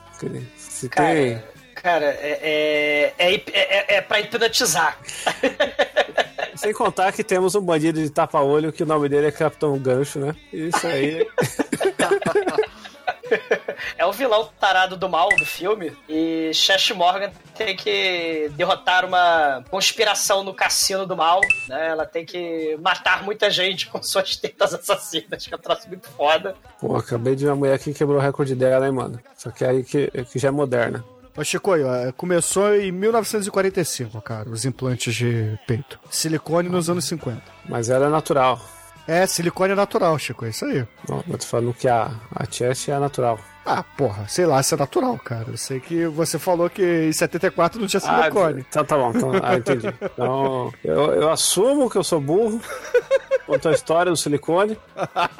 Se 0.57 0.89
Cara, 0.89 1.13
tem. 1.13 1.43
cara 1.75 2.05
é, 2.05 2.39
é, 2.41 3.13
é, 3.17 3.33
é, 3.35 3.43
é, 3.53 3.95
é 3.97 4.01
pra 4.01 4.19
hipnotizar. 4.19 4.97
Sem 6.55 6.73
contar 6.73 7.11
que 7.11 7.23
temos 7.23 7.53
um 7.53 7.61
bandido 7.61 8.01
de 8.01 8.09
tapa-olho 8.09 8.71
que 8.71 8.83
o 8.83 8.85
nome 8.85 9.09
dele 9.09 9.27
é 9.27 9.31
Capitão 9.31 9.77
Gancho, 9.77 10.19
né? 10.19 10.33
Isso 10.53 10.87
aí. 10.87 11.27
É 13.97 14.05
o 14.05 14.11
vilão 14.11 14.49
tarado 14.59 14.97
do 14.97 15.07
mal 15.07 15.29
do 15.29 15.45
filme. 15.45 15.95
E 16.07 16.51
Chess 16.53 16.91
Morgan 16.91 17.31
tem 17.55 17.75
que 17.75 18.51
derrotar 18.55 19.05
uma 19.05 19.63
conspiração 19.69 20.43
no 20.43 20.53
cassino 20.53 21.05
do 21.05 21.15
mal. 21.15 21.41
Né? 21.67 21.89
Ela 21.89 22.05
tem 22.05 22.25
que 22.25 22.77
matar 22.81 23.23
muita 23.23 23.49
gente 23.49 23.87
com 23.87 24.01
suas 24.03 24.35
tetas 24.35 24.73
assassinas, 24.73 25.45
que 25.45 25.53
é 25.53 25.57
um 25.57 25.59
troço 25.59 25.87
muito 25.87 26.09
foda. 26.09 26.55
Pô, 26.79 26.95
acabei 26.95 27.35
de 27.35 27.45
ver 27.45 27.51
uma 27.51 27.57
mulher 27.57 27.79
que 27.79 27.93
quebrou 27.93 28.17
o 28.17 28.21
recorde 28.21 28.55
dela, 28.55 28.85
hein, 28.85 28.93
mano. 28.93 29.19
Só 29.35 29.51
que 29.51 29.63
aí 29.63 29.83
que, 29.83 30.09
que 30.25 30.39
já 30.39 30.49
é 30.49 30.51
moderna. 30.51 31.03
Ô, 31.37 31.43
Chico, 31.43 31.71
começou 32.15 32.73
em 32.73 32.93
1945, 32.93 34.21
cara, 34.21 34.49
os 34.49 34.63
implantes 34.63 35.13
de 35.13 35.59
peito. 35.67 35.99
Silicone 36.09 36.69
nos 36.69 36.89
anos 36.89 37.03
50. 37.05 37.41
Mas 37.67 37.89
ela 37.89 38.05
é 38.05 38.09
natural. 38.09 38.57
É, 39.07 39.25
silicone 39.27 39.75
natural, 39.75 40.17
Chico, 40.17 40.45
é 40.45 40.49
isso 40.49 40.65
aí. 40.65 40.85
Não, 41.07 41.23
eu 41.29 41.37
tô 41.37 41.45
falando 41.45 41.73
que 41.73 41.87
a, 41.87 42.11
a 42.35 42.45
chest 42.49 42.89
é 42.89 42.97
natural. 42.97 43.39
Ah, 43.65 43.83
porra, 43.83 44.27
sei 44.27 44.45
lá 44.45 44.61
se 44.61 44.75
é 44.75 44.77
natural, 44.77 45.17
cara. 45.17 45.45
Eu 45.47 45.57
sei 45.57 45.79
que 45.79 46.05
você 46.05 46.37
falou 46.37 46.69
que 46.69 46.83
em 47.07 47.11
74 47.11 47.79
não 47.79 47.87
tinha 47.87 47.99
silicone. 47.99 48.61
Ah, 48.61 48.65
então 48.69 48.85
tá 48.85 48.95
bom. 48.95 49.09
Então, 49.09 49.31
ah, 49.41 49.55
entendi. 49.55 49.87
Então, 50.01 50.71
eu, 50.83 51.13
eu 51.13 51.31
assumo 51.31 51.89
que 51.89 51.97
eu 51.97 52.03
sou 52.03 52.21
burro. 52.21 52.61
Contou 53.45 53.71
a 53.71 53.75
história 53.75 54.11
do 54.11 54.17
silicone, 54.17 54.77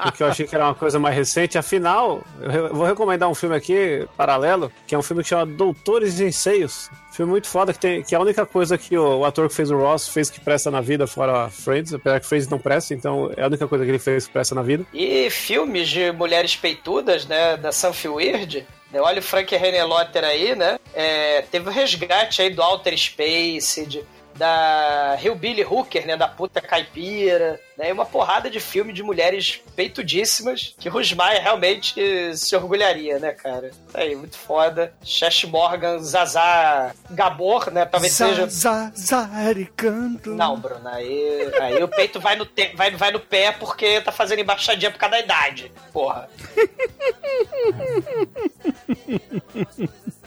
porque 0.02 0.22
eu 0.22 0.28
achei 0.28 0.46
que 0.46 0.54
era 0.54 0.64
uma 0.66 0.74
coisa 0.74 0.98
mais 0.98 1.14
recente. 1.16 1.58
Afinal, 1.58 2.22
eu 2.40 2.72
vou 2.74 2.86
recomendar 2.86 3.28
um 3.28 3.34
filme 3.34 3.56
aqui, 3.56 4.06
paralelo, 4.16 4.70
que 4.86 4.94
é 4.94 4.98
um 4.98 5.02
filme 5.02 5.22
que 5.22 5.28
chama 5.28 5.46
Doutores 5.46 6.20
em 6.20 6.30
Seios. 6.30 6.88
Filme 7.12 7.30
muito 7.32 7.48
foda, 7.48 7.72
que, 7.72 7.78
tem, 7.78 8.02
que 8.02 8.14
é 8.14 8.18
a 8.18 8.20
única 8.20 8.44
coisa 8.46 8.76
que 8.78 8.96
o, 8.96 9.18
o 9.20 9.24
ator 9.24 9.48
que 9.48 9.54
fez 9.54 9.70
o 9.70 9.76
Ross 9.78 10.08
fez 10.08 10.28
que 10.30 10.38
presta 10.38 10.70
na 10.70 10.80
vida, 10.80 11.06
fora 11.06 11.48
Friends, 11.48 11.94
apesar 11.94 12.20
que 12.20 12.26
Friends 12.26 12.48
não 12.48 12.58
presta, 12.58 12.92
então 12.94 13.32
é 13.36 13.42
a 13.42 13.46
única 13.46 13.66
coisa 13.66 13.84
que 13.84 13.90
ele 13.90 13.98
fez 13.98 14.26
que 14.26 14.32
presta 14.32 14.54
na 14.54 14.62
vida. 14.62 14.84
E 14.92 15.28
filmes 15.30 15.88
de 15.88 16.12
mulheres 16.12 16.54
peitudas, 16.54 17.26
né? 17.26 17.56
Da 17.56 17.72
Sanfi 17.72 18.06
Weird. 18.08 18.66
né, 18.92 19.00
Olha 19.00 19.18
o 19.18 19.22
Frank 19.22 19.54
Renelotter 19.56 20.22
aí, 20.24 20.54
né? 20.54 20.78
É, 20.94 21.42
teve 21.50 21.68
o 21.68 21.72
resgate 21.72 22.42
aí 22.42 22.50
do 22.50 22.62
Alter 22.62 22.96
Space, 22.98 23.84
de- 23.86 24.04
da 24.36 25.16
Hillbilly 25.22 25.64
Hooker, 25.64 26.06
né? 26.06 26.16
Da 26.16 26.28
puta 26.28 26.60
caipira, 26.60 27.60
né? 27.76 27.88
E 27.88 27.92
uma 27.92 28.06
porrada 28.06 28.50
de 28.50 28.60
filme 28.60 28.92
de 28.92 29.02
mulheres 29.02 29.60
peitudíssimas 29.74 30.74
que 30.78 30.88
Rusmaia 30.88 31.40
realmente 31.40 32.36
se 32.36 32.54
orgulharia, 32.54 33.18
né, 33.18 33.32
cara? 33.32 33.68
Isso 33.68 33.96
aí, 33.96 34.14
muito 34.14 34.36
foda. 34.36 34.92
Shash 35.02 35.44
Morgan, 35.44 35.98
Zazá 36.00 36.92
Gabor, 37.10 37.70
né? 37.70 37.84
Talvez 37.84 38.12
seja 38.12 38.46
Zazaricando. 38.48 40.34
não, 40.34 40.58
Bruno, 40.58 40.88
aí, 40.88 41.50
aí 41.60 41.82
o 41.82 41.88
peito 41.88 42.20
vai 42.20 42.36
no, 42.36 42.46
te- 42.46 42.74
vai, 42.76 42.90
vai 42.92 43.10
no 43.10 43.20
pé 43.20 43.52
porque 43.52 44.00
tá 44.00 44.12
fazendo 44.12 44.40
embaixadinha 44.40 44.90
por 44.90 44.98
causa 44.98 45.16
da 45.16 45.20
idade. 45.20 45.72
Porra. 45.92 46.28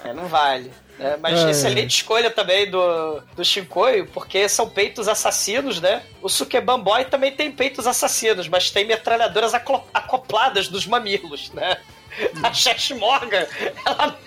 É, 0.10 0.14
não 0.14 0.28
vale. 0.28 0.72
né? 0.98 1.18
Mas 1.22 1.40
É. 1.40 1.52
excelente 1.52 1.96
escolha 1.98 2.30
também 2.32 2.70
do, 2.70 3.22
do 3.36 3.46
Shinkoio, 3.46 4.08
porque 4.08 4.48
são 4.50 4.68
peitos 4.70 5.08
assassinos, 5.08 5.80
né? 5.80 6.04
O 6.22 6.28
Sukeban 6.30 6.80
Boy 6.80 7.06
também 7.06 7.32
tem 7.32 7.52
peitos 7.52 7.86
assassinos, 7.88 8.48
mas 8.48 8.70
tem 8.72 8.86
metralhadoras 8.86 9.54
acopladas 9.54 10.70
nos 10.70 10.86
mamilos, 10.88 11.52
né? 11.52 11.78
A 12.44 12.52
Shash 12.54 12.92
Morgan, 12.92 13.46
ela 13.86 14.18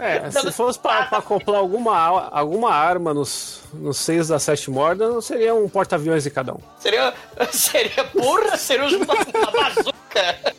É, 0.00 0.30
se 0.30 0.50
fosse 0.52 0.78
pra, 0.78 1.02
pra 1.04 1.18
acoplar 1.18 1.58
alguma, 1.60 1.94
alguma 2.30 2.72
arma 2.72 3.12
nos, 3.12 3.60
nos 3.74 3.98
seios 3.98 4.28
da 4.28 4.38
Sete 4.38 4.70
Mordan, 4.70 5.20
seria 5.20 5.54
um 5.54 5.68
porta-aviões 5.68 6.22
de 6.22 6.30
cada 6.30 6.54
um. 6.54 6.60
Seria, 6.78 7.12
seria 7.52 8.04
burra, 8.14 8.56
seria 8.56 8.86
uma, 8.86 9.14
uma 9.14 9.50
bazuca. 9.52 10.54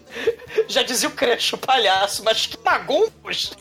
Já 0.67 0.83
dizia 0.83 1.09
o 1.09 1.11
Cresce, 1.11 1.55
o 1.55 1.57
palhaço, 1.57 2.23
mas 2.23 2.45
que 2.45 2.57
baguncos! 2.57 3.51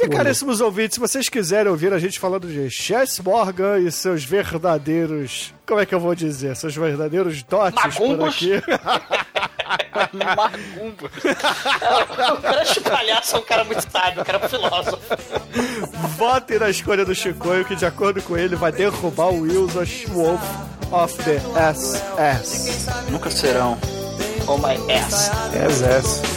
E, 0.00 0.08
caríssimos 0.08 0.60
ouvintes, 0.60 0.94
se 0.94 1.00
vocês 1.00 1.28
quiserem 1.28 1.70
ouvir 1.70 1.92
a 1.92 1.98
gente 1.98 2.20
falando 2.20 2.46
de 2.46 2.70
Chess 2.70 3.18
Morgan 3.20 3.80
e 3.80 3.90
seus 3.90 4.24
verdadeiros. 4.24 5.52
Como 5.66 5.80
é 5.80 5.86
que 5.86 5.94
eu 5.94 5.98
vou 5.98 6.14
dizer? 6.14 6.54
Seus 6.54 6.74
verdadeiros 6.76 7.42
dotes 7.42 7.96
por 7.96 8.08
Magumbos? 8.08 8.36
aqui. 8.36 8.62
Magumbo. 10.36 11.10
o 11.10 12.78
o 12.78 12.82
palhaço, 12.82 13.36
é 13.36 13.38
um 13.38 13.42
cara 13.42 13.64
muito 13.64 13.90
sábio, 13.90 14.22
um 14.22 14.24
cara 14.24 14.48
filósofo. 14.48 15.02
Votem 16.16 16.58
na 16.58 16.70
escolha 16.70 17.04
do 17.04 17.14
Chicoio, 17.14 17.64
que 17.64 17.74
de 17.74 17.84
acordo 17.84 18.22
com 18.22 18.36
ele 18.36 18.56
vai 18.56 18.72
derrubar 18.72 19.28
o 19.28 19.40
Wilson 19.40 19.84
Wolf 20.08 20.67
of 20.92 21.12
the 21.24 21.40
SS. 21.72 22.86
Nunca 23.10 23.30
serão. 23.30 23.76
Oh 24.46 24.56
my 24.58 24.76
ass. 24.92 25.30
Exército. 25.54 26.28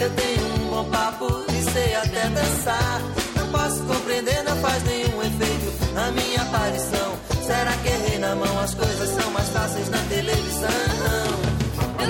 Eu 0.00 0.10
tenho 0.10 0.46
um 0.54 0.70
bom 0.70 0.84
papo 0.90 1.26
e 1.52 1.70
sei 1.70 1.94
até 1.94 2.28
dançar. 2.28 3.17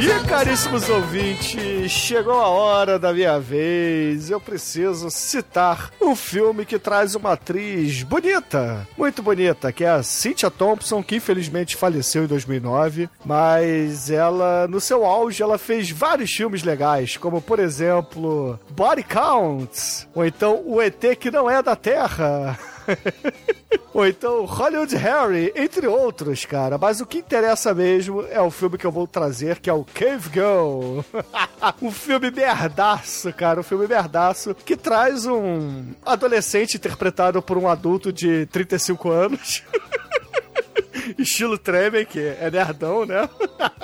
E 0.01 0.29
caríssimos 0.29 0.89
ouvintes, 0.89 1.91
chegou 1.91 2.35
a 2.35 2.47
hora 2.47 3.01
da 3.01 3.13
minha 3.13 3.41
vez. 3.41 4.31
Eu 4.31 4.41
preciso 4.41 5.11
citar 5.11 5.91
um 6.01 6.15
filme 6.15 6.65
que 6.65 6.79
traz 6.79 7.17
uma 7.17 7.33
atriz 7.33 8.05
bonita, 8.05 8.87
muito 8.97 9.23
bonita, 9.25 9.73
que 9.73 9.85
é 9.85 9.91
a 9.91 10.03
Cynthia 10.05 10.53
Thompson, 10.53 11.03
que 11.03 11.17
infelizmente 11.17 11.75
faleceu 11.75 12.23
em 12.23 12.29
2009, 12.29 13.11
mas 13.25 14.09
ela, 14.09 14.69
no 14.69 14.81
seu 14.81 15.05
auge, 15.05 15.43
ela 15.43 15.59
fez 15.59 15.91
vários 15.91 16.31
filmes 16.31 16.63
legais, 16.63 17.17
como 17.17 17.43
por 17.43 17.59
exemplo 17.59 18.59
Body 18.71 19.03
Count, 19.03 20.09
ou 20.15 20.25
então 20.25 20.63
O 20.65 20.81
ET 20.81 21.05
que 21.19 21.31
não 21.31 21.51
é 21.51 21.61
da 21.61 21.75
Terra. 21.75 22.57
Ou 23.93 24.07
então 24.07 24.45
Hollywood 24.45 24.95
Harry, 24.97 25.53
entre 25.57 25.87
outros, 25.87 26.45
cara. 26.45 26.79
Mas 26.79 27.01
o 27.01 27.07
que 27.07 27.19
interessa 27.19 27.75
mesmo 27.75 28.23
é 28.31 28.41
o 28.41 28.51
filme 28.51 28.79
que 28.79 28.87
eu 28.87 28.93
vou 28.93 29.07
trazer, 29.07 29.59
que 29.59 29.69
é 29.69 29.73
o 29.73 29.85
Cave 29.85 30.31
Girl. 30.33 31.01
um 31.83 31.91
filme 31.91 32.31
merdaço, 32.31 33.33
cara. 33.33 33.61
Um 33.61 33.65
filme 33.65 33.87
merdaço 33.87 34.55
que 34.55 34.77
traz 34.77 35.27
um 35.27 35.93
adolescente 36.05 36.77
interpretado 36.77 37.43
por 37.43 37.59
um 37.59 37.69
adulto 37.69 38.13
de 38.13 38.47
35 38.47 39.11
anos. 39.11 39.63
Estilo 41.19 41.59
Tremen, 41.59 42.05
que 42.05 42.19
é 42.19 42.51
nerdão, 42.51 43.05
né? 43.05 43.29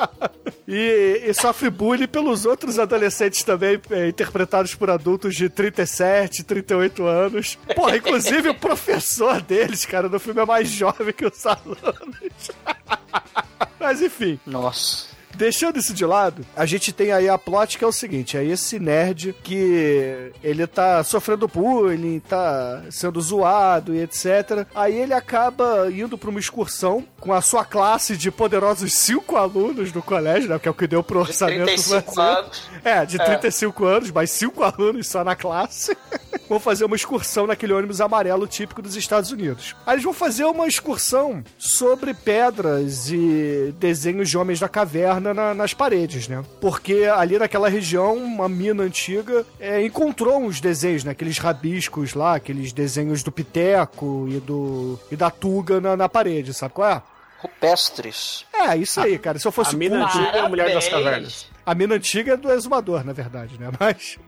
e, 0.67 1.23
e 1.27 1.35
sofre 1.35 1.71
bullying 1.71 2.07
pelos 2.07 2.47
outros 2.47 2.79
adolescentes 2.79 3.43
também, 3.43 3.81
é, 3.91 4.09
interpretados 4.09 4.75
por 4.75 4.91
adultos 4.91 5.35
de 5.35 5.49
37, 5.49 6.45
38 6.45 7.07
anos. 7.07 7.59
Porra, 7.75 7.97
inclusive 7.97 8.49
o 8.49 8.55
professor 8.55 9.41
deles, 9.41 9.85
cara, 9.85 10.09
no 10.09 10.19
filme 10.19 10.41
é 10.41 10.47
mais 10.47 10.69
jovem 10.69 11.13
que 11.13 11.27
os 11.27 11.47
alunos. 11.47 12.51
Mas 13.79 14.01
enfim. 14.01 14.39
Nossa. 14.47 15.14
Deixando 15.37 15.79
isso 15.79 15.93
de 15.93 16.05
lado, 16.05 16.45
a 16.57 16.67
gente 16.67 16.93
tem 16.93 17.13
aí 17.13 17.29
a 17.29 17.39
plot 17.39 17.79
que 17.79 17.85
é 17.85 17.87
o 17.87 17.93
seguinte: 17.93 18.37
é 18.37 18.45
esse 18.45 18.79
nerd 18.79 19.35
que 19.43 20.33
ele 20.43 20.67
tá 20.67 21.03
sofrendo 21.03 21.49
bullying, 21.49 22.21
tá 22.21 22.83
sendo 22.91 23.21
zoado 23.21 23.95
e 23.95 24.01
etc. 24.03 24.67
Aí 24.75 24.95
ele 24.95 25.13
acaba 25.15 25.91
indo 25.91 26.17
pra 26.17 26.31
uma 26.31 26.41
excursão 26.41 27.05
com 27.21 27.33
a 27.33 27.41
sua 27.41 27.65
classe 27.65 28.17
de 28.17 28.31
poderosos 28.31 28.93
cinco 28.95 29.37
alunos 29.37 29.93
do 29.93 30.03
colégio, 30.03 30.49
né? 30.49 30.59
Que 30.59 30.69
é 30.69 30.71
o 30.71 30.75
que 30.75 30.87
deu 30.87 31.03
pro 31.03 31.21
orçamento 31.21 31.65
35 31.65 32.15
vazio. 32.15 32.39
anos. 32.39 32.69
É, 32.85 33.07
de 33.07 33.21
É. 33.21 33.25
35 33.25 33.85
anos, 33.85 34.11
mas 34.11 34.31
cinco 34.31 34.63
alunos 34.63 35.07
só 35.09 35.25
na 35.25 35.35
classe. 35.35 35.97
vão 36.49 36.61
fazer 36.61 36.85
uma 36.85 36.97
excursão 36.97 37.47
naquele 37.47 37.73
ônibus 37.73 38.01
amarelo 38.01 38.47
típico 38.47 38.83
dos 38.83 38.97
Estados 38.97 39.31
Unidos. 39.31 39.75
Aí 39.87 39.95
eles 39.95 40.05
vão 40.05 40.13
fazer 40.13 40.45
uma 40.45 40.67
excursão 40.67 41.43
sobre 41.57 42.13
pedras 42.13 43.11
e 43.11 43.75
desenhos 43.79 44.29
de 44.29 44.37
homens 44.37 44.61
da 44.61 44.69
caverna 44.69 45.24
na- 45.33 45.55
nas 45.55 45.73
paredes, 45.73 46.27
né? 46.29 46.45
Porque 46.61 47.05
ali 47.05 47.39
naquela 47.39 47.69
região, 47.69 48.17
uma 48.17 48.49
mina 48.49 48.83
antiga 48.83 49.47
é, 49.61 49.81
encontrou 49.83 50.39
uns 50.43 50.61
desenhos, 50.61 51.05
né? 51.05 51.13
Aqueles 51.13 51.39
rabiscos 51.39 52.13
lá, 52.15 52.35
aqueles 52.35 52.73
desenhos 52.73 53.23
do 53.23 53.31
Piteco 53.33 54.27
e, 54.29 54.41
do, 54.41 54.99
e 55.11 55.17
da 55.17 55.31
Tuga 55.31 55.81
na, 55.81 55.97
na 55.97 56.09
parede, 56.09 56.53
sabe 56.53 56.75
qual 56.75 56.89
é? 56.91 57.03
Rupestres. 57.39 58.45
É, 58.55 58.77
isso 58.77 59.01
aí, 59.01 59.19
cara. 59.19 59.39
Se 59.39 59.47
eu 59.47 59.53
fosse 59.53 59.75
A 59.75 59.79
mina 59.79 60.05
antiga 60.05 60.29
é 60.29 60.41
a 60.41 60.49
mulher 60.49 60.73
das 60.73 60.89
cavernas. 60.89 61.47
a 61.65 61.75
mina 61.75 61.95
antiga 61.95 62.33
é 62.33 62.37
do 62.39 62.51
exumador, 62.51 63.05
na 63.05 63.13
verdade, 63.13 63.59
né? 63.61 63.71
Mas. 63.79 64.19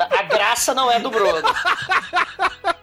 A 0.00 0.22
graça 0.22 0.72
não 0.74 0.90
é 0.90 0.98
do 0.98 1.10
Bruno. 1.10 1.42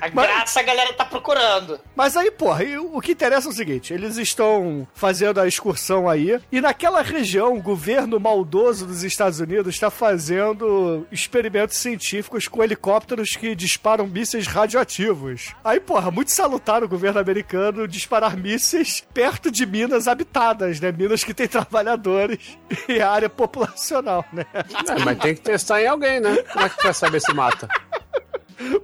A 0.00 0.08
graça 0.08 0.60
a 0.60 0.62
galera 0.62 0.92
tá 0.92 1.04
procurando. 1.04 1.78
Mas 1.94 2.16
aí, 2.16 2.30
porra, 2.30 2.62
e 2.62 2.78
o 2.78 3.00
que 3.00 3.12
interessa 3.12 3.48
é 3.48 3.50
o 3.50 3.54
seguinte: 3.54 3.92
eles 3.92 4.16
estão 4.16 4.86
fazendo 4.94 5.40
a 5.40 5.46
excursão 5.46 6.08
aí, 6.08 6.40
e 6.50 6.60
naquela 6.60 7.02
região, 7.02 7.56
o 7.56 7.62
governo 7.62 8.20
maldoso 8.20 8.86
dos 8.86 9.02
Estados 9.02 9.40
Unidos 9.40 9.74
está 9.74 9.90
fazendo 9.90 11.06
experimentos 11.10 11.78
científicos 11.78 12.46
com 12.46 12.62
helicópteros 12.62 13.36
que 13.36 13.54
disparam 13.54 14.06
mísseis 14.06 14.46
radioativos. 14.46 15.54
Aí, 15.64 15.80
porra, 15.80 16.10
muito 16.10 16.30
salutar 16.30 16.82
o 16.82 16.88
governo 16.88 17.18
americano 17.18 17.88
disparar 17.88 18.36
mísseis 18.36 19.04
perto 19.12 19.50
de 19.50 19.66
minas 19.66 20.06
habitadas, 20.06 20.80
né? 20.80 20.92
Minas 20.92 21.24
que 21.24 21.34
tem 21.34 21.48
trabalhadores 21.48 22.58
e 22.88 23.00
área 23.00 23.28
populacional, 23.28 24.24
né? 24.32 24.46
É, 24.54 25.04
mas 25.04 25.18
tem 25.18 25.34
que 25.34 25.40
testar 25.40 25.82
em 25.82 25.86
alguém, 25.86 26.20
né? 26.20 26.36
Como 26.52 26.64
é 26.64 26.68
que 26.68 26.76
quer 26.76 26.94
saber 26.94 27.20
se 27.20 27.32
mata? 27.32 27.68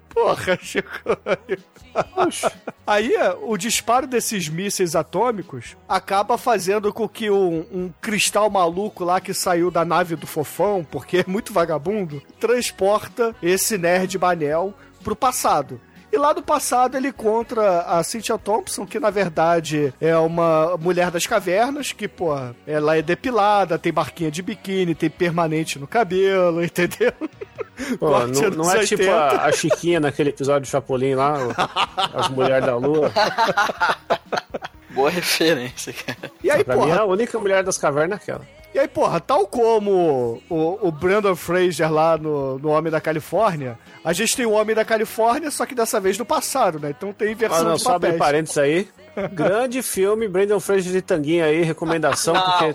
Porra, 0.09 0.59
Chico. 0.61 0.89
Aí, 2.87 3.13
o 3.43 3.57
disparo 3.57 4.07
desses 4.07 4.49
mísseis 4.49 4.95
atômicos 4.95 5.77
acaba 5.89 6.37
fazendo 6.39 6.93
com 6.93 7.09
que 7.09 7.31
um, 7.31 7.67
um 7.73 7.93
cristal 8.01 8.51
maluco 8.51 9.05
lá 9.05 9.21
que 9.21 9.35
saiu 9.35 9.71
da 9.71 9.85
nave 9.85 10.17
do 10.17 10.27
fofão, 10.27 10.87
porque 10.89 11.19
é 11.19 11.25
muito 11.27 11.53
vagabundo, 11.53 12.23
transporta 12.39 13.35
esse 13.43 13.79
nerd 13.79 14.19
Manel 14.19 14.75
pro 15.03 15.17
passado. 15.17 15.81
E 16.15 16.17
lá 16.17 16.33
do 16.33 16.45
passado 16.45 16.97
ele 16.97 17.09
encontra 17.09 17.81
a 17.81 18.01
Cynthia 18.05 18.39
Thompson, 18.39 18.87
que 18.87 19.01
na 19.01 19.11
verdade 19.11 19.93
é 20.01 20.17
uma 20.17 20.77
mulher 20.77 21.11
das 21.11 21.27
cavernas, 21.27 21.91
que, 21.91 22.07
pô, 22.07 22.33
ela 22.65 22.97
é 22.97 23.03
depilada, 23.03 23.77
tem 23.81 23.91
marquinha 23.91 24.31
de 24.31 24.41
biquíni, 24.41 24.95
tem 24.95 25.11
permanente 25.11 25.77
no 25.77 25.89
cabelo, 25.89 26.63
entendeu? 26.65 27.13
Pô, 27.99 28.11
não, 28.29 28.51
não 28.51 28.71
é 28.71 28.85
tipo 28.85 29.03
80. 29.03 29.13
a, 29.13 29.47
a 29.47 29.51
Chiquinha 29.51 29.99
naquele 29.99 30.29
episódio 30.29 30.61
do 30.61 30.69
Chapolin 30.69 31.17
lá, 31.17 31.35
as 32.15 32.29
mulheres 32.29 32.65
da 32.65 32.77
lua. 32.77 33.11
Boa 34.95 35.11
referência, 35.11 35.93
cara. 35.93 36.31
E 36.43 36.51
aí, 36.51 36.63
pra 36.65 36.77
mim 36.77 36.83
porra, 36.83 36.95
é 36.97 36.99
a 37.01 37.05
única 37.05 37.39
mulher 37.39 37.63
das 37.65 37.77
cavernas 37.79 38.19
aquela. 38.21 38.47
E 38.75 38.79
aí, 38.79 38.89
porra, 38.89 39.21
tal 39.21 39.47
como 39.47 40.43
o, 40.51 40.79
o 40.89 40.91
Brandon 40.91 41.37
Fraser 41.37 41.93
lá 41.93 42.19
no, 42.19 42.59
no 42.59 42.71
Homem 42.71 42.91
da 42.91 43.01
Califórnia, 43.01 43.79
a 44.05 44.13
gente 44.13 44.37
tem 44.37 44.45
o 44.47 44.51
Homem 44.53 44.75
da 44.75 44.85
Califórnia, 44.85 45.49
só 45.51 45.65
que 45.65 45.77
dessa 45.77 46.01
vez 46.01 46.19
no 46.19 46.25
passado, 46.25 46.81
né? 46.81 46.91
Então 46.91 47.13
tem 47.13 47.29
Ah, 47.29 47.33
inversão 47.33 47.65
não, 47.65 47.75
de 47.75 47.83
só 47.83 47.91
abrir 47.95 48.09
papéis. 48.15 48.19
parênteses 48.19 48.59
aí. 48.59 48.89
Grande 49.33 49.81
filme, 49.81 50.27
Brandon 50.27 50.59
Fraser 50.59 50.91
de 50.91 51.01
Tanguinha 51.01 51.45
aí, 51.45 51.63
recomendação, 51.63 52.35
porque 52.35 52.75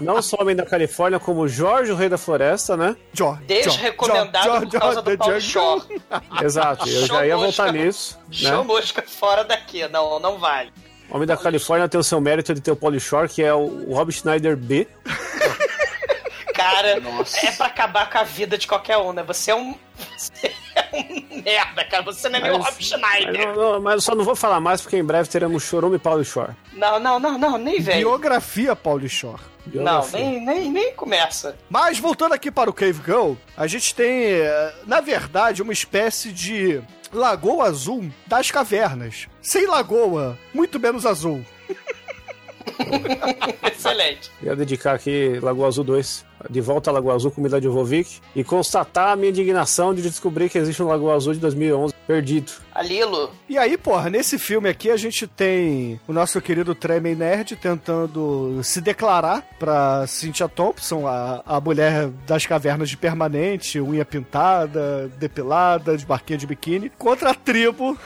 não 0.00 0.22
só 0.22 0.36
Homem 0.40 0.54
da 0.54 0.64
Califórnia, 0.64 1.18
como 1.18 1.48
Jorge, 1.48 1.90
o 1.90 1.96
Rei 1.96 2.08
da 2.08 2.16
Floresta, 2.16 2.76
né? 2.76 2.94
Jo- 3.12 3.36
Desrecomendado 3.44 4.48
Jo- 4.48 4.60
por 4.70 4.80
causa 4.80 5.02
do 5.02 5.18
Paulo 5.18 5.40
Jungle. 5.40 5.80
Shore. 5.80 6.02
Exato, 6.44 6.88
eu 6.88 7.04
já 7.06 7.26
ia 7.26 7.36
voltar 7.36 7.72
nisso. 7.72 8.16
Show 8.30 8.58
Né? 8.58 8.62
mosca 8.62 9.02
fora 9.02 9.42
daqui. 9.42 9.86
Não, 9.88 10.20
não 10.20 10.38
vale. 10.38 10.72
Homem 11.12 11.26
da 11.26 11.36
Califórnia 11.36 11.88
tem 11.88 12.00
o 12.00 12.04
seu 12.04 12.20
mérito 12.20 12.54
de 12.54 12.60
ter 12.60 12.70
o 12.70 12.76
Pauly 12.76 12.98
Shore, 12.98 13.28
que 13.28 13.42
é 13.42 13.52
o 13.52 13.92
Rob 13.92 14.10
Schneider 14.10 14.56
B. 14.56 14.88
Cara, 16.54 17.00
é 17.42 17.50
pra 17.52 17.66
acabar 17.66 18.08
com 18.10 18.18
a 18.18 18.22
vida 18.22 18.56
de 18.56 18.66
qualquer 18.66 18.96
um, 18.98 19.12
né? 19.12 19.22
Você 19.24 19.50
é 19.50 19.54
um. 19.54 19.74
Você 20.16 20.52
é 20.74 20.88
um 20.94 21.42
merda, 21.42 21.84
cara. 21.84 22.02
Você 22.02 22.28
não 22.28 22.38
é 22.38 22.42
nem 22.42 22.50
o 22.52 22.58
Mas- 22.58 22.66
Rob 22.74 22.84
Schneider. 22.84 23.48
Não, 23.48 23.72
não, 23.74 23.80
mas 23.80 23.94
eu 23.94 24.00
só 24.00 24.14
não 24.14 24.24
vou 24.24 24.34
falar 24.36 24.60
mais, 24.60 24.80
porque 24.80 24.96
em 24.96 25.04
breve 25.04 25.28
teremos 25.28 25.62
Chorume 25.62 25.96
e 25.96 25.98
Pauly 25.98 26.24
Shore. 26.24 26.52
Não, 26.72 26.98
não, 27.00 27.18
não, 27.18 27.36
não, 27.38 27.58
nem 27.58 27.80
vem. 27.80 27.98
Biografia 27.98 28.74
Paulo 28.76 29.06
Shore. 29.08 29.40
Não, 29.66 29.72
Biografia. 29.72 30.20
nem, 30.20 30.40
nem, 30.44 30.70
nem 30.70 30.94
começa. 30.94 31.56
Mas 31.68 31.98
voltando 31.98 32.32
aqui 32.34 32.50
para 32.50 32.70
o 32.70 32.72
Cave 32.72 33.00
Girl, 33.04 33.32
a 33.56 33.66
gente 33.66 33.94
tem, 33.94 34.32
eh, 34.32 34.74
na 34.86 35.00
verdade, 35.00 35.62
uma 35.62 35.72
espécie 35.72 36.30
de 36.32 36.82
lagoa 37.12 37.64
azul 37.66 38.10
das 38.26 38.50
cavernas. 38.50 39.28
Sem 39.40 39.66
lagoa, 39.66 40.38
muito 40.54 40.80
menos 40.80 41.04
azul. 41.06 41.44
Excelente. 43.66 44.30
Ia 44.42 44.56
dedicar 44.56 44.94
aqui 44.94 45.38
Lagoa 45.40 45.68
Azul 45.68 45.84
2, 45.84 46.24
de 46.48 46.60
volta 46.60 46.90
à 46.90 46.92
Lagoa 46.92 47.14
Azul 47.14 47.30
com 47.30 47.40
Mila 47.40 47.60
Jovovic, 47.60 48.20
e 48.34 48.44
constatar 48.44 49.12
a 49.12 49.16
minha 49.16 49.30
indignação 49.30 49.94
de 49.94 50.02
descobrir 50.02 50.48
que 50.48 50.58
existe 50.58 50.82
um 50.82 50.86
Lagoa 50.86 51.14
Azul 51.14 51.34
de 51.34 51.40
2011 51.40 51.92
perdido. 52.06 52.52
A 52.74 52.82
Lilo. 52.82 53.30
E 53.48 53.58
aí, 53.58 53.76
porra, 53.76 54.10
nesse 54.10 54.38
filme 54.38 54.68
aqui 54.68 54.90
a 54.90 54.96
gente 54.96 55.26
tem 55.26 56.00
o 56.06 56.12
nosso 56.12 56.40
querido 56.40 56.74
Tremen 56.74 57.14
Nerd 57.14 57.56
tentando 57.56 58.60
se 58.62 58.80
declarar 58.80 59.46
pra 59.58 60.06
Cynthia 60.06 60.48
Thompson, 60.48 61.06
a, 61.06 61.42
a 61.46 61.60
mulher 61.60 62.08
das 62.26 62.46
cavernas 62.46 62.88
de 62.88 62.96
permanente, 62.96 63.80
unha 63.80 64.04
pintada, 64.04 65.10
depilada, 65.18 65.96
de 65.96 66.04
barquinha 66.06 66.38
de 66.38 66.46
biquíni, 66.46 66.90
contra 66.98 67.30
a 67.30 67.34
tribo. 67.34 67.96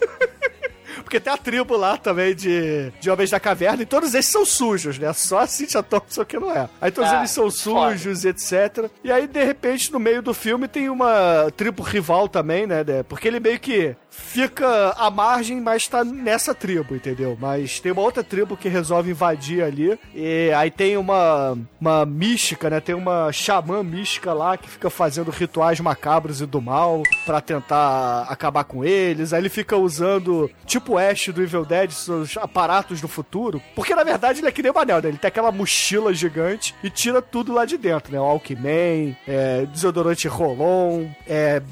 Porque 1.06 1.20
tem 1.20 1.32
a 1.32 1.36
tribo 1.36 1.76
lá 1.76 1.96
também 1.96 2.34
de, 2.34 2.90
de 3.00 3.08
homens 3.08 3.30
da 3.30 3.38
caverna 3.38 3.80
e 3.80 3.86
todos 3.86 4.12
esses 4.12 4.28
são 4.32 4.44
sujos, 4.44 4.98
né? 4.98 5.12
Só 5.12 5.38
a 5.38 5.46
Cynthia 5.46 5.80
Thompson 5.80 6.24
que 6.24 6.36
não 6.36 6.50
é. 6.50 6.68
Aí 6.80 6.90
todos 6.90 7.08
Ah, 7.12 7.18
eles 7.18 7.30
são 7.30 7.48
sujos 7.48 8.24
etc. 8.24 8.90
E 9.04 9.12
aí, 9.12 9.28
de 9.28 9.44
repente, 9.44 9.92
no 9.92 10.00
meio 10.00 10.20
do 10.20 10.34
filme 10.34 10.66
tem 10.66 10.88
uma 10.90 11.48
tribo 11.56 11.80
rival 11.80 12.28
também, 12.28 12.66
né? 12.66 12.82
Porque 13.08 13.28
ele 13.28 13.38
meio 13.38 13.60
que 13.60 13.94
fica 14.16 14.90
à 14.96 15.10
margem, 15.10 15.60
mas 15.60 15.86
tá 15.86 16.04
nessa 16.04 16.54
tribo, 16.54 16.94
entendeu? 16.94 17.36
Mas 17.40 17.80
tem 17.80 17.92
uma 17.92 18.02
outra 18.02 18.24
tribo 18.24 18.56
que 18.56 18.68
resolve 18.68 19.10
invadir 19.10 19.62
ali. 19.62 19.98
E 20.14 20.50
aí 20.56 20.70
tem 20.70 20.96
uma, 20.96 21.56
uma 21.80 22.04
mística, 22.06 22.68
né? 22.68 22.80
Tem 22.80 22.94
uma 22.94 23.30
xamã 23.32 23.82
mística 23.82 24.32
lá 24.32 24.56
que 24.56 24.68
fica 24.68 24.90
fazendo 24.90 25.30
rituais 25.30 25.80
macabros 25.80 26.40
e 26.40 26.46
do 26.46 26.60
mal 26.60 27.02
pra 27.24 27.40
tentar 27.40 28.26
acabar 28.28 28.64
com 28.64 28.84
eles. 28.84 29.32
Aí 29.32 29.40
ele 29.40 29.48
fica 29.48 29.76
usando, 29.76 30.50
tipo 30.64 30.94
o 30.94 30.98
Ash 30.98 31.28
do 31.28 31.42
Evil 31.42 31.64
Dead, 31.64 31.90
seus 31.90 32.36
aparatos 32.36 33.00
do 33.00 33.08
futuro. 33.08 33.62
Porque 33.74 33.94
na 33.94 34.04
verdade 34.04 34.40
ele 34.40 34.48
é 34.48 34.52
que 34.52 34.62
nem 34.62 34.72
o 34.72 34.74
Manel, 34.74 35.02
né? 35.02 35.08
Ele 35.08 35.18
tem 35.18 35.28
aquela 35.28 35.52
mochila 35.52 36.12
gigante 36.12 36.74
e 36.82 36.90
tira 36.90 37.20
tudo 37.20 37.52
lá 37.52 37.64
de 37.64 37.76
dentro, 37.76 38.12
né? 38.12 38.20
O 38.20 38.24
Alckmin, 38.24 39.16
é, 39.26 39.66
desodorante 39.66 40.28
Rolon, 40.28 41.06
é, 41.26 41.62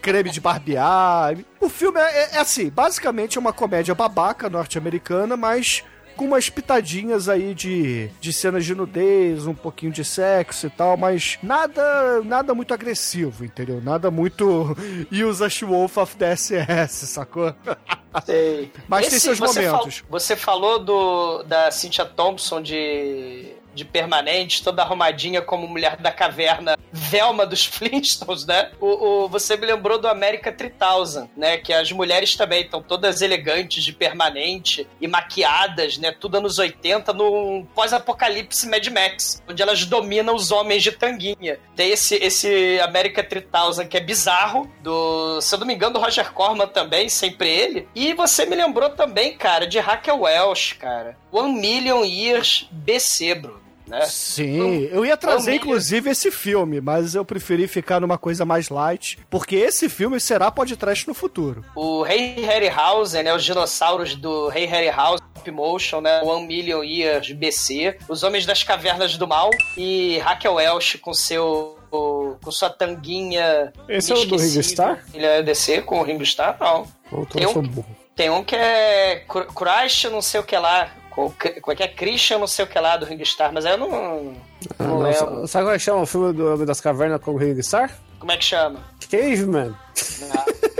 creme 0.00 0.30
de 0.30 0.40
barbear. 0.40 1.36
O 1.60 1.68
filme 1.68 2.00
é, 2.00 2.02
é- 2.04 2.36
é 2.36 2.38
assim, 2.38 2.68
basicamente 2.70 3.36
é 3.36 3.40
uma 3.40 3.52
comédia 3.52 3.94
babaca 3.94 4.48
norte-americana, 4.48 5.36
mas 5.36 5.82
com 6.16 6.24
umas 6.26 6.50
pitadinhas 6.50 7.28
aí 7.30 7.54
de, 7.54 8.08
de 8.20 8.32
cenas 8.32 8.64
de 8.64 8.74
nudez, 8.74 9.46
um 9.46 9.54
pouquinho 9.54 9.90
de 9.92 10.04
sexo 10.04 10.66
e 10.66 10.70
tal, 10.70 10.96
mas 10.96 11.38
nada 11.42 12.20
nada 12.24 12.54
muito 12.54 12.74
agressivo, 12.74 13.44
entendeu? 13.44 13.80
Nada 13.82 14.10
muito 14.10 14.76
Use 15.10 15.42
a 15.42 15.66
Wolf 15.66 15.96
of 15.96 16.16
the 16.16 16.34
SS, 16.36 17.06
sacou? 17.06 17.54
Sei. 18.26 18.72
Mas 18.88 19.08
tem 19.08 19.18
seus 19.20 19.38
momentos. 19.40 19.98
fal- 19.98 20.06
você 20.10 20.34
falou 20.36 20.78
do, 20.80 21.42
da 21.44 21.70
Cynthia 21.70 22.04
Thompson 22.04 22.60
de, 22.60 23.52
de 23.74 23.84
permanente, 23.84 24.62
toda 24.62 24.82
arrumadinha 24.82 25.40
como 25.42 25.66
mulher 25.66 25.96
da 25.96 26.10
caverna, 26.12 26.76
Velma 26.92 27.46
dos 27.46 27.64
Flintstones, 27.66 28.44
né? 28.46 28.70
O, 28.80 29.24
o- 29.24 29.28
você 29.28 29.56
me 29.56 29.66
lembrou 29.66 29.98
do 29.98 30.08
América 30.08 30.50
3000, 30.52 31.30
né? 31.36 31.56
Que 31.58 31.72
as 31.72 31.90
mulheres 31.92 32.34
também 32.34 32.62
estão 32.62 32.82
todas 32.82 33.22
elegantes 33.22 33.82
de 33.84 33.92
permanente 33.92 34.86
e 35.00 35.06
maquiadas, 35.06 35.98
né? 35.98 36.12
Tudo 36.12 36.36
anos 36.38 36.58
80, 36.58 37.12
num 37.12 37.66
pós-apocalipse 37.74 38.68
Mad 38.68 38.86
Max, 38.88 39.42
onde 39.48 39.62
elas 39.62 39.84
dominam 39.84 40.34
os 40.34 40.50
homens 40.50 40.82
de 40.82 40.92
tanguinha. 40.92 41.58
Tem 41.76 41.90
esse, 41.90 42.16
esse 42.16 42.80
América 42.80 43.22
3000 43.22 43.88
que 43.88 43.96
é 43.96 44.00
bizarro, 44.00 44.70
do, 44.82 45.40
se 45.40 45.54
eu 45.54 45.58
não 45.58 45.66
me 45.66 45.74
engano, 45.74 45.94
do 45.94 46.00
Roger 46.00 46.32
Corman 46.32 46.66
também, 46.66 47.08
sempre 47.08 47.48
ele. 47.48 47.88
E 47.94 48.12
você 48.14 48.46
me 48.46 48.56
lembrou 48.56 48.90
também, 48.90 49.36
cara, 49.36 49.66
de 49.66 49.78
Raquel 49.78 50.20
Welch, 50.20 50.74
cara. 50.76 51.16
One 51.32 51.60
Million 51.60 52.04
Years 52.04 52.68
BC, 52.70 53.34
Bruno. 53.36 53.60
Né? 53.86 54.02
Sim, 54.02 54.88
eu 54.92 55.04
ia 55.04 55.16
trazer 55.16 55.54
inclusive 55.54 56.10
esse 56.10 56.30
filme, 56.30 56.80
mas 56.80 57.16
eu 57.16 57.24
preferi 57.24 57.66
ficar 57.66 57.98
numa 58.00 58.16
coisa 58.16 58.44
mais 58.44 58.68
light, 58.68 59.18
porque 59.28 59.56
esse 59.56 59.88
filme 59.88 60.20
será 60.20 60.48
podcast 60.48 61.08
no 61.08 61.14
futuro. 61.14 61.64
O 61.74 62.02
Rei 62.02 62.36
Harryhausen, 62.40 63.24
né? 63.24 63.34
Os 63.34 63.42
dinossauros 63.42 64.14
do 64.14 64.46
Rei 64.46 64.64
Harryhausen 64.64 65.26
Stop 65.40 65.50
Motion, 65.50 66.00
né? 66.02 66.22
One 66.22 66.46
Million 66.46 66.84
Years 66.84 67.32
BC. 67.32 67.96
Os 68.08 68.22
Homens 68.22 68.46
das 68.46 68.62
Cavernas 68.62 69.16
do 69.16 69.26
Mal. 69.26 69.50
E 69.76 70.18
Raquel 70.18 70.54
Welch 70.54 70.98
com 70.98 71.12
seu... 71.12 71.76
Com 71.90 72.52
sua 72.52 72.70
tanguinha. 72.70 73.72
Esse 73.88 74.12
é 74.12 74.14
o 74.14 74.24
do. 74.24 74.36
Ringo 74.36 74.60
Starr? 74.60 75.04
Ele 75.12 75.26
é 75.26 75.42
DC 75.42 75.82
com 75.82 75.98
o 75.98 76.04
Ringo 76.04 76.22
Starr? 76.22 76.56
Não. 76.60 76.86
Tem 77.26 77.44
um-? 77.44 77.84
Tem 78.14 78.30
um 78.30 78.44
que 78.44 78.54
é 78.54 79.24
Cr- 79.28 79.52
Crush, 79.52 80.04
não 80.04 80.22
sei 80.22 80.38
o 80.38 80.44
que 80.44 80.56
lá. 80.56 80.92
Co- 81.10 81.34
Como 81.60 81.72
é 81.72 81.76
que 81.76 81.82
é? 81.82 81.88
Christian, 81.88 82.38
não 82.38 82.46
sei 82.46 82.64
o 82.64 82.68
que 82.68 82.78
lá 82.78 82.96
do 82.96 83.04
Ring 83.04 83.22
Star, 83.24 83.52
mas 83.52 83.66
aí 83.66 83.72
eu 83.72 83.78
não. 83.78 84.34
Ah, 84.78 84.84
Não 84.84 84.88
não, 84.88 84.98
lembro. 85.02 85.18
sa- 85.18 85.46
sabe 85.48 85.64
como 85.64 85.74
é 85.74 85.78
que 85.78 85.84
chama 85.84 86.02
o 86.02 86.06
filme 86.06 86.32
do 86.32 86.52
Homem 86.54 86.66
das 86.66 86.80
Cavernas 86.80 87.20
com 87.20 87.32
o 87.32 87.36
Ring 87.36 87.60
Star? 87.62 87.90
Como 88.18 88.30
é 88.32 88.36
que 88.36 88.44
chama? 88.44 88.80
Caveman. 89.10 89.74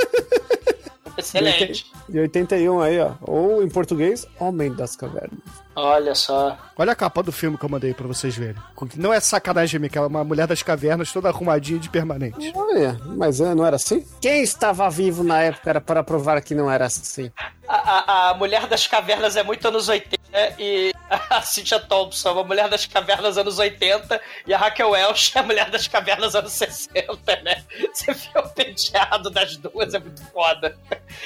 Excelente. 1.16 1.84
De 2.08 2.18
81 2.18 2.80
aí, 2.80 2.98
ó. 2.98 3.12
Ou 3.20 3.62
em 3.62 3.68
português, 3.68 4.26
Homem 4.38 4.72
das 4.72 4.96
Cavernas. 4.96 5.38
Olha 5.76 6.14
só. 6.14 6.56
Olha 6.78 6.92
a 6.92 6.96
capa 6.96 7.22
do 7.22 7.30
filme 7.30 7.58
que 7.58 7.64
eu 7.64 7.68
mandei 7.68 7.92
pra 7.92 8.06
vocês 8.06 8.34
verem. 8.36 8.56
Não 8.96 9.12
é 9.12 9.20
sacanagem 9.20 9.78
minha, 9.78 9.90
que 9.90 9.98
é 9.98 10.00
uma 10.00 10.24
mulher 10.24 10.46
das 10.46 10.62
cavernas 10.62 11.12
toda 11.12 11.28
arrumadinha 11.28 11.78
de 11.78 11.90
permanente. 11.90 12.52
Olha, 12.54 12.98
mas 13.04 13.40
é, 13.40 13.54
não 13.54 13.66
era 13.66 13.76
assim? 13.76 14.04
Quem 14.20 14.42
estava 14.42 14.88
vivo 14.88 15.22
na 15.22 15.42
época 15.42 15.68
era 15.68 15.80
para 15.80 16.02
provar 16.02 16.40
que 16.40 16.54
não 16.54 16.70
era 16.70 16.86
assim. 16.86 17.30
A, 17.68 17.74
a- 17.76 18.30
a 18.30 18.34
Mulher 18.34 18.66
das 18.66 18.86
Cavernas 18.86 19.36
é 19.36 19.42
muito 19.42 19.66
anos 19.68 19.88
80 19.88 20.16
e 20.58 20.92
a 21.30 21.42
Cynthia 21.42 21.80
Thompson 21.80 22.28
é 22.28 22.32
uma 22.32 22.44
Mulher 22.44 22.68
das 22.68 22.86
Cavernas 22.86 23.36
anos 23.38 23.58
80 23.58 24.20
e 24.46 24.54
a 24.54 24.58
Raquel 24.58 24.90
Welch 24.90 25.32
é 25.36 25.40
a 25.40 25.42
Mulher 25.42 25.70
das 25.70 25.86
Cavernas 25.88 26.34
anos 26.34 26.52
60, 26.52 27.16
né? 27.42 27.64
Você 27.92 28.12
viu 28.12 28.42
o 28.42 28.48
penteado 28.50 29.30
das 29.30 29.56
duas, 29.56 29.94
é 29.94 29.98
muito 29.98 30.22
foda. 30.26 30.76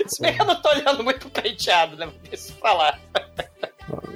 Se 0.06 0.20
bem 0.22 0.34
que 0.34 0.40
eu 0.42 0.46
não 0.46 0.60
tô 0.60 0.68
olhando 0.70 1.02
muito 1.04 1.26
o 1.28 1.30
penteado, 1.30 1.96
né? 1.96 2.08
Isso 2.32 2.52
falar. 2.54 2.98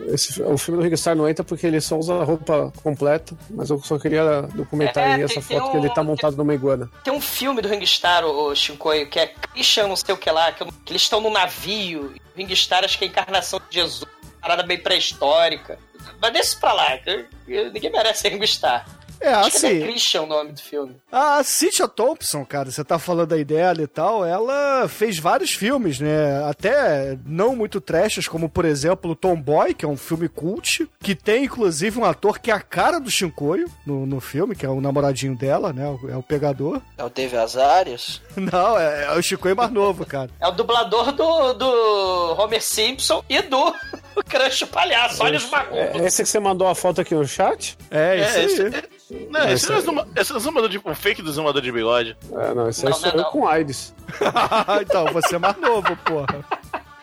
Esse, 0.07 0.41
o 0.43 0.57
filme 0.57 0.81
do 0.81 0.89
Ring 0.89 0.97
Star 0.97 1.15
não 1.15 1.29
entra 1.29 1.45
porque 1.45 1.67
ele 1.67 1.79
só 1.81 1.99
usa 1.99 2.15
a 2.15 2.25
roupa 2.25 2.73
completa, 2.83 3.37
mas 3.51 3.69
eu 3.69 3.79
só 3.83 3.99
queria 3.99 4.41
documentar 4.55 5.05
É, 5.05 5.07
aí 5.09 5.15
tem- 5.17 5.25
essa 5.25 5.35
tem 5.47 5.59
foto 5.59 5.71
que 5.73 5.77
ele 5.77 5.89
um- 5.89 5.95
tá 5.95 6.03
montado 6.03 6.37
numa 6.39 6.55
iguana. 6.55 6.91
Tem 7.05 7.13
um 7.13 7.21
filme 7.21 7.61
do 7.61 7.69
Ringstar, 7.69 8.25
o 8.25 8.55
Shinkoio, 8.55 9.07
que 9.11 9.21
é 9.21 9.27
Christian 9.27 9.89
não 9.89 9.97
sei 9.97 10.15
o 10.15 10.19
que 10.19 10.31
lá, 10.31 10.51
que, 10.53 10.65
que 10.65 10.93
eles 10.93 11.03
estão 11.03 11.21
num 11.21 11.31
navio. 11.31 12.15
e 12.17 12.43
O 12.43 12.47
Ringstar 12.47 12.83
acho 12.83 12.97
que 12.97 13.05
é 13.05 13.09
a 13.09 13.11
encarnação 13.11 13.61
de 13.69 13.75
Jesus. 13.75 14.09
Parada 14.41 14.63
bem 14.63 14.79
pré-histórica. 14.79 15.79
Mas 16.21 16.33
deixa 16.33 16.57
pra 16.59 16.73
lá, 16.73 16.99
ninguém 17.47 17.91
merece 17.91 18.29
Ringstar. 18.31 18.87
É, 19.21 19.29
Acho 19.31 19.61
que 19.61 19.67
é 19.67 19.71
assim- 19.71 19.81
Christian 19.83 20.23
o 20.23 20.27
nome 20.27 20.53
do 20.53 20.61
filme. 20.61 20.97
A 21.11 21.43
Cynthia 21.43 21.89
Thompson, 21.89 22.45
cara, 22.45 22.71
você 22.71 22.85
tá 22.85 22.99
falando 22.99 23.33
aí 23.33 23.45
dela 23.45 23.83
e 23.83 23.87
tal, 23.87 24.25
ela 24.25 24.87
fez 24.89 25.19
vários 25.19 25.53
filmes, 25.53 25.99
né? 26.01 26.43
Até 26.49 27.19
não 27.27 27.57
muito 27.57 27.81
trashers, 27.81 28.29
como 28.29 28.49
por 28.49 28.65
exemplo 28.65 29.15
Tomboy, 29.17 29.75
que 29.75 29.85
é 29.85 29.89
um 29.89 29.97
filme 29.97 30.29
cult, 30.29 30.89
que 31.01 31.15
tem 31.15 31.45
inclusive 31.45 31.99
um 31.99 32.05
ator 32.05 32.39
que 32.39 32.51
é 32.51 32.55
a 32.55 32.61
cara 32.61 32.99
do 33.01 33.11
Shinkoio 33.11 33.71
no, 33.87 34.07
no 34.07 34.21
filme, 34.21 34.55
que 34.55 34.65
é 34.67 34.69
o 34.69 34.81
namoradinho 34.81 35.37
dela, 35.37 35.73
né? 35.73 35.85
É 36.11 36.17
o 36.17 36.23
pegador. 36.23 36.81
É 36.97 37.05
o 37.05 37.09
Dave 37.09 37.37
Azarias? 37.37 38.21
Não, 38.37 38.79
é, 38.79 39.05
é 39.07 39.13
o 39.13 39.23
Shinkoio 39.23 39.57
mais 39.57 39.71
novo, 39.71 40.05
cara. 40.07 40.31
É 40.41 40.47
o 40.47 40.53
dublador 40.53 41.13
do, 41.13 41.53
do 41.55 42.37
Homer 42.39 42.63
Simpson 42.63 43.25
e 43.29 43.41
do 43.43 43.75
Crush 44.29 44.65
Palhaço. 44.67 45.23
Olha 45.23 45.39
os 45.39 45.49
macumbos. 45.49 46.01
É 46.01 46.07
esse 46.07 46.23
que 46.23 46.29
você 46.29 46.39
mandou 46.41 46.69
a 46.69 46.75
foto 46.75 47.01
aqui 47.01 47.15
no 47.15 47.27
chat? 47.27 47.77
É, 47.91 48.19
É, 48.21 48.45
isso 48.45 48.63
esse, 48.63 48.89
é- 49.11 49.27
não, 49.31 49.49
esse, 49.51 49.69
não 49.71 49.77
é 49.77 49.81
zuma- 49.81 50.09
esse 50.17 50.33
é 50.33 50.37
o 50.37 50.41
zumbador 50.41 50.69
de, 50.69 50.79
o 50.83 50.95
fake 50.95 51.23
do 51.23 51.33
zumbador 51.33 51.63
de 51.63 51.71
bigode. 51.73 52.17
É, 52.33 52.55
não, 52.55 52.69
esse 52.69 52.85
aí 52.87 52.91
Não, 52.93 52.99
sou 52.99 53.09
não, 53.11 53.17
eu 53.19 53.23
não. 53.25 53.31
com 53.31 53.47
AIDS. 53.49 53.95
então, 54.83 55.07
você 55.13 55.37
é 55.37 55.39
mais 55.39 55.57
novo, 55.59 55.97
porra. 56.05 56.45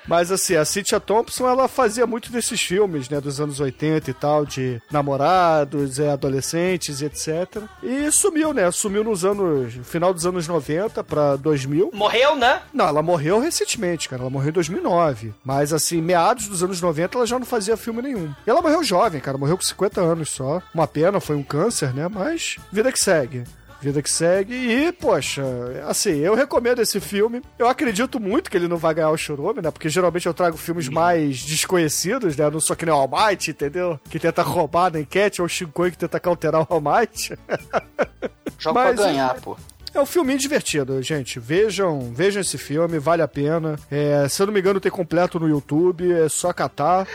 Mas 0.07 0.31
assim, 0.31 0.55
a 0.55 0.65
Cynthia 0.65 0.99
Thompson, 0.99 1.47
ela 1.47 1.67
fazia 1.67 2.05
muito 2.05 2.31
desses 2.31 2.61
filmes, 2.61 3.09
né, 3.09 3.19
dos 3.19 3.39
anos 3.39 3.59
80 3.59 4.09
e 4.09 4.13
tal, 4.13 4.45
de 4.45 4.81
namorados, 4.91 5.99
é, 5.99 6.11
adolescentes 6.11 7.01
e 7.01 7.05
etc. 7.05 7.63
E 7.81 8.11
sumiu, 8.11 8.53
né? 8.53 8.69
Sumiu 8.71 9.03
nos 9.03 9.25
anos, 9.25 9.73
final 9.83 10.13
dos 10.13 10.25
anos 10.25 10.47
90 10.47 11.03
pra 11.03 11.35
2000. 11.35 11.91
Morreu, 11.93 12.35
né? 12.35 12.61
Não, 12.73 12.87
ela 12.87 13.01
morreu 13.01 13.39
recentemente, 13.39 14.09
cara. 14.09 14.23
Ela 14.23 14.29
morreu 14.29 14.49
em 14.49 14.53
2009. 14.53 15.33
Mas, 15.43 15.73
assim, 15.73 16.01
meados 16.01 16.47
dos 16.47 16.63
anos 16.63 16.81
90, 16.81 17.17
ela 17.17 17.27
já 17.27 17.39
não 17.39 17.45
fazia 17.45 17.77
filme 17.77 18.01
nenhum. 18.01 18.33
E 18.45 18.49
ela 18.49 18.61
morreu 18.61 18.83
jovem, 18.83 19.21
cara. 19.21 19.37
Morreu 19.37 19.57
com 19.57 19.63
50 19.63 20.01
anos 20.01 20.29
só. 20.29 20.61
Uma 20.73 20.87
pena, 20.87 21.19
foi 21.19 21.35
um 21.35 21.43
câncer, 21.43 21.93
né? 21.93 22.07
Mas 22.07 22.57
vida 22.71 22.91
que 22.91 22.99
segue. 22.99 23.43
Vida 23.85 24.01
que 24.01 24.09
segue. 24.09 24.55
E, 24.55 24.91
poxa, 24.91 25.43
assim, 25.87 26.17
eu 26.17 26.33
recomendo 26.33 26.81
esse 26.81 26.99
filme. 26.99 27.43
Eu 27.59 27.67
acredito 27.67 28.19
muito 28.19 28.49
que 28.49 28.57
ele 28.57 28.67
não 28.67 28.77
vai 28.77 28.95
ganhar 28.95 29.11
o 29.11 29.17
Churume, 29.17 29.61
né? 29.61 29.69
Porque 29.69 29.89
geralmente 29.89 30.25
eu 30.25 30.33
trago 30.33 30.57
filmes 30.57 30.89
mais 30.89 31.43
desconhecidos, 31.43 32.35
né? 32.35 32.49
Não 32.49 32.59
sou 32.59 32.75
que 32.75 32.83
nem 32.83 32.95
o 32.95 32.97
Almighty, 32.97 33.51
entendeu? 33.51 33.99
Que 34.09 34.17
tenta 34.17 34.41
roubar 34.41 34.91
na 34.91 34.99
enquete, 34.99 35.39
ou 35.39 35.45
o 35.45 35.49
Shinkoi 35.49 35.91
que 35.91 35.99
tenta 35.99 36.19
cauterar 36.19 36.63
o 36.63 36.67
Almighty. 36.67 37.37
Joga 38.57 38.85
Mas, 38.85 38.95
pra 38.95 39.05
ganhar, 39.05 39.39
pô. 39.39 39.55
É 39.93 40.01
um 40.01 40.05
filminho 40.07 40.39
divertido, 40.39 40.99
gente. 41.03 41.39
Vejam, 41.39 42.11
vejam 42.11 42.41
esse 42.41 42.57
filme, 42.57 42.97
vale 42.97 43.21
a 43.21 43.27
pena. 43.27 43.77
É, 43.91 44.27
se 44.27 44.41
eu 44.41 44.47
não 44.47 44.53
me 44.53 44.61
engano, 44.61 44.79
tem 44.79 44.91
completo 44.91 45.39
no 45.39 45.47
YouTube, 45.47 46.11
é 46.11 46.27
só 46.27 46.51
catar. 46.51 47.07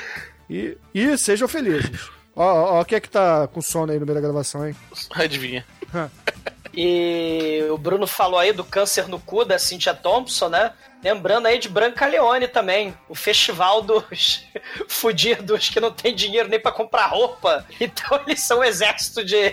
E, 0.48 0.78
e 0.94 1.18
sejam 1.18 1.48
felizes. 1.48 2.08
Ó, 2.36 2.44
ó, 2.44 2.78
ó, 2.78 2.84
quem 2.84 2.94
é 2.94 3.00
que 3.00 3.10
tá 3.10 3.48
com 3.48 3.60
sono 3.60 3.90
aí 3.90 3.98
no 3.98 4.06
meio 4.06 4.14
da 4.14 4.20
gravação, 4.20 4.68
hein? 4.68 4.76
Adivinha. 5.16 5.64
E 6.72 7.64
o 7.70 7.76
Bruno 7.76 8.06
falou 8.06 8.38
aí 8.38 8.52
do 8.52 8.64
câncer 8.64 9.08
no 9.08 9.18
cu 9.18 9.44
da 9.44 9.58
Cynthia 9.58 9.94
Thompson, 9.94 10.48
né? 10.48 10.72
Lembrando 11.02 11.46
aí 11.46 11.58
de 11.58 11.68
Branca 11.68 12.06
Leone 12.06 12.46
também, 12.46 12.94
o 13.08 13.14
festival 13.14 13.80
dos 13.82 14.44
fudidos 14.86 15.68
que 15.70 15.80
não 15.80 15.90
tem 15.90 16.14
dinheiro 16.14 16.48
nem 16.48 16.60
pra 16.60 16.70
comprar 16.72 17.06
roupa. 17.06 17.64
Então 17.80 18.20
eles 18.26 18.42
são 18.42 18.58
um 18.60 18.64
exército 18.64 19.24
de, 19.24 19.50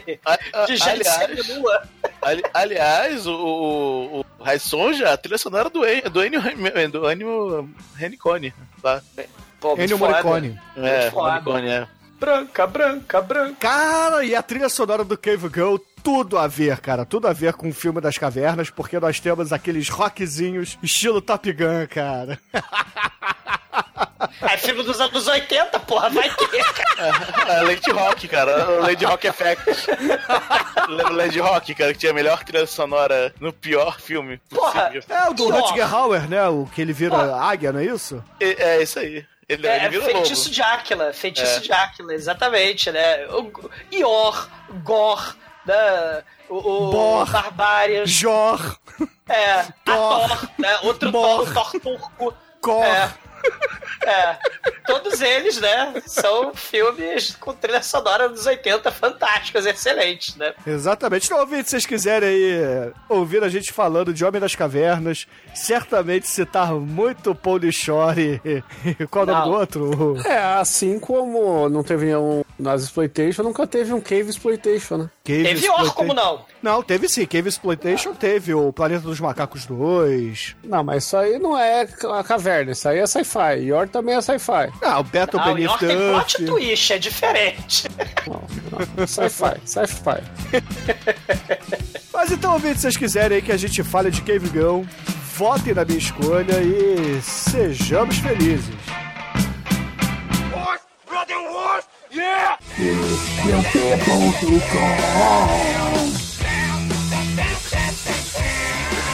de 0.68 0.76
gente 0.76 0.90
aliás-. 0.90 1.50
Ali- 2.22 2.44
aliás, 2.54 3.26
o, 3.26 3.34
o, 3.34 4.20
o 4.40 4.44
Rai 4.44 4.60
Sonja, 4.60 5.12
a 5.12 5.18
trilha 5.18 5.38
sonora 5.38 5.70
do, 5.70 5.80
do 6.12 6.24
Ennio, 6.24 6.42
do 6.92 7.10
Ennio 7.10 7.70
Morricone. 7.98 8.54
Tá? 8.82 9.02
Pô, 9.60 9.76
Ennio. 9.78 9.98
Morricone. 9.98 10.60
É. 10.76 11.10
Morricone, 11.10 11.70
é. 11.70 11.88
Branca, 12.20 12.66
branca, 12.66 13.22
branca. 13.22 13.56
Cara, 13.60 14.26
e 14.26 14.36
a 14.36 14.42
trilha 14.42 14.70
sonora 14.70 15.04
do 15.04 15.16
Cave 15.18 15.48
Girl 15.54 15.78
tudo 16.08 16.38
a 16.38 16.48
ver, 16.48 16.80
cara. 16.80 17.06
Tudo 17.06 17.28
a 17.28 17.34
ver 17.34 17.52
com 17.52 17.68
o 17.68 17.74
filme 17.74 18.00
das 18.00 18.18
cavernas, 18.18 18.70
porque 18.70 18.98
nós 18.98 19.20
temos 19.20 19.52
aqueles 19.52 19.90
rockzinhos 19.90 20.78
estilo 20.82 21.20
Top 21.22 21.52
Gun, 21.52 21.86
cara. 21.90 22.40
É 24.42 24.58
filme 24.58 24.84
dos 24.84 25.00
anos 25.00 25.28
80, 25.28 25.80
porra, 25.82 26.10
vai 26.10 26.30
ter. 26.30 26.50
É, 27.48 27.62
Lady 27.62 27.92
Rock, 27.92 28.28
cara. 28.28 28.70
O 28.72 28.82
Lady 28.82 29.06
Rock 29.06 29.28
Effect. 29.28 29.64
Lembra 30.90 31.14
Lady 31.14 31.40
Rock, 31.40 31.76
cara, 31.76 31.94
que 31.94 32.00
tinha 32.00 32.12
a 32.12 32.16
melhor 32.16 32.44
trilha 32.44 32.66
sonora 32.66 33.34
no 33.40 33.52
pior 33.54 34.00
filme 34.00 34.40
Porra, 34.50 34.86
possível. 34.90 35.04
É 35.10 35.30
o 35.30 35.34
do 35.34 35.50
Rutger 35.50 35.94
Hauer, 35.94 36.28
né? 36.30 36.48
O 36.48 36.66
que 36.74 36.82
ele 36.82 36.94
vira 36.94 37.36
águia, 37.36 37.72
não 37.72 37.80
é 37.80 37.86
isso? 37.86 38.24
É, 38.40 38.78
é 38.78 38.82
isso 38.84 38.98
aí. 39.00 39.26
Ele, 39.48 39.68
É, 39.68 39.78
ele 39.86 39.90
vira 39.90 40.06
feitiço 40.06 40.44
lobo. 40.44 40.56
de 40.56 40.62
Áquila, 40.62 41.14
feitiço 41.14 41.58
É. 41.58 41.60
de 41.60 41.72
Áquila, 41.72 42.14
exatamente, 42.14 42.92
né? 42.92 43.28
O 43.28 43.52
Ior, 43.92 44.50
Gor, 44.84 45.36
né? 45.68 46.24
O, 46.50 46.56
o 46.58 46.92
Bor. 46.92 47.30
Barbárias, 47.32 48.10
Jor, 48.10 48.80
é, 49.28 49.64
Thor. 49.84 50.50
né? 50.58 50.78
Outro 50.84 51.12
Bor. 51.12 51.52
Thor, 51.54 51.72
Thor 51.72 51.82
turco. 51.82 52.34
Cor. 52.62 52.84
É. 52.86 53.14
É, 54.08 54.38
todos 54.86 55.22
eles, 55.22 55.60
né, 55.60 55.94
são 56.06 56.54
filmes 56.54 57.36
com 57.36 57.52
trilha 57.52 57.84
sonora 57.84 58.30
dos 58.30 58.46
80 58.46 58.90
fantásticas, 58.90 59.66
excelentes, 59.66 60.34
né? 60.38 60.54
Exatamente. 60.66 61.26
Então, 61.26 61.40
ouvinte, 61.40 61.66
se 61.66 61.72
vocês 61.72 61.86
quiserem 61.86 62.30
aí 62.30 62.52
é, 62.54 62.92
ouvir 63.10 63.44
a 63.44 63.50
gente 63.50 63.74
falando 63.74 64.14
de 64.14 64.24
Homem 64.24 64.40
das 64.40 64.56
Cavernas, 64.56 65.28
certamente 65.54 66.26
citar 66.26 66.72
muito 66.74 67.36
Paul 67.36 67.60
Shore 67.70 68.40
e, 68.46 69.06
qual 69.08 69.28
é 69.28 69.32
o 69.32 69.34
nome 69.34 69.46
do 69.46 69.58
outro? 69.58 70.18
É, 70.26 70.38
assim 70.38 71.00
como 71.00 71.68
não 71.68 71.84
teve 71.84 72.06
nenhum 72.06 72.46
nas 72.58 72.84
Exploitation, 72.84 73.44
nunca 73.44 73.68
teve 73.68 73.94
um 73.94 74.02
Cave 74.02 74.30
Exploitation, 74.30 74.98
né? 74.98 75.10
Cave 75.24 75.44
Teve 75.44 75.70
Or, 75.70 75.94
como 75.94 76.14
não? 76.14 76.46
Não, 76.68 76.84
teve 76.84 77.08
sim. 77.08 77.26
Cave 77.26 77.48
Exploitation 77.48 78.14
teve. 78.14 78.54
O 78.54 78.74
Planeta 78.74 79.00
dos 79.04 79.22
Macacos 79.22 79.66
2. 79.66 80.58
Não, 80.66 80.84
mas 80.84 81.06
isso 81.06 81.16
aí 81.16 81.40
não 81.40 81.58
é 81.58 81.88
a 82.14 82.24
caverna, 82.26 82.74
isso 82.74 82.90
aí 82.90 83.00
é 83.00 83.08
sci-fi. 83.08 83.62
Yor 83.62 83.88
também 83.88 84.16
é 84.16 84.22
sci-fi. 84.22 84.70
Ah, 84.84 85.00
o 85.00 85.04
Battle 85.06 85.40
Ah, 85.40 85.44
o 85.50 85.54
Beneath 85.54 85.70
York 85.82 85.86
tem 85.88 85.98
plot 85.98 86.42
Earth. 86.42 86.46
twist, 86.52 86.92
é 86.92 86.98
diferente. 87.00 87.88
Não, 88.28 88.44
não. 88.98 89.08
Sci-fi, 89.08 89.56
sci-fi. 89.64 90.22
Mas 92.12 92.32
então, 92.34 92.52
ouvinte, 92.52 92.76
se 92.76 92.82
vocês 92.82 92.98
quiserem 92.98 93.38
aí 93.38 93.42
que 93.42 93.54
a 93.54 93.58
gente 93.58 93.82
fale 93.82 94.12
de 94.12 94.22
Cave 94.22 94.50
Girl, 94.50 94.82
votem 95.38 95.74
na 95.74 95.86
minha 95.86 95.98
escolha 96.00 96.60
e 96.62 97.22
sejamos 97.22 98.18
felizes. 98.18 98.76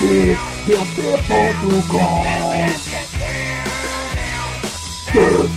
Des, 0.03 0.09
des, 0.09 0.35
des 0.67 1.17
photographs 1.23 2.43
Des, 5.13 5.47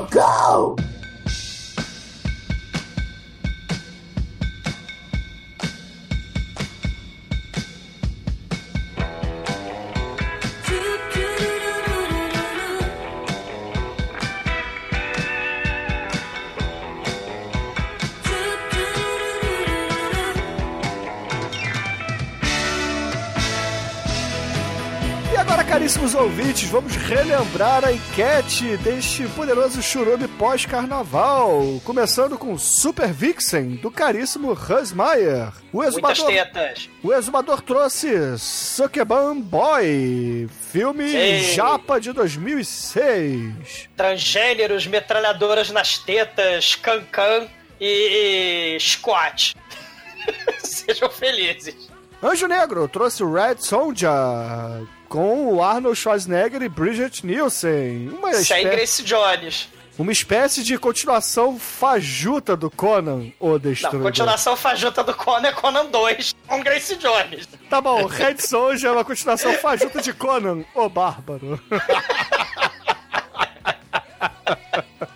go! 0.00 0.06
Go! 0.10 0.97
Caríssimos 25.88 26.14
ouvintes, 26.14 26.68
vamos 26.68 26.96
relembrar 26.96 27.82
a 27.82 27.90
enquete 27.90 28.76
deste 28.76 29.26
poderoso 29.28 29.80
churume 29.82 30.28
pós-carnaval. 30.28 31.80
Começando 31.82 32.36
com 32.36 32.58
Super 32.58 33.10
Vixen, 33.10 33.76
do 33.76 33.90
caríssimo 33.90 34.52
Hans 34.52 34.92
Meyer. 34.92 35.50
O 35.72 35.78
Muitas 35.78 35.94
exumador, 35.94 36.26
tetas. 36.26 36.90
o 37.02 37.10
exumador 37.10 37.62
trouxe 37.62 38.38
Sukeban 38.38 39.40
Boy, 39.40 40.46
filme 40.70 41.08
Sim. 41.08 41.54
japa 41.54 41.98
de 41.98 42.12
2006. 42.12 43.88
Transgêneros, 43.96 44.86
metralhadoras 44.86 45.70
nas 45.70 45.96
tetas, 45.96 46.74
cancan 46.74 47.48
e 47.80 48.76
squat. 48.78 49.56
Sejam 50.62 51.08
felizes. 51.08 51.87
Anjo 52.22 52.48
Negro 52.48 52.88
trouxe 52.88 53.22
Red 53.24 53.56
Sonja, 53.58 54.10
com 55.08 55.54
o 55.54 55.62
Arnold 55.62 55.96
Schwarzenegger 55.96 56.62
e 56.62 56.68
Bridget 56.68 57.24
Nielsen. 57.24 58.08
Uma 58.08 58.32
Sem 58.32 58.42
espécie... 58.42 58.64
Grace 58.64 59.02
Jones. 59.04 59.68
Uma 59.96 60.12
espécie 60.12 60.62
de 60.62 60.78
continuação 60.78 61.58
fajuta 61.58 62.56
do 62.56 62.70
Conan, 62.70 63.32
o 63.40 63.50
Não, 63.50 63.58
Destruidor. 63.58 64.02
continuação 64.02 64.56
fajuta 64.56 65.02
do 65.02 65.12
Conan 65.12 65.48
é 65.48 65.52
Conan 65.52 65.86
2, 65.86 66.36
com 66.46 66.62
Grace 66.62 66.94
Jones. 66.94 67.48
Tá 67.68 67.80
bom, 67.80 68.06
Red 68.06 68.36
Soldier 68.38 68.90
é 68.90 68.94
uma 68.94 69.04
continuação 69.04 69.52
fajuta 69.54 70.00
de 70.00 70.12
Conan, 70.12 70.64
o 70.72 70.88
Bárbaro. 70.88 71.60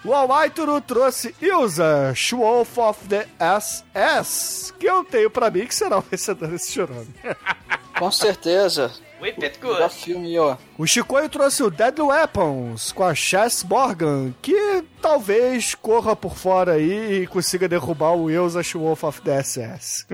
O 0.04 0.12
Almaituru 0.12 0.80
trouxe 0.80 1.34
Ilza, 1.40 2.12
Wolf 2.32 2.76
of 2.78 3.08
the 3.08 3.26
SS, 3.38 4.72
que 4.78 4.86
eu 4.86 5.04
tenho 5.04 5.30
pra 5.30 5.48
mim 5.48 5.64
que 5.66 5.74
será 5.74 5.98
o 5.98 6.00
vencedor 6.02 6.48
desse 6.48 6.72
chorome. 6.72 7.06
Com 7.96 8.10
certeza. 8.10 8.90
Whip 9.20 9.44
it 9.44 9.60
Melhor 9.62 9.78
good. 9.88 9.94
filme, 9.94 10.36
ó. 10.36 10.56
O 10.76 10.84
Chicoio 10.84 11.28
trouxe 11.28 11.62
o 11.62 11.70
Deadly 11.70 12.02
Weapons 12.02 12.90
com 12.90 13.04
a 13.04 13.14
Chess 13.14 13.62
Morgan, 13.62 14.34
que 14.42 14.82
talvez 15.00 15.76
corra 15.76 16.16
por 16.16 16.34
fora 16.36 16.72
aí 16.72 17.22
e 17.22 17.26
consiga 17.28 17.68
derrubar 17.68 18.16
o 18.16 18.28
Ilza 18.28 18.60
Wolf 18.74 19.04
of 19.04 19.20
the 19.20 19.40
SS. 19.40 20.06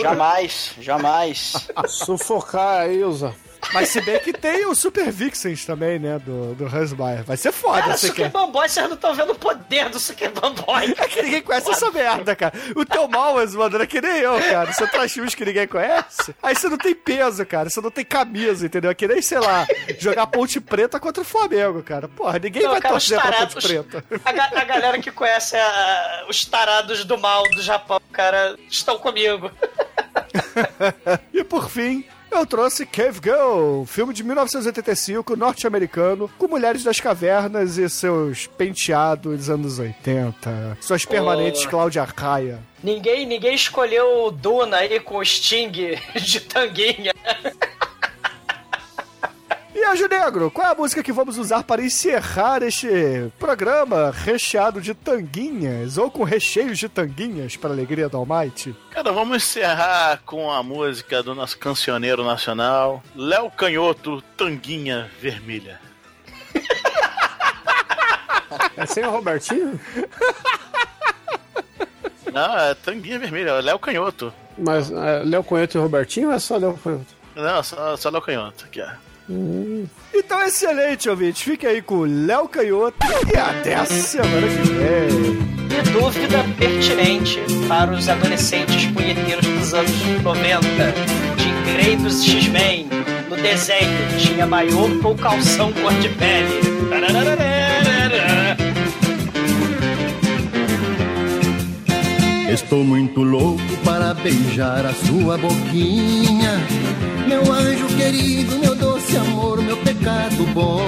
Jamais, 0.00 0.74
jamais. 0.80 1.68
Sufocar 1.86 2.84
a 2.84 2.88
Ilza. 2.88 3.34
Mas 3.72 3.88
se 3.88 4.00
bem 4.00 4.18
que 4.20 4.32
tem 4.32 4.66
o 4.66 4.74
Super 4.74 5.10
Vixens 5.10 5.64
também, 5.64 5.98
né, 5.98 6.18
do, 6.18 6.54
do 6.54 6.64
Hans 6.66 6.92
Meyer. 6.92 7.24
Vai 7.24 7.36
ser 7.36 7.52
foda, 7.52 7.80
Cara, 7.82 7.96
você 7.96 8.06
Super. 8.08 8.30
Bamboy, 8.30 8.68
vocês 8.68 8.86
não 8.86 8.94
estão 8.94 9.14
vendo 9.14 9.32
o 9.32 9.34
poder 9.34 9.88
do 9.88 9.98
Super 9.98 10.30
Bamboy. 10.30 10.94
É 10.98 11.08
que 11.08 11.22
ninguém 11.22 11.42
conhece 11.42 11.70
essa 11.70 11.90
merda, 11.90 12.34
cara. 12.36 12.54
O 12.74 12.84
teu 12.84 13.06
mal, 13.08 13.40
Exumador, 13.42 13.80
é 13.80 13.86
que 13.86 14.00
nem 14.00 14.18
eu, 14.18 14.38
cara. 14.40 14.72
Você 14.72 14.86
traz 14.86 15.12
filmes 15.12 15.34
que 15.34 15.44
ninguém 15.44 15.66
conhece, 15.66 16.34
aí 16.42 16.54
você 16.54 16.68
não 16.68 16.78
tem 16.78 16.94
peso, 16.94 17.44
cara. 17.46 17.68
Você 17.68 17.80
não 17.80 17.90
tem 17.90 18.04
camisa, 18.04 18.66
entendeu? 18.66 18.90
É 18.90 18.94
que 18.94 19.06
nem, 19.06 19.20
sei 19.22 19.38
lá, 19.38 19.66
jogar 19.98 20.26
ponte 20.28 20.60
preta 20.60 20.98
contra 21.00 21.22
o 21.22 21.24
Flamengo, 21.24 21.82
cara. 21.82 22.08
Porra, 22.08 22.38
ninguém 22.38 22.62
Não, 22.62 22.70
vai 22.72 22.80
cara, 22.80 22.94
torcer 22.94 23.16
os 23.18 23.22
pra 23.22 23.32
tarados- 23.32 23.54
ponte 23.54 23.66
preta. 23.68 24.04
A, 24.24 24.60
a 24.60 24.64
galera 24.64 24.98
que 25.00 25.10
conhece 25.10 25.56
a- 25.56 26.24
os 26.28 26.44
tarados 26.44 27.04
do 27.04 27.18
mal 27.18 27.42
do 27.50 27.62
Japão, 27.62 28.00
cara, 28.12 28.56
estão 28.70 28.98
comigo. 28.98 29.50
E 31.32 31.44
por 31.44 31.68
fim, 31.70 32.04
eu 32.30 32.44
trouxe 32.46 32.84
Cave 32.84 33.20
Girl, 33.22 33.84
filme 33.86 34.12
de 34.12 34.22
1985, 34.22 35.36
norte-americano, 35.36 36.30
com 36.38 36.46
mulheres 36.48 36.82
das 36.84 37.00
cavernas 37.00 37.78
e 37.78 37.88
seus 37.88 38.46
penteados 38.46 39.36
dos 39.36 39.50
anos 39.50 39.78
80. 39.78 40.78
Suas 40.80 41.04
permanentes 41.04 41.64
Oh. 41.66 41.68
Cláudia 41.70 42.04
Raia. 42.04 42.58
Ninguém, 42.82 43.26
ninguém 43.26 43.54
escolheu 43.54 44.26
o 44.26 44.30
Duna 44.30 44.78
aí 44.78 45.00
com 45.00 45.16
o 45.18 45.24
Sting 45.24 45.70
de 46.14 46.40
tanguinha. 46.40 47.12
E 49.76 49.84
Anjo 49.84 50.08
Negro, 50.08 50.50
qual 50.50 50.68
é 50.68 50.70
a 50.70 50.74
música 50.74 51.02
que 51.02 51.12
vamos 51.12 51.36
usar 51.36 51.62
para 51.62 51.84
encerrar 51.84 52.62
este 52.62 53.30
programa 53.38 54.10
recheado 54.10 54.80
de 54.80 54.94
tanguinhas 54.94 55.98
ou 55.98 56.10
com 56.10 56.24
recheios 56.24 56.78
de 56.78 56.88
tanguinhas 56.88 57.56
para 57.56 57.68
a 57.68 57.72
alegria 57.74 58.08
do 58.08 58.16
Almighty? 58.16 58.74
Cara, 58.90 59.12
vamos 59.12 59.36
encerrar 59.36 60.22
com 60.24 60.50
a 60.50 60.62
música 60.62 61.22
do 61.22 61.34
nosso 61.34 61.58
cancioneiro 61.58 62.24
nacional, 62.24 63.02
Léo 63.14 63.50
Canhoto, 63.50 64.22
Tanguinha 64.34 65.10
Vermelha. 65.20 65.78
É 68.78 68.86
sem 68.86 69.04
o 69.04 69.10
Robertinho? 69.10 69.78
Não, 72.32 72.58
é 72.58 72.74
Tanguinha 72.74 73.18
Vermelha, 73.18 73.50
é 73.50 73.60
Léo 73.60 73.78
Canhoto. 73.78 74.32
Mas 74.56 74.90
é, 74.90 75.22
Léo 75.22 75.44
Conheto 75.44 75.76
e 75.76 75.80
Robertinho 75.82 76.28
ou 76.28 76.34
é 76.34 76.38
só 76.38 76.56
Léo 76.56 76.78
Conheto? 76.82 77.14
Não, 77.34 77.62
só, 77.62 77.94
só 77.98 78.08
Léo 78.08 78.22
Canhoto. 78.22 78.64
Aqui, 78.64 78.80
Então, 80.14 80.42
excelente, 80.44 81.08
ouvinte. 81.08 81.44
Fique 81.44 81.66
aí 81.66 81.82
com 81.82 81.96
o 81.96 82.04
Léo 82.04 82.48
Canhoto 82.48 82.96
e 83.32 83.38
até 83.38 83.74
a 83.74 83.84
semana 83.84 84.46
que 84.46 84.68
vem. 84.68 85.56
E 85.78 85.90
dúvida 85.92 86.44
pertinente 86.58 87.40
para 87.68 87.92
os 87.92 88.08
adolescentes 88.08 88.86
punheteiros 88.86 89.46
dos 89.46 89.74
anos 89.74 89.92
90. 90.22 90.66
De 91.36 91.56
lembrei 91.76 91.96
dos 91.96 92.24
X-Men. 92.24 92.88
No 93.28 93.36
desenho 93.36 94.18
tinha 94.18 94.46
maiô 94.46 94.88
ou 95.02 95.14
calção 95.14 95.72
cor 95.72 95.92
de 95.94 96.08
pele. 96.10 96.60
Estou 102.50 102.82
muito 102.82 103.22
louco 103.22 103.60
para 103.84 104.14
beijar 104.14 104.86
a 104.86 104.94
sua 104.94 105.36
boquinha. 105.36 106.58
Meu 107.28 107.52
anjo 107.52 107.86
querido, 107.96 108.58
meu 108.58 108.74
doce 108.74 108.95
amor, 109.16 109.62
meu 109.62 109.76
pecado 109.78 110.44
bom. 110.54 110.80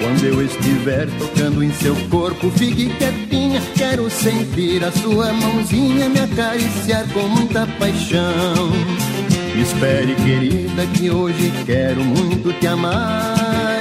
Quando 0.00 0.24
eu 0.24 0.44
estiver 0.44 1.06
tocando 1.18 1.62
em 1.62 1.72
seu 1.72 1.94
corpo, 2.08 2.50
fique 2.50 2.88
quietinha. 2.96 3.60
Quero 3.76 4.08
sentir 4.10 4.84
a 4.84 4.92
sua 4.92 5.32
mãozinha 5.32 6.08
me 6.08 6.20
acariciar 6.20 7.06
com 7.12 7.22
muita 7.28 7.66
paixão. 7.78 8.70
Espere, 9.60 10.14
querida, 10.14 10.86
que 10.94 11.10
hoje 11.10 11.52
quero 11.66 12.02
muito 12.04 12.52
te 12.60 12.66
amar. 12.66 13.80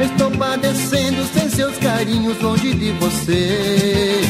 Estou 0.00 0.30
padecendo 0.30 1.22
sem 1.26 1.48
seus 1.50 1.76
carinhos 1.76 2.40
longe 2.40 2.72
de 2.72 2.90
você. 2.92 4.22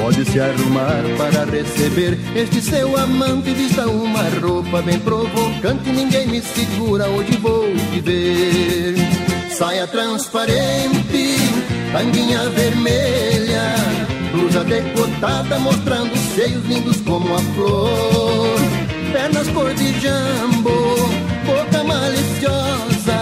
Pode 0.00 0.24
se 0.24 0.40
arrumar 0.40 1.02
para 1.16 1.44
receber 1.44 2.18
este 2.34 2.60
seu 2.60 2.96
amante. 2.96 3.52
Vista 3.52 3.86
uma 3.86 4.22
roupa 4.40 4.82
bem 4.82 4.98
provocante, 4.98 5.90
ninguém 5.90 6.26
me 6.26 6.42
segura. 6.42 7.06
Hoje 7.08 7.36
vou 7.38 7.64
te 7.92 8.00
ver. 8.00 8.94
Saia 9.50 9.86
transparente, 9.86 11.36
tanguinha 11.92 12.48
vermelha, 12.50 13.74
blusa 14.32 14.64
decotada 14.64 15.58
mostrando 15.60 16.16
seios 16.34 16.64
lindos 16.66 17.00
como 17.02 17.34
a 17.34 17.38
flor. 17.38 18.58
Pernas 19.12 19.48
cor 19.50 19.72
de 19.74 19.92
jambo, 20.00 20.70
boca 21.46 21.84
maliciosa, 21.84 23.16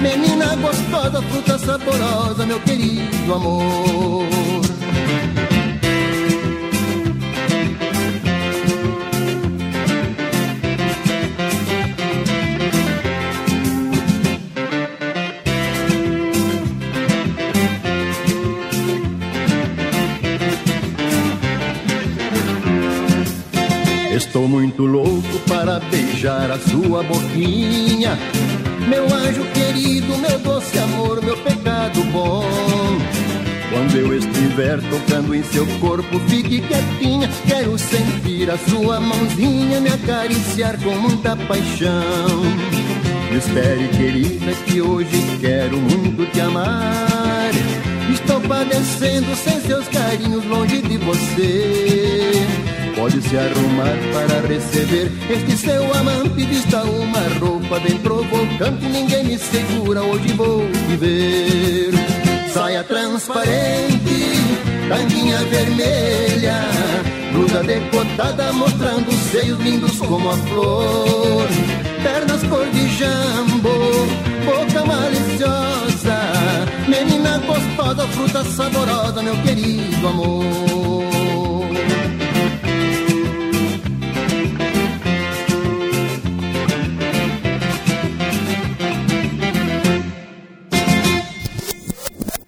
menina 0.00 0.56
gostosa, 0.56 1.22
fruta 1.22 1.56
saborosa, 1.58 2.44
meu 2.44 2.58
querido 2.60 3.32
amor. 3.32 4.26
Estou 24.10 24.48
muito 24.48 24.84
louco 24.84 25.38
para 25.48 25.78
beijar 25.78 26.50
a 26.50 26.58
sua 26.58 27.02
boquinha. 27.04 28.18
Meu 28.88 29.04
anjo 29.04 29.44
querido, 29.54 30.18
meu 30.18 30.36
doce 30.40 30.76
amor, 30.80 31.22
meu 31.22 31.36
pecado 31.36 32.02
bom. 32.12 32.44
Quando 33.70 33.96
eu 33.96 34.18
estiver 34.18 34.80
tocando 34.90 35.32
em 35.32 35.44
seu 35.44 35.64
corpo, 35.78 36.18
fique 36.28 36.60
quietinha. 36.60 37.30
Quero 37.46 37.78
sentir 37.78 38.50
a 38.50 38.58
sua 38.58 38.98
mãozinha 38.98 39.80
me 39.80 39.90
acariciar 39.90 40.76
com 40.82 40.90
muita 40.96 41.36
paixão. 41.36 42.42
Espere, 43.30 43.86
querida, 43.96 44.52
que 44.66 44.80
hoje 44.80 45.38
quero 45.40 45.76
muito 45.76 46.26
te 46.32 46.40
amar. 46.40 47.52
Estou 48.12 48.40
padecendo 48.40 49.36
sem 49.36 49.60
seus 49.60 49.86
carinhos 49.86 50.44
longe 50.46 50.82
de 50.82 50.96
você. 50.96 52.69
Pode 53.00 53.22
se 53.22 53.34
arrumar 53.34 53.96
para 54.12 54.46
receber 54.46 55.10
este 55.30 55.56
seu 55.56 55.82
amante. 55.94 56.44
Vista 56.44 56.82
uma 56.84 57.20
roupa 57.40 57.80
bem 57.80 57.96
provocante, 57.96 58.84
ninguém 58.84 59.24
me 59.24 59.38
segura. 59.38 60.02
Hoje 60.02 60.34
vou 60.34 60.70
te 60.70 60.96
ver. 60.98 61.94
Saia 62.52 62.84
transparente, 62.84 64.34
tanguinha 64.86 65.38
vermelha, 65.44 66.60
blusa 67.32 67.62
decotada 67.62 68.52
mostrando 68.52 69.10
seios 69.32 69.58
lindos 69.60 69.96
como 69.96 70.28
a 70.28 70.36
flor. 70.36 71.48
Pernas 72.02 72.42
cor 72.50 72.66
de 72.66 72.86
jambo, 72.98 73.70
boca 74.44 74.84
maliciosa, 74.84 76.18
menina 76.86 77.38
gostosa, 77.38 78.06
fruta 78.08 78.44
saborosa, 78.44 79.22
meu 79.22 79.36
querido 79.38 80.06
amor. 80.06 81.09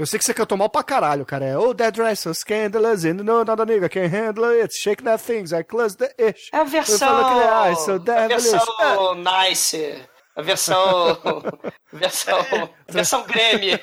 Eu 0.02 0.06
sei 0.06 0.18
que 0.18 0.24
você 0.24 0.34
cantou 0.34 0.58
mal 0.58 0.68
pra 0.68 0.82
caralho, 0.82 1.24
cara. 1.24 1.44
É, 1.44 1.56
oh, 1.56 1.72
that 1.76 1.92
dress 1.96 2.22
so 2.22 2.34
scandalous, 2.34 3.04
and 3.04 3.22
no, 3.22 3.44
not 3.44 3.62
a 3.62 3.64
nigga 3.64 3.88
can 3.88 4.08
handle 4.08 4.46
it. 4.46 4.74
Shake 4.74 5.04
that 5.04 5.22
things, 5.22 5.52
I 5.52 5.62
close 5.62 5.96
the 5.96 6.12
ish. 6.18 6.50
É 6.52 6.56
a 6.58 6.64
versão. 6.64 7.08
Falo 7.08 7.40
que, 7.40 7.48
ah, 7.48 7.74
so 7.76 7.92
a 8.10 8.26
versão 8.26 9.14
nice. 9.14 10.02
A 10.34 10.42
versão. 10.42 11.18
versão. 11.92 12.68
versão 12.88 13.24
Grammy. 13.28 13.78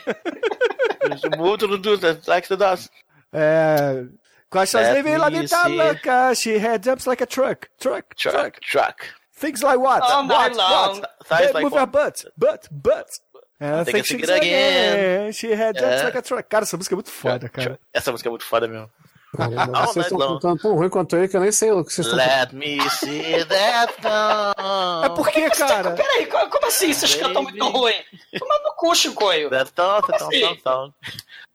Muito 1.38 1.70
do 1.70 1.78
do 1.78 1.98
like 2.28 2.50
the 2.50 2.58
dust. 2.58 2.90
É. 3.32 4.04
Quais 4.50 4.72
são 4.72 4.82
as 4.82 4.88
Let 4.88 4.96
living 4.98 5.16
la 5.16 5.30
me 5.30 5.40
vida 5.40 5.56
see. 5.56 5.78
louca? 5.78 6.36
She 6.36 6.58
had 6.58 6.84
jumps 6.84 7.08
like 7.08 7.24
a 7.24 7.28
truck. 7.28 7.70
Truck. 7.80 8.14
Truck, 8.18 8.60
truck. 8.60 9.06
Things 9.40 9.64
like 9.64 9.80
what? 9.80 10.02
Night 10.02 10.28
what? 10.28 10.58
What? 10.58 11.12
Thighs 11.24 11.40
Hey, 11.48 11.54
like 11.54 11.64
move 11.64 11.72
what? 11.72 11.80
her 11.80 11.88
butt. 11.88 12.26
Butt. 12.38 12.68
Butt. 12.70 13.20
Think 13.60 14.00
a 14.00 14.04
she's 14.04 14.22
good 14.22 14.30
again. 14.30 14.94
again. 14.94 15.34
She 15.34 15.52
had 15.54 15.78
É. 15.78 16.04
like 16.06 16.18
a 16.18 16.22
truck. 16.22 16.48
Cara, 16.50 16.64
essa 16.64 16.78
música 16.78 16.94
é 16.96 16.98
muito 16.98 17.12
foda, 17.12 17.50
cara. 17.50 17.80
Essa 17.94 18.12
música 18.12 18.30
é 18.30 18.32
muito 18.32 18.46
foda 18.46 18.68
mesmo. 18.68 18.90
All 19.38 19.88
vocês 19.94 20.06
estão 20.06 20.18
long. 20.18 20.34
cantando 20.36 20.62
tão 20.62 20.76
ruim 20.76 20.90
quanto 20.90 21.16
eu 21.16 21.30
que 21.30 21.38
eu 21.38 21.42
nem 21.42 21.52
sei 21.52 21.72
o 21.72 21.84
que 21.86 21.94
vocês 21.94 22.08
estão 22.08 22.18
Let 22.18 22.52
me 22.54 22.80
see 22.90 23.46
that 23.46 23.94
thumb. 24.02 25.06
É 25.06 25.10
porque, 25.16 25.50
cara. 25.52 25.92
Peraí, 25.92 26.26
co- 26.26 26.50
como 26.50 26.66
assim 26.68 26.92
vocês 26.94 27.14
cantam 27.16 27.44
muito 27.44 27.64
ruim? 27.68 27.94
Toma 28.40 28.56
no 28.64 28.74
cu, 28.76 28.96
Chicoio. 28.96 29.50
That 29.52 29.72
thumb, 29.74 30.02
that 30.08 30.24
assim? 30.24 30.42
thumb, 30.42 30.58
thumb. 30.64 30.94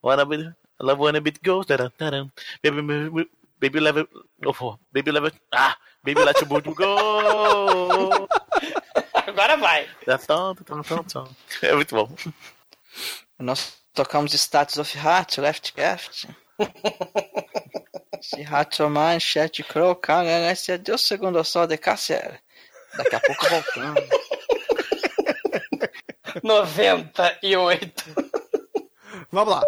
Wanna 0.02 0.24
be, 0.26 0.36
I 0.36 0.52
love 0.80 1.00
when 1.02 1.16
a 1.16 1.20
bit 1.20 1.40
goes. 1.42 1.66
Taran. 1.66 1.90
Baby, 2.62 2.82
baby, 2.82 3.28
baby, 3.58 3.80
level. 3.80 4.06
Oh, 4.46 4.78
baby, 4.92 5.10
level. 5.10 5.30
Ah, 5.52 5.74
baby, 6.04 6.22
let 6.22 6.38
your 6.38 6.46
boot 6.48 6.64
go. 6.76 8.28
Agora 9.34 9.56
vai. 9.56 9.88
Thumb, 10.04 10.62
thumb, 10.64 11.04
thumb. 11.08 11.36
É 11.60 11.74
muito 11.74 11.92
bom. 11.92 12.08
Nós 13.36 13.74
tocamos 13.92 14.32
Status 14.32 14.78
of 14.78 14.96
Heart, 14.96 15.38
Left 15.38 15.74
Left. 15.76 16.28
Se 18.22 18.42
Hatchoman, 18.42 19.18
Chat 19.18 19.64
Crow, 19.64 19.96
cara, 19.96 20.52
esse 20.52 20.70
é 20.70 20.78
Deus 20.78 21.02
segundo 21.02 21.42
sol 21.42 21.66
de 21.66 21.76
Cássio. 21.76 22.16
Daqui 22.96 23.16
a 23.16 23.20
pouco 23.20 23.44
voltamos. 23.48 24.08
98. 26.40 28.04
Vamos 29.32 29.52
lá. 29.52 29.62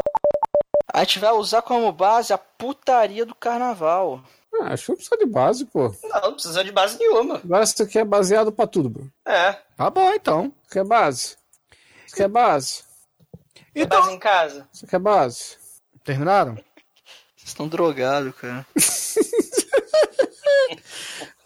A 0.94 1.00
gente 1.00 1.18
vai 1.18 1.32
usar 1.32 1.62
como 1.62 1.90
base 1.90 2.32
a 2.32 2.38
putaria 2.38 3.26
do 3.26 3.34
carnaval. 3.34 4.22
Ah, 4.60 4.72
acho 4.72 4.84
que 4.84 4.90
não 4.90 4.96
precisa 4.96 5.16
de 5.18 5.26
base, 5.26 5.64
pô. 5.66 5.94
Não, 6.02 6.20
não 6.20 6.32
precisa 6.32 6.64
de 6.64 6.72
base 6.72 6.98
nenhuma. 6.98 7.36
Agora 7.36 7.64
isso 7.64 7.82
aqui 7.82 7.98
é 7.98 8.04
baseado 8.04 8.50
pra 8.52 8.66
tudo, 8.66 8.88
bro. 8.88 9.10
É. 9.26 9.52
Tá 9.76 9.90
bom, 9.90 10.12
então. 10.12 10.46
Isso 10.46 10.70
aqui 10.70 10.78
é 10.78 10.84
base. 10.84 11.36
Isso 12.06 12.14
aqui 12.14 12.22
é 12.22 12.28
base. 12.28 12.84
Tem 13.74 13.86
base 13.86 14.12
em 14.12 14.18
casa. 14.18 14.68
Aqui 14.82 14.96
é 14.96 14.98
base. 14.98 15.56
Terminaram? 16.04 16.54
Vocês 16.54 17.48
estão 17.48 17.68
drogados, 17.68 18.34
cara. 18.36 18.66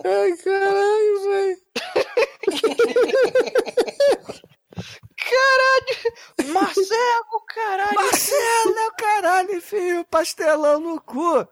Ai, 0.04 0.36
caralho, 0.38 1.22
velho. 1.24 1.58
Caralho! 5.30 6.52
Marcelo, 6.52 7.44
caralho! 7.54 7.94
Marcelo, 7.94 8.92
caralho, 8.98 9.54
enfia 9.56 10.00
o 10.00 10.04
pastelão 10.04 10.80
no 10.80 11.00
cu. 11.00 11.46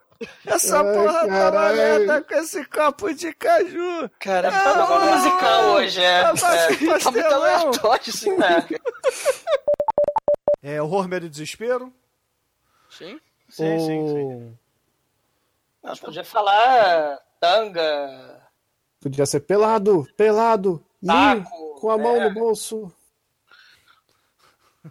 Essa 0.45 0.81
Ai, 0.81 0.93
porra 0.93 1.13
tá 1.21 1.27
caralho. 1.27 1.77
valendo 1.77 2.25
com 2.25 2.33
esse 2.35 2.65
copo 2.65 3.13
de 3.13 3.33
caju. 3.33 4.09
Caralho, 4.19 4.53
Tá 4.55 4.75
no 4.75 4.99
mundo 4.99 5.11
musical 5.15 5.63
hoje, 5.71 6.01
é. 6.01 6.19
Ah, 6.21 6.33
mas 6.33 6.43
é. 6.43 6.99
Tá 6.99 7.11
muito 7.11 7.25
aleatório 7.25 8.03
isso, 8.09 8.37
né? 8.37 8.67
É 10.61 10.81
horror, 10.81 11.07
medo 11.07 11.25
e 11.25 11.29
desespero? 11.29 11.93
Sim. 12.89 13.19
Sim, 13.47 13.79
sim, 13.79 14.07
sim. 14.07 14.57
Ou- 15.83 15.89
A 15.89 15.93
gente 15.93 16.03
podia 16.05 16.23
falar 16.25 17.17
tanga, 17.39 18.41
Podia 18.99 19.25
ser 19.25 19.39
pelado, 19.39 20.05
pelado, 20.17 20.83
Taco, 21.05 21.79
com 21.79 21.89
a 21.89 21.97
mão 21.97 22.17
é. 22.17 22.27
no 22.27 22.33
bolso. 22.33 22.91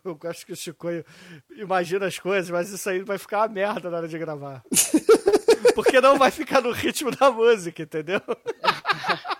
Eu 0.05 0.18
acho 0.24 0.47
que 0.47 0.53
o 0.53 0.57
Chicoio 0.57 1.05
imagina 1.51 2.07
as 2.07 2.18
coisas, 2.18 2.51
mas 2.51 2.70
isso 2.70 2.89
aí 2.89 3.03
vai 3.03 3.18
ficar 3.18 3.41
uma 3.41 3.49
merda 3.49 3.91
na 3.91 3.99
hora 3.99 4.09
de 4.09 4.18
gravar. 4.18 4.62
Porque 5.79 6.01
não 6.01 6.18
vai 6.18 6.33
ficar 6.33 6.61
no 6.61 6.72
ritmo 6.72 7.09
da 7.12 7.31
música, 7.31 7.85
entendeu? 7.85 8.20